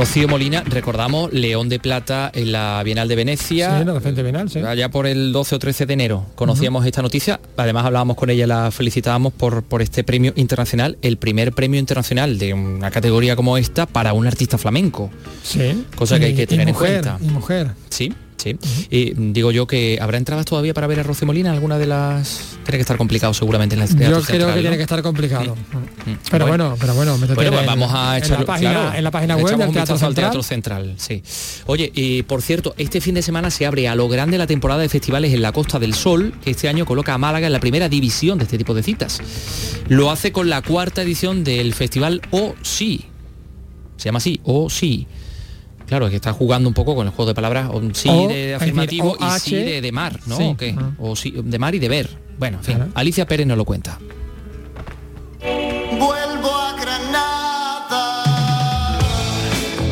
Rocío 0.00 0.28
Molina, 0.28 0.62
recordamos, 0.66 1.32
León 1.32 1.68
de 1.68 1.78
Plata 1.78 2.30
en 2.32 2.52
la 2.52 2.82
Bienal 2.82 3.06
de 3.06 3.16
Venecia. 3.16 3.76
Sí, 3.76 3.82
en 3.82 3.86
la 3.92 4.00
Frente 4.00 4.22
Bienal, 4.22 4.48
sí. 4.48 4.60
Allá 4.60 4.88
por 4.88 5.06
el 5.06 5.30
12 5.30 5.56
o 5.56 5.58
13 5.58 5.84
de 5.84 5.92
enero 5.92 6.26
conocíamos 6.36 6.86
esta 6.86 7.02
noticia, 7.02 7.38
además 7.56 7.84
hablábamos 7.84 8.16
con 8.16 8.30
ella, 8.30 8.46
la 8.46 8.70
felicitábamos 8.70 9.32
por, 9.34 9.62
por 9.62 9.82
este 9.82 10.02
premio 10.02 10.32
internacional, 10.36 10.96
el 11.02 11.18
primer 11.18 11.52
premio 11.52 11.78
internacional 11.78 12.38
de 12.38 12.54
una 12.54 12.90
categoría 12.90 13.36
como 13.36 13.58
esta 13.58 13.84
para 13.84 14.14
un 14.14 14.26
artista 14.26 14.56
flamenco. 14.56 15.10
Sí. 15.42 15.84
Cosa 15.96 16.18
que 16.18 16.24
hay 16.26 16.34
que 16.34 16.46
tener 16.46 16.68
en 16.68 16.74
cuenta. 16.74 17.18
Y 17.20 17.26
mujer. 17.26 17.72
Sí, 17.90 18.14
sí. 18.40 18.56
Y 18.90 19.12
digo 19.32 19.50
yo 19.52 19.66
que 19.66 19.98
habrá 20.00 20.18
entradas 20.18 20.44
todavía 20.46 20.74
para 20.74 20.86
ver 20.86 21.00
a 21.00 21.02
Rocío 21.02 21.26
Molina, 21.26 21.52
alguna 21.52 21.78
de 21.78 21.86
las... 21.86 22.56
Tiene 22.64 22.78
que 22.78 22.82
estar 22.82 22.96
complicado 22.96 23.34
seguramente 23.34 23.74
en 23.74 23.80
la 23.80 23.86
Yo 23.86 23.96
creo 23.96 24.20
Central, 24.22 24.38
que 24.38 24.54
¿no? 24.54 24.60
tiene 24.60 24.76
que 24.76 24.82
estar 24.82 25.02
complicado. 25.02 25.54
Mm. 25.54 26.10
Pero 26.30 26.46
bueno, 26.46 26.76
pero 26.80 26.94
bueno, 26.94 27.16
Bueno, 27.18 27.34
pues 27.34 27.48
en- 27.48 27.66
vamos 27.66 27.90
a 27.92 28.16
en 28.16 28.22
echarlo 28.24 28.40
la 28.40 28.46
página, 28.46 28.70
claro, 28.72 28.94
en 28.96 29.04
la 29.04 29.10
página 29.10 29.36
web 29.36 29.46
del 29.46 29.56
Teatro 29.58 29.72
vistazo 29.80 29.92
al 29.92 29.98
Central. 29.98 30.14
Teatro 30.26 30.42
Central, 30.42 30.94
sí. 30.98 31.22
Oye, 31.66 31.90
y 31.94 32.22
por 32.22 32.42
cierto, 32.42 32.74
este 32.78 33.00
fin 33.00 33.14
de 33.14 33.22
semana 33.22 33.50
se 33.50 33.66
abre 33.66 33.88
a 33.88 33.94
lo 33.94 34.08
grande 34.08 34.38
la 34.38 34.46
temporada 34.46 34.80
de 34.80 34.88
festivales 34.88 35.32
en 35.32 35.42
la 35.42 35.52
Costa 35.52 35.78
del 35.78 35.94
Sol, 35.94 36.32
que 36.42 36.50
este 36.50 36.68
año 36.68 36.86
coloca 36.86 37.14
a 37.14 37.18
Málaga 37.18 37.46
en 37.46 37.52
la 37.52 37.60
primera 37.60 37.88
división 37.88 38.38
de 38.38 38.44
este 38.44 38.58
tipo 38.58 38.74
de 38.74 38.82
citas. 38.82 39.20
Lo 39.88 40.10
hace 40.10 40.32
con 40.32 40.48
la 40.48 40.62
cuarta 40.62 41.02
edición 41.02 41.44
del 41.44 41.74
festival 41.74 42.20
O 42.30 42.54
Sí. 42.62 43.06
Se 43.96 44.04
llama 44.06 44.18
así, 44.18 44.40
O 44.44 44.70
Sí. 44.70 45.06
Claro, 45.90 46.06
es 46.06 46.10
que 46.10 46.16
está 46.16 46.32
jugando 46.32 46.68
un 46.68 46.74
poco 46.74 46.94
con 46.94 47.04
el 47.08 47.12
juego 47.12 47.28
de 47.30 47.34
palabras, 47.34 47.68
o 47.72 47.82
sí 47.92 48.08
O, 48.08 48.28
de 48.28 48.34
decir, 48.36 48.54
afirmativo 48.54 49.16
y 49.20 49.40
sí 49.40 49.56
de, 49.56 49.80
de 49.80 49.90
mar, 49.92 50.20
¿no? 50.26 50.36
sí, 50.36 50.44
¿O 50.44 50.56
qué? 50.56 50.70
ajá. 50.70 50.92
O 51.00 51.16
sí, 51.16 51.34
de 51.36 51.58
mar 51.58 51.74
y 51.74 51.80
de 51.80 51.88
ver. 51.88 52.08
Bueno, 52.38 52.58
en 52.58 52.64
fin, 52.64 52.78
Alicia 52.94 53.26
Pérez 53.26 53.44
nos 53.48 53.58
lo 53.58 53.64
cuenta. 53.64 53.98
Vuelvo 55.42 56.54
a 56.54 56.76
Granada, 56.80 58.24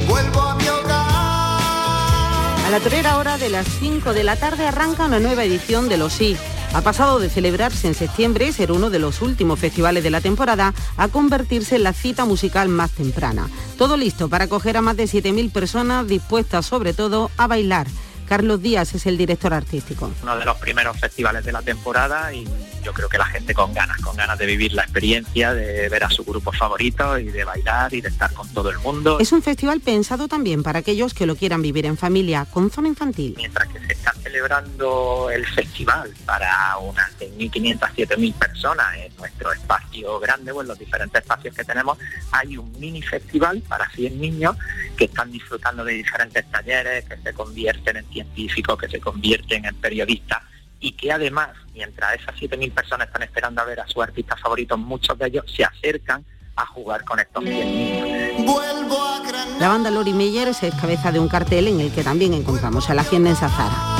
vuelvo 0.08 0.40
a 0.40 0.54
mi 0.54 0.68
hogar. 0.68 2.66
A 2.66 2.68
la 2.70 2.78
torera 2.80 3.18
hora 3.18 3.36
de 3.36 3.48
las 3.48 3.66
5 3.80 4.12
de 4.14 4.22
la 4.22 4.36
tarde 4.36 4.66
arranca 4.68 5.04
una 5.06 5.18
nueva 5.18 5.42
edición 5.42 5.88
de 5.88 5.96
los 5.96 6.12
Sí. 6.12 6.36
Ha 6.74 6.82
pasado 6.82 7.18
de 7.18 7.30
celebrarse 7.30 7.88
en 7.88 7.94
septiembre, 7.94 8.52
ser 8.52 8.72
uno 8.72 8.90
de 8.90 8.98
los 8.98 9.22
últimos 9.22 9.58
festivales 9.58 10.04
de 10.04 10.10
la 10.10 10.20
temporada, 10.20 10.74
a 10.96 11.08
convertirse 11.08 11.76
en 11.76 11.82
la 11.82 11.92
cita 11.92 12.24
musical 12.24 12.68
más 12.68 12.90
temprana. 12.92 13.48
Todo 13.76 13.96
listo 13.96 14.28
para 14.28 14.44
acoger 14.44 14.76
a 14.76 14.82
más 14.82 14.96
de 14.96 15.04
7.000 15.04 15.50
personas 15.50 16.06
dispuestas 16.06 16.66
sobre 16.66 16.92
todo 16.92 17.30
a 17.36 17.46
bailar. 17.46 17.86
Carlos 18.28 18.60
Díaz 18.60 18.94
es 18.94 19.06
el 19.06 19.16
director 19.16 19.54
artístico. 19.54 20.10
uno 20.22 20.36
de 20.36 20.44
los 20.44 20.58
primeros 20.58 20.98
festivales 20.98 21.44
de 21.44 21.52
la 21.52 21.62
temporada 21.62 22.32
y 22.34 22.46
yo 22.88 22.94
creo 22.94 23.08
que 23.10 23.18
la 23.18 23.26
gente 23.26 23.52
con 23.52 23.74
ganas, 23.74 23.98
con 23.98 24.16
ganas 24.16 24.38
de 24.38 24.46
vivir 24.46 24.72
la 24.72 24.82
experiencia, 24.82 25.52
de 25.52 25.90
ver 25.90 26.04
a 26.04 26.08
su 26.08 26.24
grupo 26.24 26.52
favorito 26.52 27.18
y 27.18 27.26
de 27.26 27.44
bailar 27.44 27.92
y 27.92 28.00
de 28.00 28.08
estar 28.08 28.32
con 28.32 28.48
todo 28.54 28.70
el 28.70 28.78
mundo. 28.78 29.18
Es 29.20 29.30
un 29.30 29.42
festival 29.42 29.82
pensado 29.82 30.26
también 30.26 30.62
para 30.62 30.78
aquellos 30.78 31.12
que 31.12 31.26
lo 31.26 31.36
quieran 31.36 31.60
vivir 31.60 31.84
en 31.84 31.98
familia, 31.98 32.46
con 32.50 32.70
zona 32.70 32.88
infantil. 32.88 33.34
Mientras 33.36 33.68
que 33.68 33.78
se 33.80 33.92
está 33.92 34.14
celebrando 34.22 35.28
el 35.30 35.44
festival 35.44 36.14
para 36.24 36.78
unas 36.78 37.10
6.500, 37.18 37.78
7.000 37.78 38.32
personas 38.32 38.96
en 38.96 39.14
nuestro 39.18 39.52
espacio 39.52 40.18
grande 40.18 40.50
o 40.52 40.62
en 40.62 40.68
los 40.68 40.78
diferentes 40.78 41.20
espacios 41.20 41.54
que 41.54 41.64
tenemos, 41.64 41.98
hay 42.32 42.56
un 42.56 42.72
mini 42.80 43.02
festival 43.02 43.62
para 43.68 43.86
100 43.90 44.18
niños 44.18 44.56
que 44.96 45.04
están 45.04 45.30
disfrutando 45.30 45.84
de 45.84 45.92
diferentes 45.92 46.50
talleres, 46.50 47.04
que 47.04 47.18
se 47.18 47.34
convierten 47.34 47.98
en 47.98 48.06
científicos, 48.06 48.78
que 48.78 48.88
se 48.88 48.98
convierten 48.98 49.66
en 49.66 49.74
periodistas 49.74 50.47
y 50.80 50.92
que 50.92 51.12
además, 51.12 51.50
mientras 51.74 52.20
esas 52.20 52.34
7.000 52.36 52.72
personas 52.72 53.08
están 53.08 53.22
esperando 53.22 53.60
a 53.60 53.64
ver 53.64 53.80
a 53.80 53.86
sus 53.86 54.02
artistas 54.02 54.40
favoritos, 54.40 54.78
muchos 54.78 55.18
de 55.18 55.26
ellos 55.26 55.44
se 55.54 55.64
acercan 55.64 56.24
a 56.56 56.66
jugar 56.66 57.04
con 57.04 57.18
estos 57.18 57.42
100 57.44 57.54
niños. 57.54 58.46
Vuelvo 58.46 59.02
a 59.02 59.20
Granada. 59.20 59.58
La 59.58 59.68
banda 59.68 59.90
Lori 59.90 60.12
Meyer 60.12 60.48
es 60.48 60.60
cabeza 60.80 61.12
de 61.12 61.20
un 61.20 61.28
cartel 61.28 61.68
en 61.68 61.80
el 61.80 61.92
que 61.92 62.02
también 62.02 62.34
encontramos 62.34 62.90
a 62.90 62.94
la 62.94 63.04
jiennense 63.04 63.48
Zara. 63.48 63.98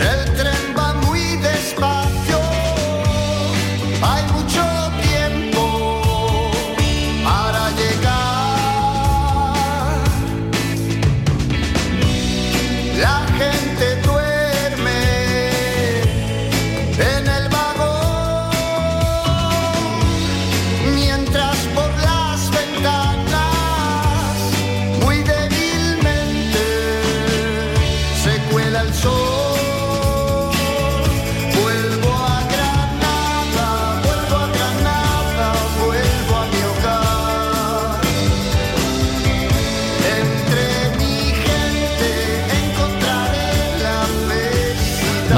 El 0.00 0.53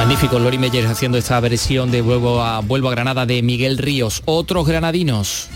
Magnífico, 0.07 0.39
Lori 0.39 0.57
Meyer 0.57 0.87
haciendo 0.87 1.19
esta 1.19 1.41
versión 1.41 1.91
de 1.91 2.01
Vuelvo 2.01 2.41
a, 2.41 2.61
Vuelvo 2.61 2.87
a 2.87 2.93
Granada 2.93 3.27
de 3.27 3.43
Miguel 3.43 3.77
Ríos. 3.77 4.23
Otros 4.25 4.65
granadinos. 4.65 5.49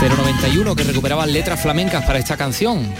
...091 0.00 0.74
que 0.74 0.82
recuperaban 0.82 1.32
letras 1.32 1.62
flamencas 1.62 2.04
para 2.04 2.18
esta 2.18 2.36
canción. 2.36 2.92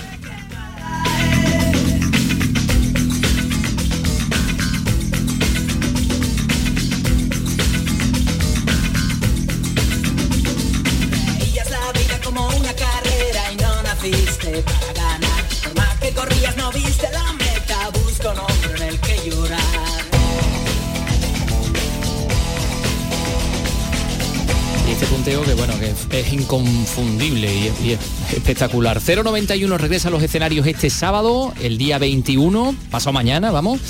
Es, 26.22 26.32
inconfundible 26.32 27.54
y 27.54 27.66
es, 27.66 27.80
y 27.84 27.92
es 27.92 28.00
espectacular. 28.32 29.00
091 29.00 29.78
regresa 29.78 30.08
a 30.08 30.10
los 30.10 30.22
escenarios 30.22 30.66
este 30.66 30.90
sábado, 30.90 31.52
el 31.60 31.78
día 31.78 31.98
21, 31.98 32.74
pasado 32.90 33.12
mañana, 33.12 33.50
vamos. 33.50 33.80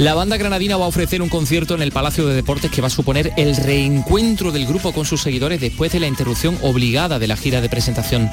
La 0.00 0.14
banda 0.14 0.38
granadina 0.38 0.78
va 0.78 0.86
a 0.86 0.88
ofrecer 0.88 1.20
un 1.20 1.28
concierto 1.28 1.74
en 1.74 1.82
el 1.82 1.92
Palacio 1.92 2.26
de 2.26 2.34
Deportes 2.34 2.70
que 2.70 2.80
va 2.80 2.86
a 2.86 2.90
suponer 2.90 3.34
el 3.36 3.54
reencuentro 3.54 4.50
del 4.50 4.66
grupo 4.66 4.92
con 4.92 5.04
sus 5.04 5.20
seguidores 5.20 5.60
después 5.60 5.92
de 5.92 6.00
la 6.00 6.06
interrupción 6.06 6.56
obligada 6.62 7.18
de 7.18 7.26
la 7.26 7.36
gira 7.36 7.60
de 7.60 7.68
presentación 7.68 8.30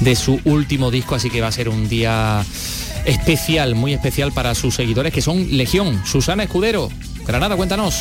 de 0.00 0.14
su 0.14 0.38
último 0.44 0.90
disco, 0.90 1.14
así 1.14 1.30
que 1.30 1.40
va 1.40 1.48
a 1.48 1.52
ser 1.52 1.70
un 1.70 1.88
día 1.88 2.44
especial, 3.06 3.74
muy 3.74 3.94
especial 3.94 4.32
para 4.32 4.54
sus 4.54 4.74
seguidores 4.74 5.14
que 5.14 5.22
son 5.22 5.56
Legión. 5.56 6.02
Susana 6.04 6.42
Escudero, 6.42 6.90
Granada, 7.26 7.56
cuéntanos. 7.56 7.94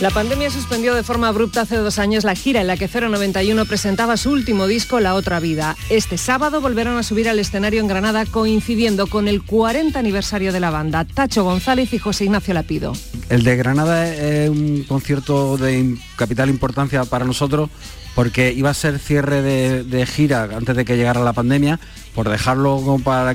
La 0.00 0.08
pandemia 0.08 0.50
suspendió 0.50 0.94
de 0.94 1.02
forma 1.02 1.28
abrupta 1.28 1.60
hace 1.60 1.76
dos 1.76 1.98
años 1.98 2.24
la 2.24 2.34
gira 2.34 2.62
en 2.62 2.66
la 2.68 2.78
que 2.78 2.88
091 2.88 3.66
presentaba 3.66 4.16
su 4.16 4.30
último 4.30 4.66
disco, 4.66 4.98
La 4.98 5.14
Otra 5.14 5.40
Vida. 5.40 5.76
Este 5.90 6.16
sábado 6.16 6.62
volverán 6.62 6.96
a 6.96 7.02
subir 7.02 7.28
al 7.28 7.38
escenario 7.38 7.80
en 7.82 7.86
Granada 7.86 8.24
coincidiendo 8.24 9.08
con 9.08 9.28
el 9.28 9.42
40 9.42 9.98
aniversario 9.98 10.54
de 10.54 10.60
la 10.60 10.70
banda, 10.70 11.04
Tacho 11.04 11.44
González 11.44 11.92
y 11.92 11.98
José 11.98 12.24
Ignacio 12.24 12.54
Lapido. 12.54 12.94
El 13.28 13.42
de 13.44 13.56
Granada 13.56 14.08
es 14.14 14.48
un 14.48 14.84
concierto 14.88 15.58
de 15.58 15.96
capital 16.16 16.48
importancia 16.48 17.04
para 17.04 17.26
nosotros 17.26 17.68
porque 18.14 18.52
iba 18.54 18.70
a 18.70 18.74
ser 18.74 18.98
cierre 18.98 19.42
de, 19.42 20.06
gira 20.06 20.44
antes 20.56 20.76
de 20.76 20.86
que 20.86 20.96
llegara 20.96 21.20
la 21.22 21.34
pandemia, 21.34 21.78
por 22.14 22.30
dejarlo 22.30 22.82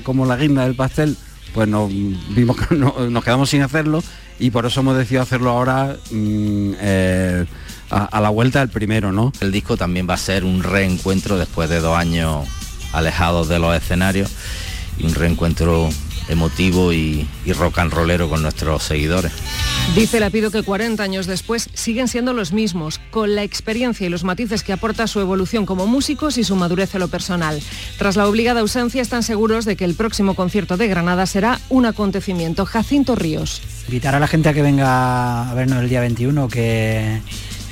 como, 0.04 0.26
la 0.26 0.36
guinda 0.36 0.64
del 0.64 0.76
pastel, 0.76 1.16
pues 1.54 1.68
nos 1.68 1.90
vimos 1.90 2.58
no- 2.72 3.08
nos 3.08 3.24
quedamos 3.24 3.52
sin 3.52 3.62
hacerlo 3.62 4.04
y 4.40 4.52
por 4.52 4.66
eso 4.66 4.82
hemos 4.82 4.98
decidido 4.98 5.22
hacerlo 5.24 5.52
ahora 5.52 5.98
mm, 6.12 6.72
eh, 6.80 7.46
a, 7.90 8.06
a 8.06 8.22
la 8.22 8.30
vuelta 8.30 8.60
del 8.60 8.70
primero, 8.70 9.12
¿no? 9.12 9.32
El 9.42 9.52
disco 9.52 9.78
también 9.78 10.08
va 10.10 10.16
a 10.16 10.18
ser 10.18 10.44
un 10.44 10.64
reencuentro 10.64 11.38
después 11.38 11.70
de 11.70 11.80
dos 11.80 11.98
años 11.98 12.48
alejados 12.92 13.48
de 13.48 13.60
los 13.60 13.76
escenarios 13.76 14.32
y 14.98 15.06
un 15.06 15.14
reencuentro 15.14 15.90
emotivo 16.28 16.94
y, 16.94 17.28
y 17.46 17.54
rock 17.54 17.80
and 17.80 17.94
rollero 17.94 18.30
con 18.30 18.42
nuestros 18.42 18.84
seguidores. 18.84 19.32
Dice 19.94 20.20
Lapido 20.20 20.52
que 20.52 20.64
40 20.64 21.02
años 21.02 21.26
después 21.26 21.70
siguen 21.74 22.08
siendo 22.08 22.34
los 22.34 22.52
mismos, 22.52 23.00
con 23.12 23.36
la 23.36 23.44
experiencia 23.44 24.08
y 24.08 24.10
los 24.10 24.24
matices 24.24 24.64
que 24.64 24.74
aporta 24.74 25.08
su 25.08 25.20
evolución 25.22 25.66
como 25.66 25.88
músicos 25.88 26.38
y 26.38 26.44
su 26.44 26.56
madurez 26.56 26.96
en 26.96 27.02
lo 27.02 27.08
personal. 27.08 27.62
Tras 27.98 28.16
la 28.16 28.28
obligada 28.28 28.62
ausencia 28.62 29.02
están 29.02 29.24
seguros 29.24 29.64
de 29.64 29.76
que 29.76 29.86
el 29.86 29.96
próximo 29.96 30.34
concierto 30.34 30.76
de 30.76 30.88
Granada 30.88 31.26
será 31.26 31.60
un 31.70 31.86
acontecimiento. 31.86 32.66
Jacinto 32.66 33.16
Ríos. 33.16 33.62
Invitar 33.88 34.16
a 34.16 34.20
la 34.20 34.28
gente 34.28 34.50
a 34.50 34.54
que 34.54 34.62
venga 34.62 35.50
a 35.50 35.54
vernos 35.54 35.82
el 35.82 35.90
día 35.90 36.02
21, 36.02 36.50
que, 36.50 37.22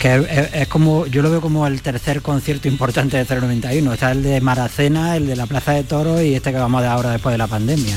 que 0.04 0.52
es, 0.54 0.68
como, 0.68 1.06
yo 1.06 1.22
lo 1.22 1.32
veo 1.32 1.40
como 1.40 1.66
el 1.66 1.82
tercer 1.82 2.22
concierto 2.22 2.68
importante 2.68 3.16
de 3.16 3.24
091. 3.24 3.94
Está 3.94 4.12
el 4.12 4.22
de 4.22 4.42
Maracena, 4.42 5.16
el 5.16 5.28
de 5.28 5.38
la 5.38 5.46
Plaza 5.46 5.72
de 5.72 5.86
Toros 5.86 6.22
y 6.22 6.36
este 6.36 6.52
que 6.52 6.58
vamos 6.58 6.82
a 6.82 6.84
dar 6.84 6.92
ahora 6.98 7.12
después 7.12 7.32
de 7.32 7.38
la 7.38 7.48
pandemia. 7.48 7.96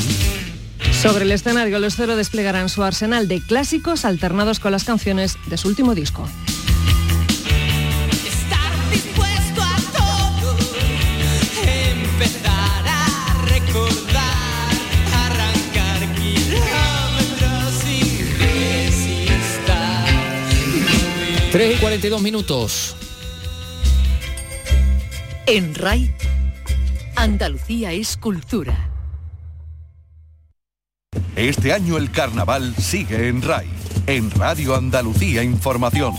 Sobre 1.03 1.25
el 1.25 1.33
escenario, 1.33 1.81
los 1.81 1.97
Cero 1.97 2.15
desplegarán 2.15 2.69
su 2.69 2.85
arsenal 2.85 3.27
de 3.27 3.41
clásicos 3.41 4.05
alternados 4.05 4.61
con 4.61 4.71
las 4.71 4.85
canciones 4.85 5.37
de 5.49 5.57
su 5.57 5.67
último 5.67 5.97
disco. 5.97 6.29
3 21.57 21.75
y 21.75 21.81
42 21.81 22.21
minutos. 22.21 22.95
En 25.47 25.75
RAI, 25.75 26.15
Andalucía 27.15 27.93
es 27.93 28.19
cultura. 28.19 28.91
Este 31.35 31.73
año 31.73 31.97
el 31.97 32.11
carnaval 32.11 32.75
sigue 32.77 33.29
en 33.29 33.41
RAI, 33.41 33.67
en 34.07 34.31
Radio 34.33 34.77
Andalucía 34.77 35.43
Información. 35.43 36.13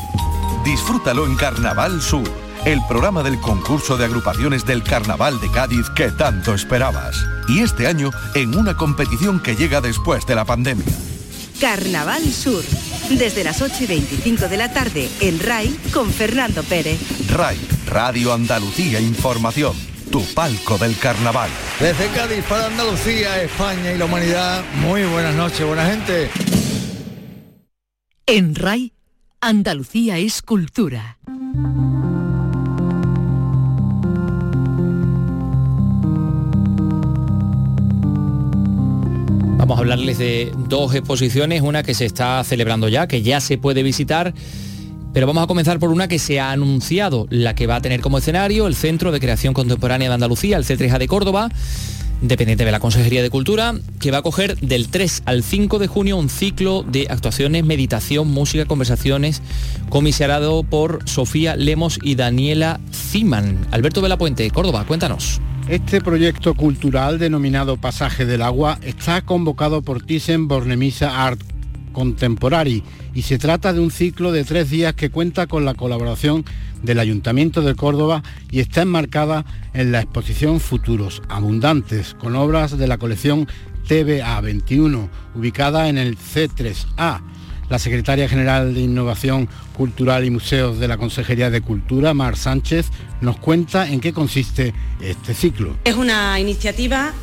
Disfrútalo 0.65 1.27
en 1.27 1.35
Carnaval 1.35 2.01
Sur, 2.01 2.27
el 2.65 2.79
programa 2.87 3.21
del 3.21 3.39
concurso 3.39 3.95
de 3.95 4.05
agrupaciones 4.05 4.65
del 4.65 4.81
Carnaval 4.81 5.39
de 5.39 5.51
Cádiz 5.51 5.87
que 5.95 6.09
tanto 6.09 6.55
esperabas. 6.55 7.15
Y 7.47 7.59
este 7.59 7.85
año 7.85 8.09
en 8.33 8.57
una 8.57 8.75
competición 8.75 9.39
que 9.39 9.55
llega 9.55 9.81
después 9.81 10.25
de 10.25 10.33
la 10.33 10.45
pandemia. 10.45 10.97
Carnaval 11.61 12.23
Sur, 12.23 12.63
desde 13.15 13.43
las 13.43 13.61
8 13.61 13.83
y 13.83 13.85
25 13.85 14.47
de 14.47 14.57
la 14.57 14.73
tarde 14.73 15.09
en 15.21 15.39
RAI 15.39 15.69
con 15.93 16.11
Fernando 16.11 16.63
Pérez. 16.63 16.99
RAI, 17.31 17.57
Radio 17.87 18.33
Andalucía 18.33 18.99
Información, 18.99 19.73
tu 20.11 20.23
palco 20.33 20.77
del 20.77 20.97
carnaval. 20.97 21.49
Desde 21.79 22.07
Cádiz 22.09 22.43
para 22.45 22.67
Andalucía, 22.67 23.41
España 23.41 23.93
y 23.93 23.97
la 23.97 24.05
humanidad, 24.05 24.63
muy 24.81 25.03
buenas 25.05 25.35
noches, 25.35 25.65
buena 25.65 25.85
gente. 25.85 26.29
En 28.25 28.55
RAI, 28.55 28.91
Andalucía 29.39 30.17
es 30.17 30.41
cultura. 30.41 31.17
Vamos 39.67 39.79
a 39.79 39.81
hablarles 39.81 40.17
de 40.17 40.53
dos 40.69 40.95
exposiciones, 40.95 41.61
una 41.61 41.83
que 41.83 41.93
se 41.93 42.05
está 42.05 42.41
celebrando 42.45 42.87
ya, 42.87 43.05
que 43.05 43.21
ya 43.21 43.41
se 43.41 43.57
puede 43.57 43.83
visitar, 43.83 44.33
pero 45.11 45.27
vamos 45.27 45.43
a 45.43 45.47
comenzar 45.47 45.77
por 45.77 45.89
una 45.89 46.07
que 46.07 46.19
se 46.19 46.39
ha 46.39 46.51
anunciado, 46.51 47.27
la 47.29 47.53
que 47.53 47.67
va 47.67 47.75
a 47.75 47.81
tener 47.81 47.99
como 47.99 48.17
escenario 48.17 48.67
el 48.67 48.75
Centro 48.75 49.11
de 49.11 49.19
Creación 49.19 49.53
Contemporánea 49.53 50.07
de 50.07 50.13
Andalucía, 50.13 50.55
el 50.55 50.63
C3A 50.63 50.99
de 50.99 51.07
Córdoba, 51.09 51.49
dependiente 52.21 52.65
de 52.65 52.71
la 52.71 52.79
Consejería 52.79 53.21
de 53.21 53.29
Cultura, 53.29 53.75
que 53.99 54.11
va 54.11 54.19
a 54.19 54.21
coger 54.21 54.57
del 54.57 54.89
3 54.89 55.23
al 55.25 55.43
5 55.43 55.79
de 55.79 55.87
junio 55.87 56.17
un 56.17 56.29
ciclo 56.29 56.83
de 56.83 57.07
actuaciones, 57.09 57.63
meditación, 57.63 58.29
música, 58.29 58.65
conversaciones, 58.65 59.41
comisariado 59.89 60.63
por 60.63 61.07
Sofía 61.07 61.55
Lemos 61.55 61.99
y 62.01 62.15
Daniela 62.15 62.79
Ziman. 62.91 63.67
Alberto 63.71 64.01
Velapuente, 64.01 64.49
Córdoba, 64.51 64.85
cuéntanos. 64.85 65.41
Este 65.67 65.99
proyecto 65.99 66.53
cultural 66.53 67.19
denominado 67.19 67.75
Pasaje 67.77 68.25
del 68.25 68.41
Agua 68.41 68.79
está 68.83 69.21
convocado 69.21 69.81
por 69.81 70.01
Thyssen 70.01 70.47
Bornemisza 70.47 71.25
Art 71.25 71.41
Contemporary 71.91 72.83
y 73.13 73.23
se 73.23 73.39
trata 73.39 73.73
de 73.73 73.79
un 73.79 73.91
ciclo 73.91 74.31
de 74.31 74.43
tres 74.43 74.69
días 74.69 74.93
que 74.93 75.09
cuenta 75.09 75.47
con 75.47 75.65
la 75.65 75.73
colaboración 75.73 76.45
del 76.83 76.99
Ayuntamiento 76.99 77.61
de 77.61 77.75
Córdoba 77.75 78.23
y 78.51 78.59
está 78.59 78.81
enmarcada 78.81 79.45
en 79.73 79.91
la 79.91 80.01
exposición 80.01 80.59
Futuros 80.59 81.21
Abundantes 81.29 82.13
con 82.15 82.35
obras 82.35 82.77
de 82.77 82.87
la 82.87 82.97
colección 82.97 83.47
TVA 83.87 84.39
21 84.41 85.09
ubicada 85.35 85.89
en 85.89 85.97
el 85.97 86.17
C3A. 86.17 87.21
La 87.69 87.79
secretaria 87.79 88.29
general 88.29 88.73
de 88.73 88.81
Innovación 88.81 89.49
Cultural 89.75 90.23
y 90.23 90.29
Museos 90.29 90.79
de 90.79 90.87
la 90.87 90.97
Consejería 90.97 91.49
de 91.49 91.61
Cultura, 91.61 92.13
Mar 92.13 92.37
Sánchez, 92.37 92.87
nos 93.19 93.37
cuenta 93.37 93.89
en 93.89 93.99
qué 93.99 94.13
consiste 94.13 94.73
este 95.01 95.33
ciclo. 95.33 95.75
Es 95.83 95.95
una 95.95 96.39
iniciativa 96.39 97.13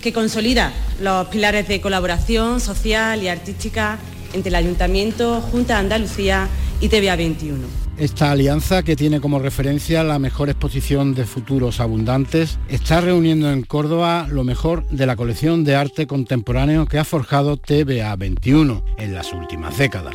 que 0.00 0.12
consolida 0.12 0.72
los 1.02 1.28
pilares 1.28 1.68
de 1.68 1.80
colaboración 1.80 2.60
social 2.60 3.22
y 3.22 3.28
artística 3.28 3.98
entre 4.32 4.48
el 4.48 4.54
Ayuntamiento, 4.54 5.40
Junta 5.40 5.74
de 5.74 5.80
Andalucía 5.80 6.48
y 6.80 6.88
TVA 6.88 7.16
21. 7.16 7.87
Esta 7.98 8.30
alianza, 8.30 8.84
que 8.84 8.94
tiene 8.94 9.20
como 9.20 9.40
referencia 9.40 10.04
la 10.04 10.20
mejor 10.20 10.48
exposición 10.48 11.14
de 11.14 11.24
futuros 11.24 11.80
abundantes, 11.80 12.56
está 12.68 13.00
reuniendo 13.00 13.50
en 13.50 13.62
Córdoba 13.62 14.28
lo 14.30 14.44
mejor 14.44 14.86
de 14.86 15.04
la 15.04 15.16
colección 15.16 15.64
de 15.64 15.74
arte 15.74 16.06
contemporáneo 16.06 16.86
que 16.86 17.00
ha 17.00 17.04
forjado 17.04 17.56
TVA 17.56 18.14
21 18.14 18.84
en 18.98 19.14
las 19.14 19.32
últimas 19.32 19.78
décadas. 19.78 20.14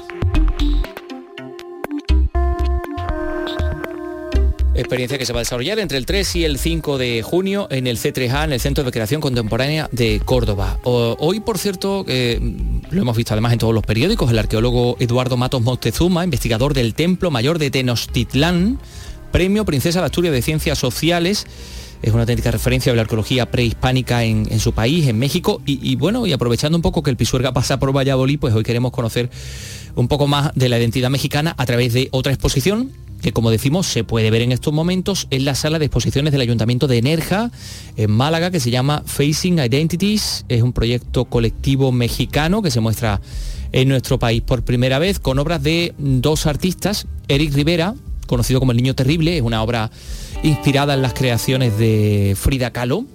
Experiencia 4.76 5.20
que 5.20 5.26
se 5.28 5.34
va 5.34 5.40
a 5.40 5.44
desarrollar 5.44 5.78
entre 5.78 6.00
el 6.00 6.08
3 6.08 6.36
y 6.36 6.46
el 6.46 6.58
5 6.58 6.98
de 6.98 7.22
junio 7.22 7.68
en 7.70 7.86
el 7.86 8.00
C3A, 8.00 8.46
en 8.46 8.54
el 8.54 8.60
Centro 8.60 8.84
de 8.84 8.92
Creación 8.92 9.22
Contemporánea 9.22 9.88
de 9.92 10.20
Córdoba. 10.26 10.80
Hoy, 10.84 11.42
por 11.42 11.60
cierto, 11.60 12.04
eh, 12.08 12.40
lo 12.90 13.02
hemos 13.04 13.16
visto 13.16 13.36
además 13.36 13.54
en 13.54 13.60
todos 13.60 13.74
los 13.76 13.84
periódicos, 13.84 14.32
el 14.32 14.40
arqueólogo 14.40 14.98
Eduardo 15.00 15.38
Matos 15.38 15.62
Moctezuma, 15.62 16.24
investigador 16.24 16.74
del 16.74 16.96
Templo 16.96 17.30
Mayor 17.30 17.60
de 17.60 17.70
Tenochtitlán, 17.70 18.80
Premio 19.32 19.64
Princesa 19.64 20.00
de 20.00 20.08
Asturias 20.08 20.34
de 20.34 20.42
Ciencias 20.42 20.80
Sociales, 20.80 21.46
es 22.02 22.12
una 22.12 22.24
auténtica 22.24 22.50
referencia 22.50 22.92
de 22.92 22.96
la 22.96 23.04
arqueología 23.04 23.52
prehispánica 23.52 24.24
en, 24.24 24.60
su 24.60 24.74
país, 24.74 25.08
en 25.08 25.20
México, 25.20 25.62
y, 25.68 25.80
y 25.88 25.96
bueno, 25.98 26.26
y 26.26 26.34
aprovechando 26.34 26.80
un 26.80 26.82
poco 26.82 27.04
que 27.04 27.12
el 27.12 27.16
Pisuerga 27.16 27.54
pasa 27.54 27.78
por 27.78 27.96
Valladolid, 27.96 28.40
pues 28.40 28.56
hoy 28.56 28.64
queremos 28.64 28.92
conocer 28.92 29.30
un 29.96 30.08
poco 30.08 30.26
más 30.26 30.52
de 30.56 30.68
la 30.68 30.80
identidad 30.80 31.12
mexicana 31.12 31.54
a 31.60 31.66
través 31.68 31.94
de 31.94 32.10
otra 32.12 32.34
exposición 32.34 33.03
que 33.24 33.32
como 33.32 33.50
decimos 33.50 33.88
se 33.88 34.04
puede 34.04 34.30
ver 34.30 34.42
en 34.42 34.52
estos 34.52 34.74
momentos 34.74 35.28
en 35.32 35.46
la 35.46 35.56
sala 35.56 35.80
de 35.80 35.86
exposiciones 35.86 36.34
del 36.34 36.42
Ayuntamiento 36.42 36.88
de 36.88 37.02
Nerja, 37.02 37.52
en 37.96 38.12
Málaga, 38.12 38.52
que 38.52 38.60
se 38.60 38.70
llama 38.70 39.02
Facing 39.06 39.60
Identities. 39.60 40.46
Es 40.50 40.62
un 40.62 40.74
proyecto 40.74 41.26
colectivo 41.26 41.94
mexicano 41.94 42.62
que 42.62 42.70
se 42.70 42.82
muestra 42.82 43.22
en 43.72 43.88
nuestro 43.88 44.20
país 44.20 44.42
por 44.42 44.64
primera 44.64 45.00
vez 45.00 45.20
con 45.20 45.40
obras 45.40 45.64
de 45.64 45.96
dos 45.98 46.46
artistas, 46.46 47.08
Eric 47.30 47.54
Rivera, 47.54 47.96
conocido 48.28 48.60
como 48.60 48.74
El 48.74 48.78
Niño 48.78 48.94
Terrible, 48.94 49.38
es 49.38 49.42
una 49.42 49.64
obra 49.64 49.90
inspirada 50.44 50.94
en 50.94 51.02
las 51.02 51.14
creaciones 51.14 51.78
de 51.78 52.36
Frida 52.38 52.72
Kahlo, 52.72 53.06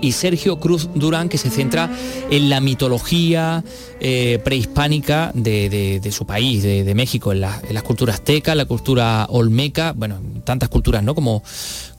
y 0.00 0.12
Sergio 0.12 0.58
Cruz 0.60 0.88
Durán, 0.94 1.28
que 1.28 1.38
se 1.38 1.50
centra 1.50 1.90
en 2.30 2.48
la 2.50 2.60
mitología 2.60 3.62
eh, 4.00 4.38
prehispánica 4.44 5.30
de, 5.34 6.00
de- 6.00 6.12
su 6.12 6.26
país, 6.26 6.62
de, 6.62 6.94
México, 6.94 7.32
en, 7.32 7.38
en 7.44 7.74
las 7.74 7.82
culturas 7.82 8.16
azteca, 8.16 8.54
la 8.54 8.64
cultura 8.64 9.26
olmeca, 9.30 9.92
bueno, 9.96 10.18
tantas 10.44 10.68
culturas, 10.68 11.02
¿no? 11.04 11.14
Como, 11.14 11.42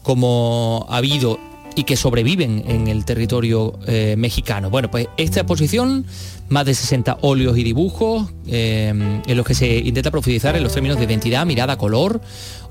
como 0.04 0.86
ha 0.90 0.98
habido 0.98 1.40
y 1.76 1.84
que 1.86 1.96
sobreviven 1.96 2.64
en 2.68 2.88
el 2.88 3.06
territorio 3.06 3.80
eh, 3.88 4.16
mexicano. 4.18 4.70
Bueno, 4.70 4.92
pues 4.92 5.08
esta 5.18 5.40
exposición, 5.40 6.06
más 6.50 6.66
de 6.66 6.74
60 6.74 7.20
óleos 7.22 7.58
y 7.58 7.64
dibujos, 7.64 8.30
eh, 8.48 8.90
en 9.26 9.38
los 9.38 9.46
que 9.46 9.54
se 9.56 9.78
intenta 9.78 10.12
profundizar 10.12 10.56
en 10.58 10.64
los 10.64 10.74
términos 10.74 10.98
de 10.98 11.06
identidad, 11.06 11.46
mirada, 11.46 11.78
color, 11.78 12.20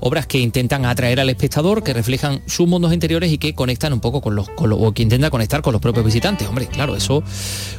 obras 0.01 0.27
que 0.27 0.37
intentan 0.39 0.85
atraer 0.85 1.19
al 1.19 1.29
espectador, 1.29 1.83
que 1.83 1.93
reflejan 1.93 2.41
sus 2.45 2.67
mundos 2.67 2.93
interiores 2.93 3.31
y 3.31 3.39
que 3.39 3.55
conectan 3.55 3.91
un 3.91 4.01
poco 4.01 4.21
con 4.21 4.35
los, 4.35 4.47
con 4.49 4.69
lo- 4.69 4.77
o 4.77 4.93
que 4.93 5.01
intentan 5.01 5.31
conectar 5.31 5.61
con 5.63 5.73
los 5.73 5.81
propios 5.81 6.05
visitantes. 6.05 6.47
Hombre, 6.47 6.67
claro, 6.67 6.95
eso 6.95 7.23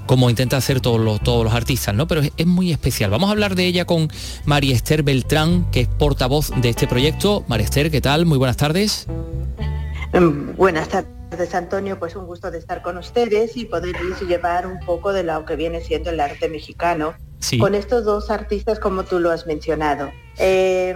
como 0.07 0.29
intenta 0.29 0.57
hacer 0.57 0.81
todos 0.81 1.01
los, 1.01 1.21
todos 1.23 1.45
los 1.45 1.55
artistas, 1.55 1.95
¿no? 1.95 2.09
Pero 2.09 2.21
es, 2.23 2.33
es 2.37 2.47
muy 2.47 2.73
especial. 2.73 3.11
Vamos 3.11 3.29
a 3.29 3.33
hablar 3.33 3.55
de 3.55 3.67
ella 3.67 3.85
con 3.85 4.11
María 4.45 4.75
Esther 4.75 5.05
Beltrán, 5.05 5.71
que 5.71 5.83
es 5.83 5.89
portavoz 5.89 6.51
de 6.61 6.69
este 6.69 6.89
proyecto. 6.89 7.45
María 7.47 7.65
Esther, 7.67 7.93
¿qué 7.93 8.01
tal? 8.01 8.27
Muy 8.27 8.39
buenas 8.39 8.57
tardes. 8.57 9.07
Mm, 10.13 10.57
Buenas 10.57 10.89
tardes, 10.89 11.55
Antonio. 11.55 11.99
Pues 11.99 12.17
un 12.17 12.27
gusto 12.27 12.51
de 12.51 12.59
estar 12.59 12.83
con 12.83 12.99
ustedes 12.99 13.57
y 13.57 13.65
poderles 13.65 14.21
llevar 14.23 14.67
un 14.67 14.79
poco 14.81 15.13
de 15.13 15.23
lo 15.25 15.45
que 15.45 15.57
viene 15.57 15.81
siendo 15.81 16.11
el 16.11 16.21
arte 16.21 16.49
mexicano 16.49 17.15
Sí. 17.39 17.59
con 17.59 17.75
estos 17.75 18.05
dos 18.05 18.31
artistas 18.31 18.79
como 18.79 19.03
tú 19.05 19.19
lo 19.19 19.31
has 19.31 19.47
mencionado. 19.47 20.11
Eh, 20.39 20.95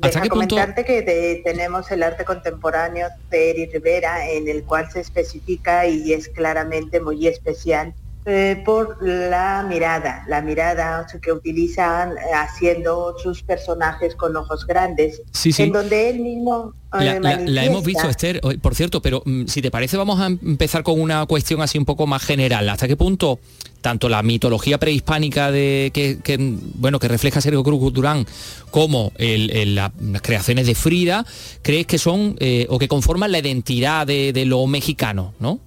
deja 0.00 0.20
qué 0.22 0.28
punto- 0.28 0.34
comentarte 0.54 0.84
que 0.84 1.02
de- 1.02 1.42
tenemos 1.44 1.90
el 1.90 2.02
arte 2.02 2.24
contemporáneo 2.24 3.08
de 3.30 3.50
Eri 3.50 3.66
Rivera 3.66 4.30
en 4.30 4.48
el 4.48 4.62
cual 4.64 4.90
se 4.92 5.00
especifica 5.00 5.86
y 5.86 6.12
es 6.12 6.28
claramente 6.28 7.00
muy 7.00 7.26
especial 7.26 7.94
eh, 8.30 8.62
por 8.64 8.98
la 9.00 9.64
mirada, 9.66 10.22
la 10.28 10.42
mirada 10.42 11.06
que 11.22 11.32
utilizan 11.32 12.12
eh, 12.12 12.34
haciendo 12.34 13.14
sus 13.22 13.42
personajes 13.42 14.14
con 14.16 14.36
ojos 14.36 14.66
grandes, 14.66 15.22
Sí, 15.32 15.50
sí. 15.50 15.62
en 15.62 15.72
donde 15.72 16.10
él 16.10 16.20
mismo 16.20 16.74
eh, 16.92 17.04
La, 17.04 17.20
la- 17.20 17.36
la 17.40 17.64
hemos 17.64 17.82
visto, 17.84 18.08
Esther, 18.08 18.40
por 18.60 18.74
cierto, 18.74 19.00
pero 19.00 19.22
mm, 19.24 19.46
si 19.46 19.62
te 19.62 19.70
parece 19.70 19.96
vamos 19.96 20.20
a 20.20 20.26
em- 20.26 20.38
empezar 20.44 20.82
con 20.82 21.00
una 21.00 21.24
cuestión 21.26 21.62
así 21.62 21.78
un 21.78 21.84
poco 21.86 22.06
más 22.06 22.22
general. 22.22 22.68
¿Hasta 22.68 22.86
qué 22.86 22.96
punto 22.96 23.38
tanto 23.80 24.08
la 24.08 24.22
mitología 24.22 24.76
prehispánica 24.78 25.50
de 25.52 25.90
que, 25.94 26.18
que, 26.22 26.36
mm, 26.36 26.58
bueno 26.74 26.98
que 26.98 27.08
refleja 27.08 27.40
Sergio 27.40 27.62
Cruz 27.62 27.92
Durán 27.92 28.26
como 28.70 29.12
el- 29.16 29.50
el- 29.50 29.74
la- 29.74 29.92
las 30.02 30.20
creaciones 30.22 30.66
de 30.66 30.74
Frida 30.74 31.24
crees 31.62 31.86
que 31.86 31.96
son 31.98 32.36
eh, 32.40 32.66
o 32.68 32.78
que 32.78 32.88
conforman 32.88 33.32
la 33.32 33.38
identidad 33.38 34.06
de, 34.06 34.32
de 34.32 34.44
lo 34.44 34.66
mexicano, 34.66 35.32
¿no? 35.40 35.60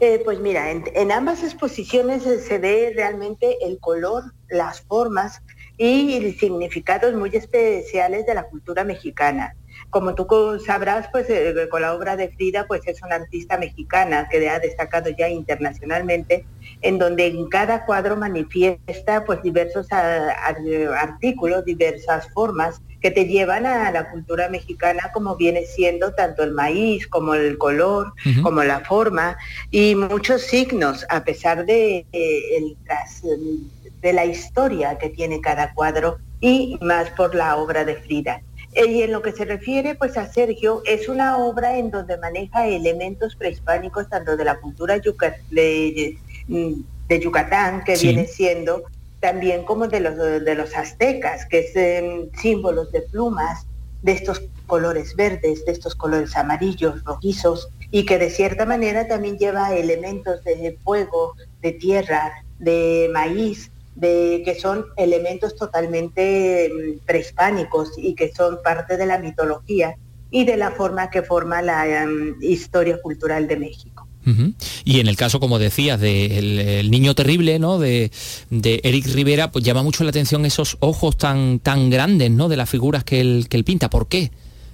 Eh, 0.00 0.20
pues 0.24 0.38
mira, 0.40 0.70
en, 0.70 1.12
ambas 1.12 1.42
exposiciones 1.42 2.22
se 2.22 2.58
ve 2.58 2.92
realmente 2.94 3.56
el 3.64 3.78
color, 3.80 4.22
las 4.48 4.80
formas 4.82 5.42
y 5.76 6.32
significados 6.32 7.14
muy 7.14 7.30
especiales 7.34 8.26
de 8.26 8.34
la 8.34 8.44
cultura 8.44 8.84
mexicana. 8.84 9.54
Como 9.90 10.14
tú 10.14 10.26
sabrás, 10.64 11.08
pues 11.12 11.30
eh, 11.30 11.68
con 11.70 11.82
la 11.82 11.94
obra 11.94 12.16
de 12.16 12.28
Frida, 12.30 12.66
pues 12.66 12.82
es 12.86 13.00
una 13.02 13.16
artista 13.16 13.58
mexicana 13.58 14.28
que 14.28 14.48
ha 14.48 14.58
destacado 14.58 15.10
ya 15.10 15.28
internacionalmente, 15.28 16.44
en 16.82 16.98
donde 16.98 17.26
en 17.26 17.48
cada 17.48 17.86
cuadro 17.86 18.16
manifiesta 18.16 19.24
pues 19.24 19.42
diversos 19.42 19.86
ah, 19.92 20.30
ar- 20.44 20.56
artículos, 20.98 21.64
diversas 21.64 22.28
formas 22.32 22.82
que 23.00 23.10
te 23.10 23.26
llevan 23.26 23.64
a 23.66 23.90
la 23.92 24.10
cultura 24.10 24.48
mexicana 24.48 25.10
como 25.14 25.36
viene 25.36 25.62
siendo 25.64 26.12
tanto 26.14 26.42
el 26.42 26.52
maíz 26.52 27.06
como 27.06 27.34
el 27.34 27.56
color, 27.58 28.12
como 28.42 28.64
la 28.64 28.80
forma 28.80 29.36
y 29.70 29.94
muchos 29.94 30.42
signos 30.42 31.06
a 31.08 31.22
pesar 31.24 31.64
de, 31.64 32.04
eh, 32.12 32.74
de 34.02 34.12
la 34.12 34.24
historia 34.24 34.98
que 34.98 35.10
tiene 35.10 35.40
cada 35.40 35.72
cuadro 35.74 36.18
y 36.40 36.78
más 36.80 37.10
por 37.10 37.34
la 37.34 37.56
obra 37.56 37.84
de 37.84 37.96
Frida. 37.96 38.42
Eh, 38.74 38.86
Y 38.86 39.02
en 39.02 39.12
lo 39.12 39.22
que 39.22 39.32
se 39.32 39.44
refiere 39.44 39.94
pues 39.94 40.16
a 40.16 40.30
Sergio, 40.32 40.82
es 40.86 41.08
una 41.08 41.38
obra 41.38 41.78
en 41.78 41.90
donde 41.90 42.16
maneja 42.18 42.66
elementos 42.66 43.34
prehispánicos 43.36 44.08
tanto 44.08 44.36
de 44.36 44.44
la 44.44 44.56
cultura 44.60 44.98
de, 44.98 46.16
de 47.08 47.20
Yucatán, 47.20 47.82
que 47.84 47.96
Sí. 47.96 48.08
viene 48.08 48.26
siendo 48.26 48.82
también 49.20 49.64
como 49.64 49.88
de 49.88 50.00
los, 50.00 50.16
de 50.16 50.54
los 50.54 50.76
aztecas, 50.76 51.46
que 51.46 51.60
es 51.60 51.76
em, 51.76 52.30
símbolos 52.40 52.92
de 52.92 53.02
plumas, 53.02 53.66
de 54.02 54.12
estos 54.12 54.42
colores 54.66 55.16
verdes, 55.16 55.64
de 55.64 55.72
estos 55.72 55.94
colores 55.94 56.36
amarillos, 56.36 57.02
rojizos, 57.04 57.68
y 57.90 58.04
que 58.04 58.18
de 58.18 58.30
cierta 58.30 58.66
manera 58.66 59.08
también 59.08 59.38
lleva 59.38 59.74
elementos 59.74 60.44
de 60.44 60.78
fuego, 60.84 61.34
de 61.62 61.72
tierra, 61.72 62.44
de 62.58 63.10
maíz, 63.12 63.70
de 63.94 64.42
que 64.44 64.54
son 64.54 64.86
elementos 64.96 65.56
totalmente 65.56 66.66
em, 66.66 66.98
prehispánicos 67.04 67.92
y 67.96 68.14
que 68.14 68.32
son 68.32 68.62
parte 68.62 68.96
de 68.96 69.06
la 69.06 69.18
mitología 69.18 69.96
y 70.30 70.44
de 70.44 70.56
la 70.56 70.70
forma 70.70 71.10
que 71.10 71.22
forma 71.22 71.62
la 71.62 72.02
em, 72.02 72.36
historia 72.40 73.00
cultural 73.02 73.48
de 73.48 73.56
México. 73.56 74.07
Y 74.84 75.00
en 75.00 75.08
el 75.08 75.16
caso, 75.16 75.40
como 75.40 75.58
decías, 75.58 76.00
del 76.00 76.58
el 76.58 76.90
niño 76.90 77.14
terrible, 77.14 77.58
¿no? 77.58 77.78
De, 77.78 78.10
de 78.50 78.80
Eric 78.84 79.06
Rivera, 79.06 79.50
pues 79.50 79.64
llama 79.64 79.82
mucho 79.82 80.04
la 80.04 80.10
atención 80.10 80.44
esos 80.44 80.76
ojos 80.80 81.16
tan, 81.16 81.58
tan 81.60 81.90
grandes, 81.90 82.30
¿no? 82.30 82.48
De 82.48 82.56
las 82.56 82.68
figuras 82.68 83.04
que 83.04 83.20
él, 83.20 83.46
que 83.48 83.56
él 83.56 83.64
pinta. 83.64 83.90
¿Por 83.90 84.08
qué? 84.08 84.30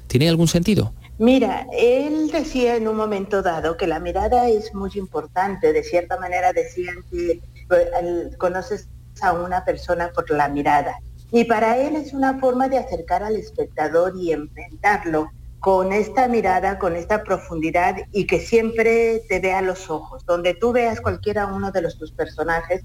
¿Tiene 0.07 0.29
algún 0.29 0.49
sentido? 0.49 0.93
Mira, 1.19 1.67
él 1.73 2.31
decía 2.33 2.77
en 2.77 2.89
un 2.89 2.97
momento 2.97 3.41
dado 3.41 3.77
que 3.77 3.87
la 3.87 4.01
mirada 4.01 4.49
es 4.49 4.75
muy 4.75 4.91
importante. 4.95 5.73
De 5.73 5.85
cierta 5.85 6.19
manera 6.19 6.53
decían 6.53 6.97
que 7.11 7.41
eh, 7.71 8.31
conoces 8.37 8.89
a 9.21 9.33
una 9.33 9.65
persona 9.65 10.11
por 10.13 10.29
la 10.31 10.49
mirada. 10.49 10.99
Y 11.31 11.45
para 11.45 11.79
él 11.79 11.97
es 11.97 12.13
una 12.13 12.39
forma 12.39 12.69
de 12.69 12.79
acercar 12.79 13.23
al 13.23 13.37
espectador 13.37 14.15
y 14.17 14.33
enfrentarlo 14.33 15.31
con 15.65 15.95
esta 15.95 16.29
mirada, 16.29 16.79
con 16.79 16.95
esta 16.95 17.23
profundidad 17.25 17.97
y 18.13 18.27
que 18.27 18.39
siempre 18.39 19.23
te 19.31 19.41
vea 19.41 19.63
los 19.63 19.89
ojos. 19.89 20.23
Donde 20.27 20.53
tú 20.53 20.73
veas 20.73 21.01
cualquiera 21.01 21.47
uno 21.47 21.73
de 21.73 21.81
los 21.81 21.97
tus 21.97 22.13
personajes, 22.13 22.83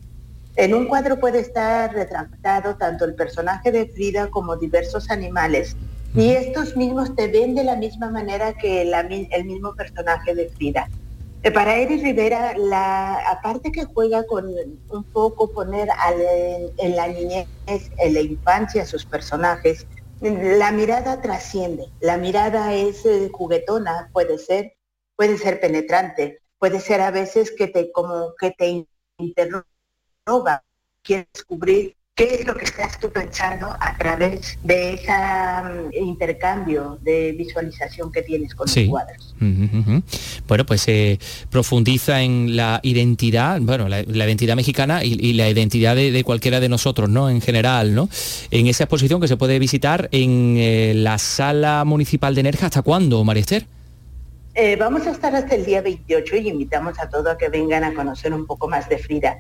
en 0.56 0.74
un 0.74 0.86
cuadro 0.86 1.20
puede 1.20 1.40
estar 1.40 1.94
retratado 1.94 2.78
tanto 2.78 3.04
el 3.04 3.16
personaje 3.16 3.74
de 3.74 3.86
Frida 3.88 4.28
como 4.30 4.56
diversos 4.56 5.10
animales. 5.12 5.76
Y 6.16 6.30
estos 6.30 6.78
mismos 6.78 7.14
te 7.18 7.28
ven 7.28 7.54
de 7.54 7.66
la 7.66 7.76
misma 7.76 8.10
manera 8.12 8.54
que 8.54 8.86
la 8.86 9.02
el 9.02 9.44
mismo 9.44 9.76
personaje 9.76 10.34
de 10.34 10.48
Frida. 10.48 10.88
Eh, 11.44 11.52
Para 11.52 11.76
Eric 11.76 12.02
Rivera, 12.02 12.58
la, 12.58 13.16
aparte 13.30 13.74
que 13.74 13.84
juega 13.84 14.24
con 14.26 14.46
un 14.90 15.04
poco 15.04 15.52
poner 15.52 15.90
al- 15.92 16.72
en 16.78 16.96
la 16.96 17.10
niñez, 17.10 17.48
en 17.98 18.14
la 18.14 18.22
infancia 18.22 18.86
sus 18.86 19.06
personajes, 19.06 19.86
la 20.22 20.72
mirada 20.72 21.22
trasciende. 21.22 21.92
La 22.00 22.18
mirada 22.18 22.74
es 22.74 23.06
eh, 23.06 23.30
juguetona, 23.32 24.10
puede 24.14 24.38
ser, 24.38 24.74
puede 25.16 25.38
ser 25.38 25.60
penetrante, 25.60 26.42
puede 26.58 26.80
ser 26.80 27.02
a 27.02 27.12
veces 27.12 27.52
que 27.52 27.68
te 27.68 27.92
como 27.92 28.34
que 28.36 28.52
te 28.52 28.86
interroga, 29.18 30.64
quieres 31.02 31.28
descubrir 31.34 31.96
qué 32.20 32.36
es 32.36 32.46
lo 32.46 32.54
que 32.54 32.66
estás 32.66 33.00
tú 33.00 33.10
pensando 33.12 33.68
a 33.80 33.98
través 33.98 34.60
de 34.62 34.94
ese 34.96 35.14
intercambio 36.00 36.98
de 37.02 37.32
visualización 37.32 38.12
que 38.12 38.22
tienes 38.24 38.54
con 38.54 38.68
Sí. 38.68 38.82
los 38.82 38.90
cuadros. 38.90 39.36
Bueno, 40.48 40.66
pues 40.66 40.82
se 40.82 41.18
profundiza 41.50 42.22
en 42.22 42.58
la 42.58 42.82
identidad, 42.84 43.60
bueno, 43.62 43.88
la, 43.88 44.04
la 44.04 44.26
identidad 44.26 44.58
mexicana 44.58 45.04
y, 45.04 45.14
y 45.14 45.32
la 45.34 45.50
identidad 45.50 45.96
de, 45.96 46.12
de 46.12 46.24
cualquiera 46.26 46.60
de 46.60 46.68
nosotros, 46.68 47.10
¿no? 47.10 47.30
En 47.30 47.40
general, 47.40 47.96
¿no? 47.96 48.10
En 48.52 48.68
esa 48.68 48.84
exposición 48.84 49.22
que 49.22 49.30
se 49.30 49.38
puede 49.38 49.58
visitar 49.58 50.10
en 50.12 50.56
eh, 50.58 50.94
la 50.96 51.18
sala 51.20 51.86
municipal 51.86 52.36
de 52.36 52.44
Nerja, 52.44 52.66
¿hasta 52.66 52.82
cuándo, 52.82 53.24
María 53.24 53.42
Esther? 53.42 53.66
Eh, 54.56 54.76
vamos 54.78 55.08
a 55.08 55.12
estar 55.12 55.34
hasta 55.34 55.56
el 55.56 55.66
día 55.66 55.82
28 55.82 56.36
y 56.36 56.50
invitamos 56.50 57.00
a 57.00 57.08
todos 57.08 57.28
a 57.28 57.38
que 57.38 57.48
vengan 57.48 57.86
a 57.86 57.94
conocer 57.94 58.34
un 58.34 58.46
poco 58.46 58.68
más 58.68 58.90
de 58.90 58.98
Frida, 58.98 59.38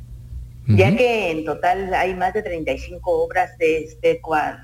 ya 0.78 0.95
que 0.95 1.32
en 1.32 1.45
total 1.45 1.93
hay 1.93 2.13
más 2.15 2.34
de 2.34 2.43
35 2.43 3.11
obras 3.11 3.57
de 3.57 3.80
este, 3.86 4.22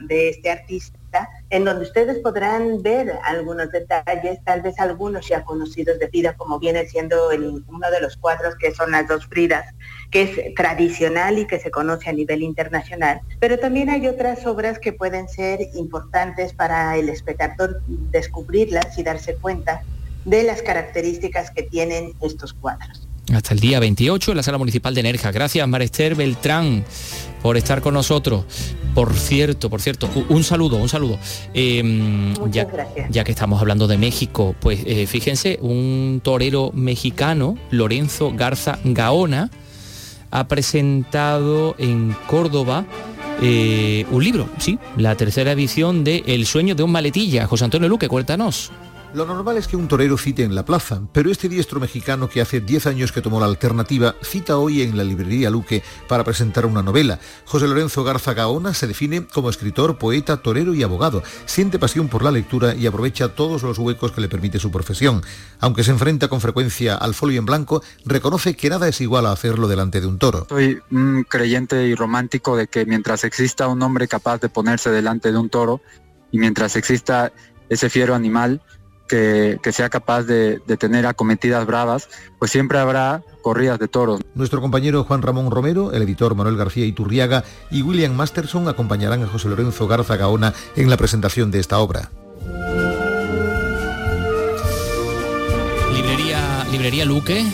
de 0.07 0.29
este 0.29 0.51
artista, 0.51 1.29
en 1.49 1.63
donde 1.65 1.83
ustedes 1.83 2.19
podrán 2.19 2.81
ver 2.83 3.13
algunos 3.23 3.71
detalles, 3.71 4.43
tal 4.43 4.61
vez 4.61 4.79
algunos 4.79 5.27
ya 5.27 5.43
conocidos 5.43 5.97
de 5.97 6.07
Frida, 6.09 6.33
como 6.33 6.59
viene 6.59 6.85
siendo 6.85 7.31
el- 7.31 7.63
uno 7.67 7.91
de 7.91 8.01
los 8.01 8.17
cuadros 8.17 8.55
que 8.55 8.73
son 8.73 8.91
las 8.91 9.07
dos 9.07 9.25
Fridas, 9.25 9.65
que 10.11 10.23
es 10.23 10.55
tradicional 10.55 11.39
y 11.39 11.47
que 11.47 11.59
se 11.59 11.71
conoce 11.71 12.09
a 12.09 12.13
nivel 12.13 12.43
internacional. 12.43 13.21
Pero 13.39 13.57
también 13.57 13.89
hay 13.89 14.07
otras 14.07 14.45
obras 14.45 14.77
que 14.77 14.93
pueden 14.93 15.27
ser 15.29 15.59
importantes 15.73 16.53
para 16.53 16.97
el 16.97 17.09
espectador 17.09 17.81
descubrirlas 17.87 18.97
y 18.97 19.03
darse 19.03 19.35
cuenta 19.35 19.81
de 20.25 20.43
las 20.43 20.61
características 20.61 21.51
que 21.51 21.63
tienen 21.63 22.13
estos 22.21 22.53
cuadros. 22.53 23.04
Hasta 23.33 23.53
el 23.53 23.59
día 23.59 23.79
28 23.79 24.31
en 24.31 24.37
la 24.37 24.43
sala 24.43 24.57
municipal 24.57 24.93
de 24.93 25.03
Nerja. 25.03 25.31
Gracias, 25.31 25.67
María 25.67 25.85
Esther 25.85 26.15
Beltrán, 26.15 26.85
por 27.41 27.57
estar 27.57 27.81
con 27.81 27.95
nosotros. 27.95 28.45
Por 28.93 29.13
cierto, 29.13 29.69
por 29.69 29.81
cierto, 29.81 30.09
un 30.29 30.43
saludo, 30.43 30.77
un 30.77 30.89
saludo. 30.89 31.17
Eh, 31.53 32.33
ya, 32.49 32.65
gracias. 32.65 33.09
ya 33.09 33.23
que 33.23 33.31
estamos 33.31 33.59
hablando 33.59 33.87
de 33.87 33.97
México, 33.97 34.55
pues 34.59 34.81
eh, 34.85 35.07
fíjense, 35.07 35.57
un 35.61 36.21
torero 36.23 36.71
mexicano, 36.73 37.57
Lorenzo 37.71 38.31
Garza 38.33 38.79
Gaona, 38.83 39.49
ha 40.31 40.47
presentado 40.47 41.75
en 41.77 42.15
Córdoba 42.27 42.85
eh, 43.41 44.05
un 44.11 44.23
libro, 44.23 44.47
sí, 44.59 44.79
la 44.97 45.15
tercera 45.15 45.51
edición 45.51 46.03
de 46.03 46.23
El 46.27 46.45
sueño 46.45 46.75
de 46.75 46.83
un 46.83 46.91
maletilla. 46.91 47.47
José 47.47 47.65
Antonio 47.65 47.89
Luque, 47.89 48.07
cuéntanos. 48.07 48.71
Lo 49.15 49.25
normal 49.25 49.55
es 49.55 49.69
que 49.69 49.77
un 49.77 49.87
torero 49.87 50.17
cite 50.17 50.43
en 50.43 50.55
la 50.55 50.65
plaza, 50.65 50.99
pero 51.13 51.31
este 51.31 51.47
diestro 51.47 51.79
mexicano 51.79 52.27
que 52.27 52.41
hace 52.41 52.59
10 52.59 52.87
años 52.87 53.13
que 53.13 53.21
tomó 53.21 53.39
la 53.39 53.45
alternativa 53.45 54.15
cita 54.21 54.57
hoy 54.57 54.81
en 54.81 54.97
la 54.97 55.05
librería 55.05 55.49
Luque 55.49 55.83
para 56.09 56.25
presentar 56.25 56.65
una 56.65 56.83
novela. 56.83 57.17
José 57.45 57.65
Lorenzo 57.65 58.03
Garza 58.03 58.33
Gaona 58.33 58.73
se 58.73 58.87
define 58.87 59.25
como 59.25 59.49
escritor, 59.49 59.97
poeta, 59.97 60.41
torero 60.41 60.73
y 60.75 60.83
abogado. 60.83 61.23
Siente 61.45 61.79
pasión 61.79 62.09
por 62.09 62.23
la 62.23 62.31
lectura 62.31 62.75
y 62.75 62.87
aprovecha 62.87 63.29
todos 63.29 63.63
los 63.63 63.79
huecos 63.79 64.11
que 64.11 64.19
le 64.19 64.27
permite 64.27 64.59
su 64.59 64.69
profesión. 64.69 65.21
Aunque 65.61 65.85
se 65.85 65.91
enfrenta 65.91 66.27
con 66.27 66.41
frecuencia 66.41 66.95
al 66.95 67.13
folio 67.13 67.39
en 67.39 67.45
blanco, 67.45 67.81
reconoce 68.03 68.57
que 68.57 68.69
nada 68.69 68.89
es 68.89 68.99
igual 68.99 69.27
a 69.27 69.31
hacerlo 69.31 69.69
delante 69.69 70.01
de 70.01 70.07
un 70.07 70.19
toro. 70.19 70.45
Soy 70.49 70.81
un 70.91 71.23
creyente 71.23 71.87
y 71.87 71.95
romántico 71.95 72.57
de 72.57 72.67
que 72.67 72.85
mientras 72.85 73.23
exista 73.23 73.69
un 73.69 73.81
hombre 73.81 74.09
capaz 74.09 74.41
de 74.41 74.49
ponerse 74.49 74.89
delante 74.91 75.31
de 75.31 75.37
un 75.37 75.47
toro 75.49 75.79
y 76.33 76.37
mientras 76.37 76.75
exista 76.75 77.31
ese 77.69 77.89
fiero 77.89 78.13
animal 78.13 78.61
que, 79.07 79.59
que 79.61 79.71
sea 79.71 79.89
capaz 79.89 80.23
de, 80.23 80.59
de 80.65 80.77
tener 80.77 81.05
acometidas 81.05 81.65
bravas, 81.65 82.09
pues 82.39 82.51
siempre 82.51 82.79
habrá 82.79 83.23
corridas 83.41 83.77
de 83.77 83.87
toros. 83.87 84.21
Nuestro 84.33 84.59
compañero 84.59 85.03
Juan 85.03 85.21
Ramón 85.21 85.51
Romero, 85.51 85.91
el 85.91 86.01
editor 86.01 86.33
Manuel 86.33 86.57
García 86.57 86.85
Iturriaga 86.85 87.43
y 87.69 87.83
William 87.83 88.13
Masterson 88.13 88.67
acompañarán 88.67 89.23
a 89.23 89.27
José 89.27 89.49
Lorenzo 89.49 89.87
Garza 89.87 90.15
Gaona 90.15 90.53
en 90.75 90.89
la 90.89 90.97
presentación 90.97 91.51
de 91.51 91.59
esta 91.59 91.77
obra. 91.79 92.09
Librería, 95.93 96.65
librería 96.71 97.05
Luque, 97.05 97.45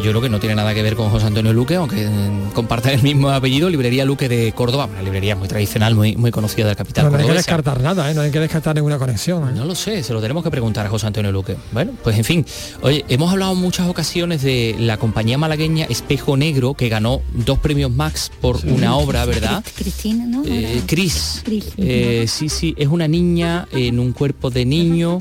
que 0.00 0.04
yo 0.04 0.12
creo 0.12 0.22
que 0.22 0.28
no 0.28 0.38
tiene 0.38 0.54
nada 0.54 0.74
que 0.74 0.82
ver 0.82 0.94
con 0.94 1.10
José 1.10 1.26
Antonio 1.26 1.52
Luque, 1.52 1.74
aunque 1.76 2.04
eh, 2.04 2.08
comparten 2.54 2.92
el 2.92 3.02
mismo 3.02 3.30
apellido, 3.30 3.68
Librería 3.68 4.04
Luque 4.04 4.28
de 4.28 4.52
Córdoba, 4.52 4.86
una 4.86 5.02
librería 5.02 5.34
muy 5.34 5.48
tradicional, 5.48 5.94
muy, 5.94 6.16
muy 6.16 6.30
conocida 6.30 6.66
del 6.66 6.76
capital 6.76 7.06
No, 7.06 7.10
no 7.10 7.18
hay 7.18 7.26
que 7.26 7.32
descartar 7.32 7.80
nada, 7.80 8.10
¿eh? 8.10 8.14
no 8.14 8.20
hay 8.20 8.30
que 8.30 8.40
descartar 8.40 8.74
ninguna 8.74 8.98
conexión. 8.98 9.48
¿eh? 9.48 9.52
No 9.54 9.64
lo 9.64 9.74
sé, 9.74 10.02
se 10.02 10.12
lo 10.12 10.20
tenemos 10.20 10.44
que 10.44 10.50
preguntar 10.50 10.86
a 10.86 10.88
José 10.88 11.06
Antonio 11.06 11.32
Luque. 11.32 11.56
Bueno, 11.72 11.92
pues 12.02 12.16
en 12.16 12.24
fin, 12.24 12.46
oye, 12.82 13.04
hemos 13.08 13.32
hablado 13.32 13.52
en 13.52 13.58
muchas 13.58 13.88
ocasiones 13.88 14.42
de 14.42 14.76
la 14.78 14.98
compañía 14.98 15.36
malagueña 15.38 15.86
Espejo 15.86 16.36
Negro, 16.36 16.74
que 16.74 16.88
ganó 16.88 17.20
dos 17.32 17.58
premios 17.58 17.90
Max 17.90 18.30
por 18.40 18.58
una 18.66 18.96
obra, 18.96 19.24
¿verdad? 19.24 19.64
Cristina, 19.74 20.26
¿no? 20.26 20.42
Eh, 20.46 20.82
Cris. 20.86 21.42
Cris. 21.44 21.72
Eh, 21.76 22.26
sí, 22.28 22.48
sí, 22.48 22.74
es 22.78 22.88
una 22.88 23.08
niña 23.08 23.66
en 23.72 23.98
un 23.98 24.12
cuerpo 24.12 24.50
de 24.50 24.64
niño 24.64 25.18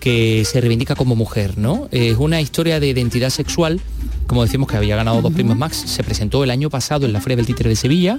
que 0.00 0.44
se 0.44 0.60
reivindica 0.60 0.94
como 0.94 1.16
mujer, 1.16 1.58
¿no? 1.58 1.88
Es 1.90 2.16
una 2.18 2.40
historia 2.40 2.80
de 2.80 2.88
identidad 2.88 3.30
sexual, 3.30 3.80
como 4.26 4.42
decimos 4.42 4.68
que 4.68 4.76
había 4.76 4.96
ganado 4.96 5.22
dos 5.22 5.32
premios 5.32 5.56
Max, 5.56 5.84
se 5.86 6.02
presentó 6.02 6.42
el 6.44 6.50
año 6.50 6.70
pasado 6.70 7.06
en 7.06 7.12
la 7.12 7.20
Feria 7.20 7.36
del 7.36 7.46
Títere 7.46 7.70
de 7.70 7.76
Sevilla. 7.76 8.18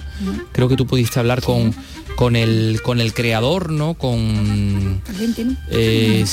Creo 0.52 0.70
que 0.70 0.76
tú 0.76 0.88
pudiste 0.88 1.20
hablar 1.20 1.42
con, 1.42 1.74
con, 2.16 2.36
el, 2.36 2.82
con 2.82 3.02
el 3.02 3.14
creador, 3.14 3.72
¿no? 3.72 3.94
Con... 3.94 5.02
Calvente, 5.06 5.46
¿no? 5.46 5.56
eh, 5.70 6.26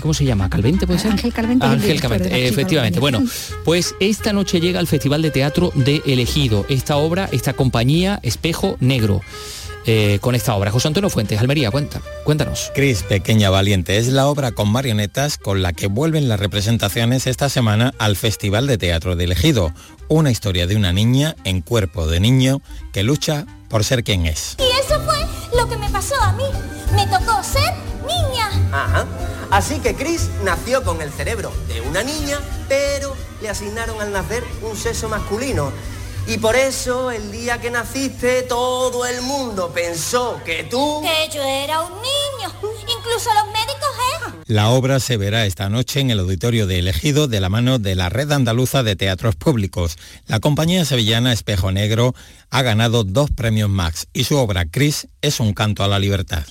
¿Cómo 0.00 0.14
se 0.14 0.24
llama? 0.24 0.48
¿Calvente 0.48 0.86
puede 0.86 1.00
ser? 1.00 1.12
Ángel 1.12 1.32
Calvente. 1.32 1.66
el 1.66 1.72
Ángel 1.72 2.00
Calvente, 2.00 2.48
efectivamente. 2.48 3.00
Bueno, 3.00 3.22
pues 3.64 3.94
esta 4.00 4.32
noche 4.32 4.60
llega 4.60 4.78
al 4.78 4.86
Festival 4.86 5.22
de 5.22 5.30
Teatro 5.30 5.72
de 5.74 6.02
Elegido, 6.06 6.64
esta 6.68 6.96
obra, 6.96 7.28
esta 7.32 7.52
compañía 7.52 8.20
Espejo 8.22 8.76
Negro. 8.80 9.22
Eh, 9.86 10.18
con 10.20 10.34
esta 10.34 10.54
obra. 10.54 10.70
José 10.70 10.88
Antonio 10.88 11.08
Fuentes, 11.08 11.40
Almería, 11.40 11.70
cuenta, 11.70 12.02
cuéntanos. 12.24 12.72
Cris 12.74 13.04
Pequeña 13.04 13.50
Valiente 13.50 13.98
es 13.98 14.08
la 14.08 14.26
obra 14.26 14.50
con 14.52 14.68
marionetas 14.68 15.38
con 15.38 15.62
la 15.62 15.72
que 15.72 15.86
vuelven 15.86 16.28
las 16.28 16.40
representaciones 16.40 17.26
esta 17.26 17.48
semana 17.48 17.94
al 17.98 18.16
Festival 18.16 18.66
de 18.66 18.78
Teatro 18.78 19.14
de 19.14 19.24
Elegido, 19.24 19.72
una 20.08 20.30
historia 20.30 20.66
de 20.66 20.76
una 20.76 20.92
niña 20.92 21.36
en 21.44 21.62
cuerpo 21.62 22.06
de 22.06 22.20
niño 22.20 22.60
que 22.92 23.04
lucha 23.04 23.46
por 23.68 23.84
ser 23.84 24.04
quien 24.04 24.26
es. 24.26 24.56
Y 24.58 24.84
eso 24.84 25.00
fue 25.02 25.18
lo 25.56 25.68
que 25.68 25.76
me 25.76 25.88
pasó 25.90 26.14
a 26.20 26.32
mí. 26.32 26.44
Me 26.94 27.06
tocó 27.06 27.42
ser 27.42 27.72
niña. 28.06 28.50
Ajá. 28.72 29.06
Así 29.50 29.78
que 29.78 29.94
Chris 29.94 30.28
nació 30.44 30.82
con 30.82 31.00
el 31.00 31.10
cerebro 31.10 31.52
de 31.68 31.80
una 31.82 32.02
niña, 32.02 32.38
pero 32.68 33.14
le 33.40 33.48
asignaron 33.48 34.00
al 34.00 34.12
nacer 34.12 34.42
un 34.62 34.76
sexo 34.76 35.08
masculino. 35.08 35.70
Y 36.28 36.38
por 36.38 36.56
eso 36.56 37.12
el 37.12 37.30
día 37.30 37.60
que 37.60 37.70
naciste 37.70 38.42
todo 38.42 39.06
el 39.06 39.22
mundo 39.22 39.70
pensó 39.72 40.40
que 40.44 40.64
tú... 40.64 41.00
Que 41.02 41.32
yo 41.32 41.40
era 41.42 41.82
un 41.82 41.92
niño. 41.92 42.52
Incluso 42.82 43.30
los 43.32 43.46
médicos, 43.46 43.88
¿eh? 44.12 44.42
La 44.46 44.70
obra 44.70 44.98
se 44.98 45.16
verá 45.16 45.46
esta 45.46 45.68
noche 45.68 46.00
en 46.00 46.10
el 46.10 46.18
auditorio 46.18 46.66
de 46.66 46.80
Elegido 46.80 47.28
de 47.28 47.40
la 47.40 47.48
mano 47.48 47.78
de 47.78 47.94
la 47.94 48.08
Red 48.08 48.32
Andaluza 48.32 48.82
de 48.82 48.96
Teatros 48.96 49.36
Públicos. 49.36 49.98
La 50.26 50.40
compañía 50.40 50.84
sevillana 50.84 51.32
Espejo 51.32 51.70
Negro 51.70 52.14
ha 52.50 52.62
ganado 52.62 53.04
dos 53.04 53.30
premios 53.30 53.70
Max 53.70 54.08
y 54.12 54.24
su 54.24 54.36
obra 54.36 54.64
Cris 54.64 55.08
es 55.22 55.38
un 55.38 55.52
canto 55.52 55.84
a 55.84 55.88
la 55.88 55.98
libertad. 55.98 56.44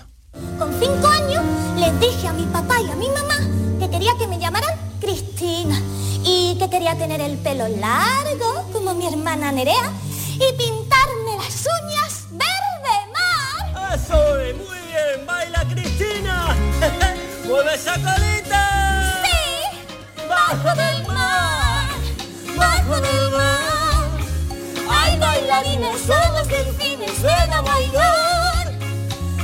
Con 0.57 0.73
cinco 0.79 1.07
años 1.07 1.43
les 1.77 1.99
dije 1.99 2.27
a 2.27 2.33
mi 2.33 2.45
papá 2.45 2.79
y 2.79 2.89
a 2.89 2.95
mi 2.95 3.07
mamá 3.09 3.37
que 3.79 3.89
quería 3.89 4.11
que 4.17 4.27
me 4.27 4.39
llamaran 4.39 4.77
Cristina 4.99 5.81
y 6.25 6.57
que 6.57 6.69
quería 6.69 6.97
tener 6.97 7.21
el 7.21 7.37
pelo 7.37 7.67
largo 7.67 8.34
hermana 9.35 9.51
Nerea 9.51 9.91
y 10.35 10.53
pintarme 10.53 11.35
las 11.37 11.67
uñas 11.83 12.25
verde 12.31 12.95
mar. 13.11 13.93
¡Eso 13.93 14.39
es 14.39 14.55
muy 14.55 14.77
bien! 14.87 15.25
¡Baila 15.25 15.65
Cristina! 15.69 16.55
¡Mueve 17.45 17.75
esa 17.75 17.93
colita! 17.95 19.23
¡Sí! 19.25 20.27
¡Bajo 20.29 20.69
del 20.75 21.07
mar! 21.07 21.89
¡Bajo 22.55 23.01
del 23.01 23.31
mar! 23.31 24.09
¡Hay 24.89 25.19
bailarines, 25.19 26.01
son 26.01 26.33
los 26.33 26.47
delfines, 26.47 27.21
ven 27.21 27.53
a 27.53 27.61
bailar! 27.61 28.71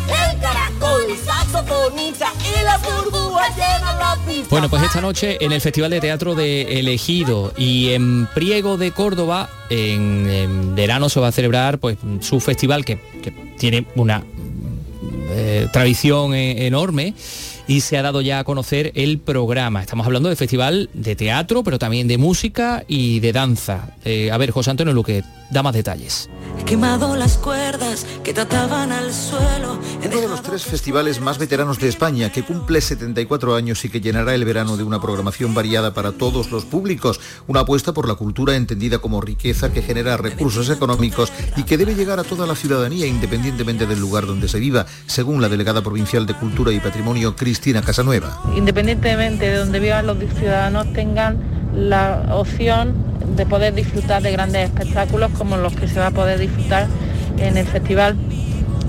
El 0.07 0.39
caracol, 0.81 1.17
saxofonista 1.17 2.27
y 2.39 2.63
las 2.63 2.81
burbujas 2.81 3.55
llenan 3.55 3.99
la 3.99 4.17
pista. 4.25 4.47
Bueno, 4.49 4.69
pues 4.69 4.83
esta 4.83 5.01
noche 5.01 5.37
en 5.39 5.51
el 5.51 5.61
Festival 5.61 5.91
de 5.91 6.01
Teatro 6.01 6.35
de 6.35 6.79
Elegido 6.79 7.53
y 7.57 7.89
en 7.89 8.27
Priego 8.33 8.77
de 8.77 8.91
Córdoba, 8.91 9.49
en, 9.69 10.27
en 10.29 10.75
verano 10.75 11.09
se 11.09 11.19
va 11.19 11.27
a 11.27 11.31
celebrar 11.31 11.79
pues 11.79 11.97
su 12.19 12.39
festival 12.39 12.85
que, 12.85 12.99
que 13.21 13.31
tiene 13.57 13.85
una 13.95 14.23
eh, 15.29 15.67
tradición 15.71 16.33
eh, 16.33 16.67
enorme 16.67 17.13
y 17.67 17.81
se 17.81 17.97
ha 17.97 18.01
dado 18.01 18.21
ya 18.21 18.39
a 18.39 18.43
conocer 18.43 18.91
el 18.95 19.19
programa. 19.19 19.81
Estamos 19.81 20.05
hablando 20.05 20.29
de 20.29 20.35
festival 20.35 20.89
de 20.93 21.15
teatro, 21.15 21.63
pero 21.63 21.79
también 21.79 22.07
de 22.07 22.17
música 22.17 22.83
y 22.87 23.19
de 23.19 23.31
danza. 23.31 23.95
Eh, 24.03 24.31
a 24.31 24.37
ver, 24.37 24.51
José 24.51 24.71
Antonio 24.71 24.93
Luque, 24.93 25.23
da 25.51 25.61
más 25.61 25.73
detalles. 25.73 26.29
he 26.57 26.63
quemado 26.63 27.15
las 27.15 27.37
cuerdas 27.37 28.05
que 28.23 28.33
trataban 28.33 28.91
al 28.91 29.13
suelo. 29.13 29.77
Uno 30.03 30.21
de 30.21 30.27
los 30.27 30.41
tres 30.41 30.63
festivales 30.63 31.19
más 31.19 31.37
veteranos 31.37 31.79
de 31.79 31.89
España, 31.89 32.31
que 32.31 32.43
cumple 32.43 32.81
74 32.81 33.55
años 33.55 33.83
y 33.85 33.89
que 33.89 34.01
llenará 34.01 34.33
el 34.33 34.45
verano 34.45 34.77
de 34.77 34.83
una 34.83 35.01
programación 35.01 35.53
variada 35.53 35.93
para 35.93 36.13
todos 36.13 36.51
los 36.51 36.65
públicos. 36.65 37.19
Una 37.47 37.61
apuesta 37.61 37.93
por 37.93 38.07
la 38.07 38.15
cultura 38.15 38.55
entendida 38.55 38.99
como 38.99 39.21
riqueza 39.21 39.73
que 39.73 39.81
genera 39.81 40.17
recursos 40.17 40.69
económicos 40.69 41.31
y 41.57 41.63
que 41.63 41.77
debe 41.77 41.95
llegar 41.95 42.19
a 42.19 42.23
toda 42.23 42.47
la 42.47 42.55
ciudadanía 42.55 43.05
independientemente 43.05 43.85
del 43.85 43.99
lugar 43.99 44.25
donde 44.25 44.47
se 44.47 44.59
viva, 44.59 44.85
según 45.05 45.41
la 45.41 45.49
delegada 45.49 45.81
provincial 45.81 46.25
de 46.25 46.35
Cultura 46.35 46.71
y 46.71 46.79
Patrimonio, 46.79 47.35
Cristina 47.35 47.81
Casanueva. 47.81 48.41
Independientemente 48.55 49.49
de 49.49 49.57
donde 49.57 49.79
vivan 49.79 50.07
los 50.07 50.17
ciudadanos, 50.17 50.91
tengan 50.93 51.50
la 51.73 52.29
opción 52.31 52.95
de 53.35 53.45
poder 53.45 53.73
disfrutar 53.73 54.21
de 54.21 54.31
grandes 54.31 54.69
espectáculos 54.69 55.31
como 55.37 55.57
los 55.57 55.73
que 55.73 55.87
se 55.87 55.99
va 55.99 56.07
a 56.07 56.11
poder 56.11 56.39
disfrutar 56.39 56.87
en 57.37 57.57
el 57.57 57.65
Festival 57.65 58.17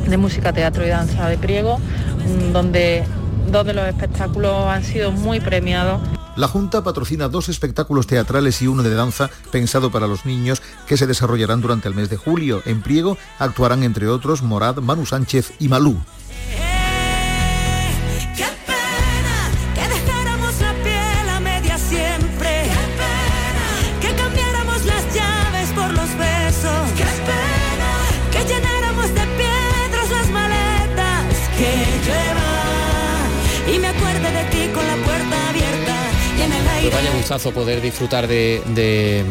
de 0.08 0.16
Música, 0.16 0.52
Teatro 0.52 0.84
y 0.84 0.88
Danza 0.88 1.28
de 1.28 1.38
Priego, 1.38 1.78
mm, 1.78 2.52
donde 2.52 3.04
dos 3.50 3.64
de 3.66 3.74
los 3.74 3.86
espectáculos 3.86 4.66
han 4.66 4.84
sido 4.84 5.12
muy 5.12 5.40
premiados. 5.40 6.00
La 6.34 6.48
Junta 6.48 6.82
patrocina 6.82 7.28
dos 7.28 7.50
espectáculos 7.50 8.06
teatrales 8.06 8.62
y 8.62 8.66
uno 8.66 8.82
de 8.82 8.94
danza 8.94 9.28
pensado 9.50 9.90
para 9.90 10.06
los 10.06 10.24
niños 10.24 10.62
que 10.86 10.96
se 10.96 11.06
desarrollarán 11.06 11.60
durante 11.60 11.88
el 11.88 11.94
mes 11.94 12.08
de 12.08 12.16
julio. 12.16 12.62
En 12.64 12.80
Priego 12.80 13.18
actuarán 13.38 13.82
entre 13.82 14.08
otros 14.08 14.42
Morad, 14.42 14.76
Manu 14.76 15.04
Sánchez 15.04 15.52
y 15.58 15.68
Malú. 15.68 16.00
Vaya 36.92 37.10
gustazo 37.16 37.52
poder 37.52 37.80
disfrutar 37.80 38.26
de, 38.26 39.24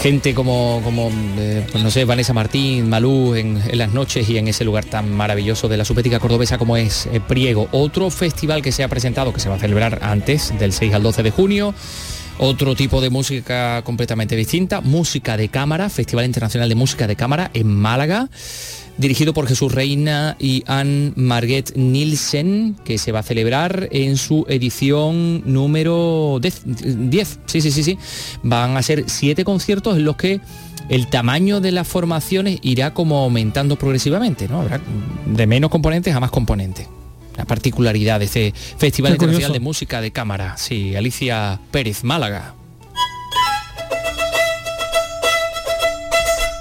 gente 0.00 0.34
como, 0.34 0.80
como 0.84 1.10
eh, 1.38 1.66
pues 1.70 1.84
no 1.84 1.90
sé, 1.90 2.04
Vanessa 2.04 2.32
Martín, 2.32 2.88
Malú 2.88 3.34
en, 3.34 3.60
en 3.68 3.78
las 3.78 3.92
noches 3.92 4.28
y 4.28 4.38
en 4.38 4.48
ese 4.48 4.64
lugar 4.64 4.84
tan 4.84 5.12
maravilloso 5.12 5.68
de 5.68 5.76
la 5.76 5.84
subética 5.84 6.18
cordobesa 6.18 6.58
como 6.58 6.76
es 6.76 7.06
eh, 7.12 7.20
Priego. 7.20 7.68
Otro 7.72 8.10
festival 8.10 8.62
que 8.62 8.72
se 8.72 8.82
ha 8.82 8.88
presentado, 8.88 9.32
que 9.32 9.40
se 9.40 9.48
va 9.48 9.56
a 9.56 9.58
celebrar 9.58 9.98
antes 10.02 10.56
del 10.58 10.72
6 10.72 10.94
al 10.94 11.02
12 11.02 11.22
de 11.22 11.30
junio. 11.30 11.74
Otro 12.38 12.74
tipo 12.74 13.00
de 13.00 13.10
música 13.10 13.82
completamente 13.84 14.34
distinta, 14.34 14.80
música 14.80 15.36
de 15.36 15.48
cámara, 15.48 15.90
Festival 15.90 16.24
Internacional 16.24 16.68
de 16.68 16.74
Música 16.74 17.06
de 17.06 17.14
Cámara 17.14 17.50
en 17.52 17.68
Málaga 17.68 18.28
dirigido 18.98 19.32
por 19.32 19.46
Jesús 19.46 19.72
Reina 19.72 20.36
y 20.38 20.64
Anne 20.66 21.12
Marguet 21.16 21.74
Nielsen, 21.76 22.76
que 22.84 22.98
se 22.98 23.12
va 23.12 23.20
a 23.20 23.22
celebrar 23.22 23.88
en 23.92 24.16
su 24.16 24.44
edición 24.48 25.42
número 25.44 26.38
10. 26.40 26.62
10. 27.10 27.38
Sí, 27.46 27.60
sí, 27.60 27.70
sí, 27.70 27.82
sí. 27.82 27.98
Van 28.42 28.76
a 28.76 28.82
ser 28.82 29.04
siete 29.06 29.44
conciertos 29.44 29.96
en 29.96 30.04
los 30.04 30.16
que 30.16 30.40
el 30.88 31.08
tamaño 31.08 31.60
de 31.60 31.72
las 31.72 31.88
formaciones 31.88 32.58
irá 32.62 32.92
como 32.92 33.18
aumentando 33.18 33.76
progresivamente, 33.76 34.48
¿no? 34.48 34.60
Habrá 34.60 34.80
de 35.26 35.46
menos 35.46 35.70
componentes 35.70 36.14
a 36.14 36.20
más 36.20 36.30
componentes. 36.30 36.88
La 37.36 37.46
particularidad 37.46 38.18
de 38.18 38.26
este 38.26 38.52
Festival 38.52 39.12
Internacional 39.12 39.52
de 39.52 39.60
Música 39.60 40.00
de 40.00 40.10
Cámara. 40.10 40.56
Sí, 40.58 40.94
Alicia 40.94 41.60
Pérez, 41.70 42.04
Málaga. 42.04 42.54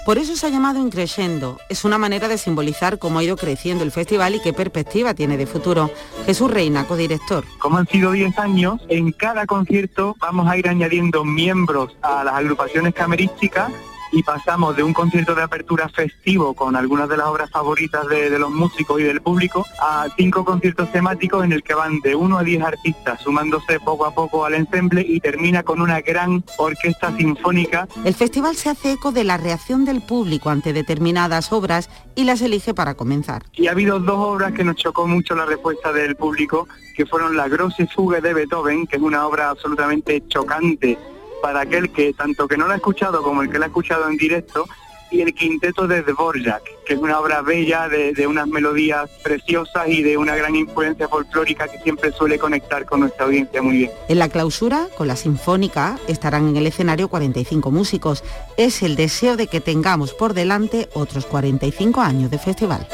Por 0.06 0.18
eso 0.18 0.36
se 0.36 0.48
ha 0.48 0.50
llamado 0.50 0.80
Increscendo. 0.80 1.60
Es 1.70 1.86
una 1.86 2.00
manera 2.00 2.28
de 2.28 2.40
simbolizar 2.40 2.98
cómo 2.98 3.20
ha 3.20 3.24
ido 3.24 3.38
creciendo 3.38 3.84
el 3.84 3.92
festival 3.92 4.34
y 4.34 4.42
qué 4.42 4.52
perspectiva 4.52 5.14
tiene 5.14 5.38
de 5.38 5.46
futuro. 5.46 5.92
Jesús 6.26 6.50
Reina, 6.50 6.88
codirector. 6.88 7.46
Como 7.60 7.78
han 7.78 7.88
sido 7.88 8.12
10 8.12 8.40
años, 8.40 8.82
en 8.90 9.12
cada 9.12 9.46
concierto 9.46 10.16
vamos 10.20 10.50
a 10.50 10.58
ir 10.58 10.68
añadiendo 10.68 11.24
miembros 11.24 11.96
a 12.02 12.24
las 12.24 12.34
agrupaciones 12.34 12.96
camerísticas 12.96 13.72
y 14.12 14.24
pasamos 14.24 14.76
de 14.76 14.84
un 14.84 14.94
concierto 14.94 15.36
de 15.36 15.44
apertura 15.44 15.90
festivo 15.90 16.54
con 16.54 16.76
algunas 16.76 17.10
de 17.10 17.18
las 17.18 17.28
obras 17.28 17.50
favoritas 17.50 18.08
de, 18.08 18.30
de 18.30 18.40
los 18.40 18.52
músicos 18.52 19.00
y 19.00 19.04
del 19.04 19.22
público 19.22 19.66
a 19.80 20.08
cinco 20.18 20.46
conciertos 20.46 20.92
temáticos 20.92 21.44
en 21.44 21.52
el 21.52 21.64
que 21.64 21.74
van 21.74 22.00
de 22.02 22.16
1 22.16 22.38
a 22.38 22.44
10 22.44 22.64
artistas 22.64 23.22
sumándose 23.22 23.80
poco 23.80 24.06
a 24.06 24.14
poco 24.14 24.46
al 24.46 24.54
ensemble 24.54 25.06
y 25.08 25.20
termina 25.20 25.64
con 25.64 25.82
una 25.82 26.02
gran 26.02 26.44
orquesta 26.58 27.16
sinfónica 27.16 27.88
El 28.04 28.14
festival 28.14 28.56
se 28.56 28.70
hace 28.70 28.94
eco 28.94 29.12
de 29.12 29.24
la 29.24 29.38
reacción 29.38 29.86
del 29.86 30.02
público 30.02 30.50
ante 30.50 30.74
determinadas 30.74 31.52
obras 31.52 31.90
y 32.16 32.24
las 32.24 32.42
elige 32.42 32.74
para 32.74 32.96
comenzar. 32.96 33.44
Y 33.54 33.68
ha 33.68 33.72
habido 33.72 34.00
dos 34.00 34.18
obras 34.18 34.54
que 34.54 34.64
nos 34.64 34.76
chocó 34.76 35.08
mucho 35.08 35.36
la 35.36 35.46
respuesta 35.46 35.92
del 35.92 36.16
público, 36.16 36.68
que 36.96 37.06
fueron 37.06 37.38
La 37.38 37.48
Grosse 37.48 37.88
Fuge 37.88 38.22
de 38.22 38.34
Beethoven, 38.34 38.88
que 38.88 38.98
es 38.98 39.02
una 39.02 39.26
obra 39.26 39.50
absolutamente 39.50 40.24
chocante 40.28 40.98
para 41.42 41.62
aquel 41.62 41.92
que, 41.92 42.14
tanto 42.14 42.48
que 42.48 42.58
no 42.58 42.68
la 42.68 42.74
ha 42.74 42.78
escuchado 42.78 43.22
como 43.24 43.42
el 43.42 43.50
que 43.50 43.60
la 43.60 43.66
ha 43.66 43.68
escuchado 43.68 44.10
en 44.10 44.18
directo, 44.18 44.66
y 45.12 45.22
el 45.22 45.34
quinteto 45.34 45.88
de 45.88 46.02
Dvorak, 46.02 46.64
que 46.86 46.94
es 46.94 47.00
una 47.00 47.20
obra 47.20 47.42
bella 47.42 47.90
de, 47.90 48.14
de 48.14 48.28
unas 48.28 48.48
melodías 48.48 49.10
preciosas 49.22 49.90
y 49.90 50.02
de 50.02 50.18
una 50.18 50.36
gran 50.36 50.56
influencia 50.56 51.08
folclórica 51.08 51.68
que 51.68 51.80
siempre 51.80 52.14
suele 52.14 52.40
conectar 52.40 52.86
con 52.86 53.02
nuestra 53.02 53.26
audiencia 53.26 53.62
muy 53.62 53.78
bien. 53.78 53.92
En 54.08 54.20
la 54.20 54.30
clausura, 54.30 54.88
con 54.98 55.08
la 55.08 55.18
Sinfónica, 55.18 56.00
estarán 56.08 56.48
en 56.48 56.58
el 56.58 56.66
escenario 56.66 57.10
45 57.10 57.72
músicos. 57.72 58.24
Es 58.56 58.82
el 58.82 58.96
deseo 58.96 59.36
de 59.36 59.48
que 59.48 59.60
tengamos 59.60 60.14
por 60.14 60.34
delante 60.34 60.88
otros 60.94 61.26
45 61.26 62.00
años 62.00 62.32
de 62.32 62.40
festival. 62.40 62.88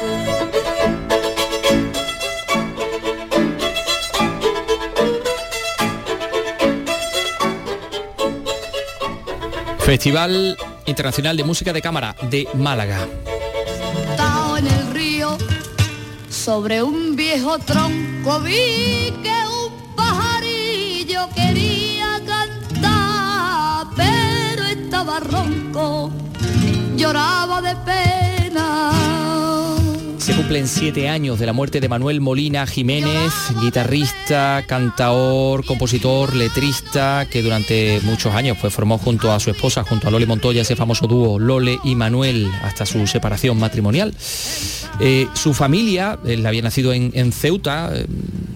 Festival 9.88 10.54
Internacional 10.84 11.34
de 11.34 11.44
Música 11.44 11.72
de 11.72 11.80
Cámara 11.80 12.14
de 12.28 12.46
Málaga. 12.52 13.08
En 14.58 14.66
el 14.66 14.90
río, 14.92 15.38
sobre 16.28 16.82
un 16.82 17.16
viejo 17.16 17.58
tronco 17.60 18.38
vi 18.40 19.14
que 19.22 19.34
un 19.64 19.96
pajarillo 19.96 21.30
quería 21.34 22.20
cantar, 22.26 23.86
pero 23.96 24.64
estaba 24.64 25.20
ronco, 25.20 26.10
lloraba 26.94 27.62
de 27.62 27.74
pena. 27.76 28.17
Cumplen 30.48 30.66
siete 30.66 31.10
años 31.10 31.38
de 31.38 31.44
la 31.44 31.52
muerte 31.52 31.78
de 31.78 31.90
Manuel 31.90 32.22
Molina 32.22 32.66
Jiménez, 32.66 33.34
guitarrista, 33.60 34.64
cantaor, 34.66 35.62
compositor, 35.66 36.34
letrista, 36.34 37.26
que 37.30 37.42
durante 37.42 38.00
muchos 38.04 38.34
años 38.34 38.56
pues, 38.58 38.72
formó 38.72 38.96
junto 38.96 39.30
a 39.30 39.40
su 39.40 39.50
esposa, 39.50 39.84
junto 39.84 40.08
a 40.08 40.10
Lole 40.10 40.24
Montoya, 40.24 40.62
ese 40.62 40.74
famoso 40.74 41.06
dúo 41.06 41.38
Lole 41.38 41.78
y 41.84 41.94
Manuel, 41.96 42.50
hasta 42.62 42.86
su 42.86 43.06
separación 43.06 43.58
matrimonial. 43.58 44.14
Eh, 45.00 45.26
su 45.34 45.52
familia, 45.52 46.18
él 46.24 46.46
había 46.46 46.62
nacido 46.62 46.94
en, 46.94 47.10
en 47.12 47.30
Ceuta, 47.30 47.90
eh, 47.92 48.06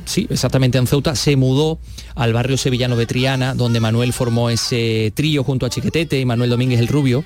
sí, 0.06 0.26
exactamente 0.30 0.78
en 0.78 0.86
Ceuta, 0.86 1.14
se 1.14 1.36
mudó 1.36 1.78
al 2.14 2.32
barrio 2.32 2.56
sevillano 2.56 2.96
de 2.96 3.04
Triana, 3.04 3.54
donde 3.54 3.80
Manuel 3.80 4.14
formó 4.14 4.48
ese 4.48 5.12
trío 5.14 5.44
junto 5.44 5.66
a 5.66 5.68
Chiquetete 5.68 6.18
y 6.18 6.24
Manuel 6.24 6.48
Domínguez 6.48 6.80
el 6.80 6.88
Rubio 6.88 7.22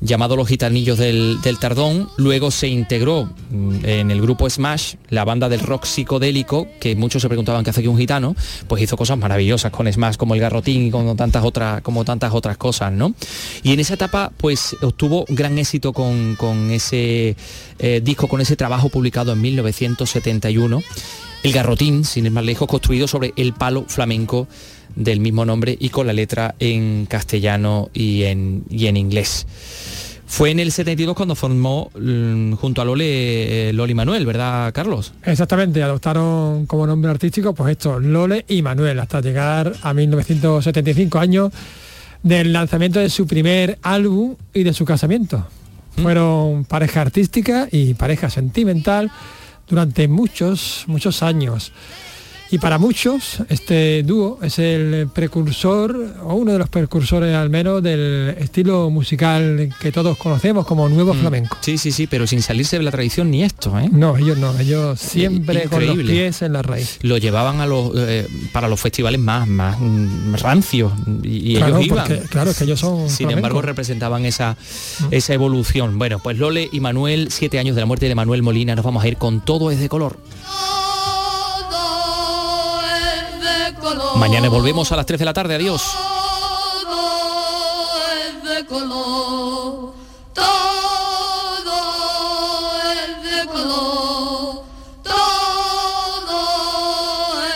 llamado 0.00 0.36
Los 0.36 0.48
Gitanillos 0.48 0.98
del, 0.98 1.40
del 1.42 1.58
Tardón. 1.58 2.08
Luego 2.16 2.50
se 2.50 2.68
integró 2.68 3.30
mm, 3.50 3.84
en 3.84 4.10
el 4.10 4.20
grupo 4.20 4.48
Smash, 4.48 4.94
la 5.08 5.24
banda 5.24 5.48
del 5.48 5.60
rock 5.60 5.84
psicodélico, 5.84 6.68
que 6.80 6.96
muchos 6.96 7.22
se 7.22 7.28
preguntaban 7.28 7.64
qué 7.64 7.70
hace 7.70 7.80
aquí 7.80 7.88
un 7.88 7.98
gitano, 7.98 8.34
pues 8.68 8.82
hizo 8.82 8.96
cosas 8.96 9.18
maravillosas 9.18 9.72
con 9.72 9.90
Smash, 9.90 10.16
como 10.16 10.34
el 10.34 10.40
garrotín 10.40 10.86
y 10.86 10.90
como 10.90 11.16
tantas 11.16 11.44
otras, 11.44 11.82
como 11.82 12.04
tantas 12.04 12.32
otras 12.32 12.56
cosas, 12.56 12.92
¿no? 12.92 13.14
Y 13.62 13.72
en 13.72 13.80
esa 13.80 13.94
etapa, 13.94 14.32
pues 14.36 14.76
obtuvo 14.82 15.24
gran 15.28 15.58
éxito 15.58 15.92
con, 15.92 16.36
con 16.36 16.70
ese 16.70 17.36
eh, 17.78 18.00
disco, 18.02 18.28
con 18.28 18.40
ese 18.40 18.56
trabajo 18.56 18.88
publicado 18.88 19.32
en 19.32 19.40
1971. 19.40 20.82
El 21.42 21.52
garrotín, 21.52 22.04
sin 22.04 22.24
ir 22.24 22.32
más 22.32 22.44
lejos, 22.44 22.66
construido 22.66 23.06
sobre 23.06 23.34
el 23.36 23.52
palo 23.52 23.84
flamenco 23.86 24.48
del 24.96 25.20
mismo 25.20 25.44
nombre 25.44 25.76
y 25.78 25.88
con 25.90 26.06
la 26.06 26.12
letra 26.12 26.54
en 26.58 27.06
castellano 27.06 27.90
y 27.92 28.24
en, 28.24 28.64
y 28.70 28.86
en 28.86 28.96
inglés. 28.96 29.46
Fue 30.26 30.50
en 30.50 30.58
el 30.58 30.72
72 30.72 31.14
cuando 31.14 31.34
formó 31.34 31.90
mm, 31.94 32.54
junto 32.54 32.82
a 32.82 32.84
Lole, 32.84 33.68
eh, 33.68 33.72
Loli 33.72 33.94
Manuel, 33.94 34.26
¿verdad, 34.26 34.72
Carlos? 34.72 35.12
Exactamente, 35.22 35.82
adoptaron 35.82 36.66
como 36.66 36.86
nombre 36.86 37.10
artístico 37.10 37.54
pues 37.54 37.72
esto, 37.72 38.00
Lole 38.00 38.44
y 38.48 38.62
Manuel, 38.62 38.98
hasta 38.98 39.20
llegar 39.20 39.74
a 39.82 39.94
1975 39.94 41.18
años 41.18 41.52
del 42.22 42.52
lanzamiento 42.52 42.98
de 43.00 43.10
su 43.10 43.26
primer 43.26 43.78
álbum 43.82 44.34
y 44.52 44.64
de 44.64 44.72
su 44.72 44.84
casamiento. 44.84 45.46
Fueron 46.02 46.64
pareja 46.64 47.02
artística 47.02 47.68
y 47.70 47.94
pareja 47.94 48.28
sentimental 48.28 49.12
durante 49.68 50.08
muchos, 50.08 50.84
muchos 50.88 51.22
años. 51.22 51.72
Y 52.50 52.58
para 52.58 52.78
muchos 52.78 53.38
este 53.48 54.02
dúo 54.04 54.38
es 54.42 54.58
el 54.60 55.08
precursor, 55.12 56.14
o 56.22 56.34
uno 56.34 56.52
de 56.52 56.58
los 56.58 56.68
precursores 56.68 57.34
al 57.34 57.50
menos, 57.50 57.82
del 57.82 58.36
estilo 58.38 58.90
musical 58.90 59.74
que 59.80 59.90
todos 59.90 60.16
conocemos 60.16 60.64
como 60.64 60.88
nuevo 60.88 61.14
Mm, 61.14 61.18
flamenco. 61.20 61.56
Sí, 61.62 61.78
sí, 61.78 61.90
sí, 61.90 62.06
pero 62.06 62.26
sin 62.26 62.42
salirse 62.42 62.76
de 62.78 62.84
la 62.84 62.90
tradición 62.92 63.30
ni 63.30 63.42
esto, 63.42 63.76
¿eh? 63.78 63.88
No, 63.90 64.16
ellos 64.16 64.38
no, 64.38 64.56
ellos 64.58 65.00
siempre 65.00 65.64
con 65.64 65.84
los 65.84 65.96
pies 65.96 66.42
en 66.42 66.52
la 66.52 66.62
raíz. 66.62 66.98
Lo 67.02 67.18
llevaban 67.18 67.60
a 67.60 67.66
los 67.66 67.90
eh, 67.96 68.28
para 68.52 68.68
los 68.68 68.80
festivales 68.80 69.20
más, 69.20 69.48
más 69.48 69.76
mm, 69.80 70.34
rancios 70.34 70.92
y, 71.22 71.56
Claro, 71.56 71.78
ellos 71.78 71.86
iban. 71.86 72.06
porque, 72.06 72.22
claro, 72.28 72.50
es 72.50 72.58
que 72.58 72.64
ellos 72.64 72.78
son 72.78 73.08
Sin 73.10 73.30
embargo, 73.30 73.62
representaban 73.62 74.24
esa, 74.26 74.56
esa 75.10 75.34
evolución. 75.34 75.98
Bueno, 75.98 76.20
pues 76.20 76.38
Lole 76.38 76.68
y 76.70 76.78
Manuel, 76.80 77.28
siete 77.32 77.58
años 77.58 77.74
de 77.74 77.82
la 77.82 77.86
muerte 77.86 78.06
de 78.06 78.14
Manuel 78.14 78.42
Molina, 78.42 78.76
nos 78.76 78.84
vamos 78.84 79.02
a 79.02 79.08
ir 79.08 79.16
con 79.16 79.40
todo 79.44 79.70
es 79.72 79.80
de 79.80 79.88
color. 79.88 80.18
Mañana 84.16 84.48
volvemos 84.48 84.90
a 84.92 84.96
las 84.96 85.06
3 85.06 85.18
de 85.18 85.24
la 85.24 85.32
tarde. 85.32 85.54
Adiós. 85.56 85.82
todo 86.84 86.96
es 88.12 88.42
de 88.48 88.66
color, 88.66 89.92
todo 90.32 91.74
es 92.92 93.22
de 93.22 93.46
color, 93.46 94.64
todo 95.02 96.34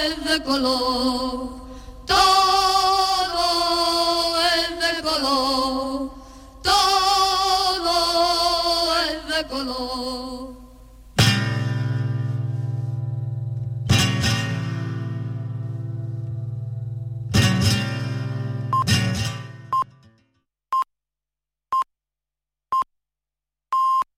es 0.02 0.24
de 0.24 0.42
color. 0.42 1.17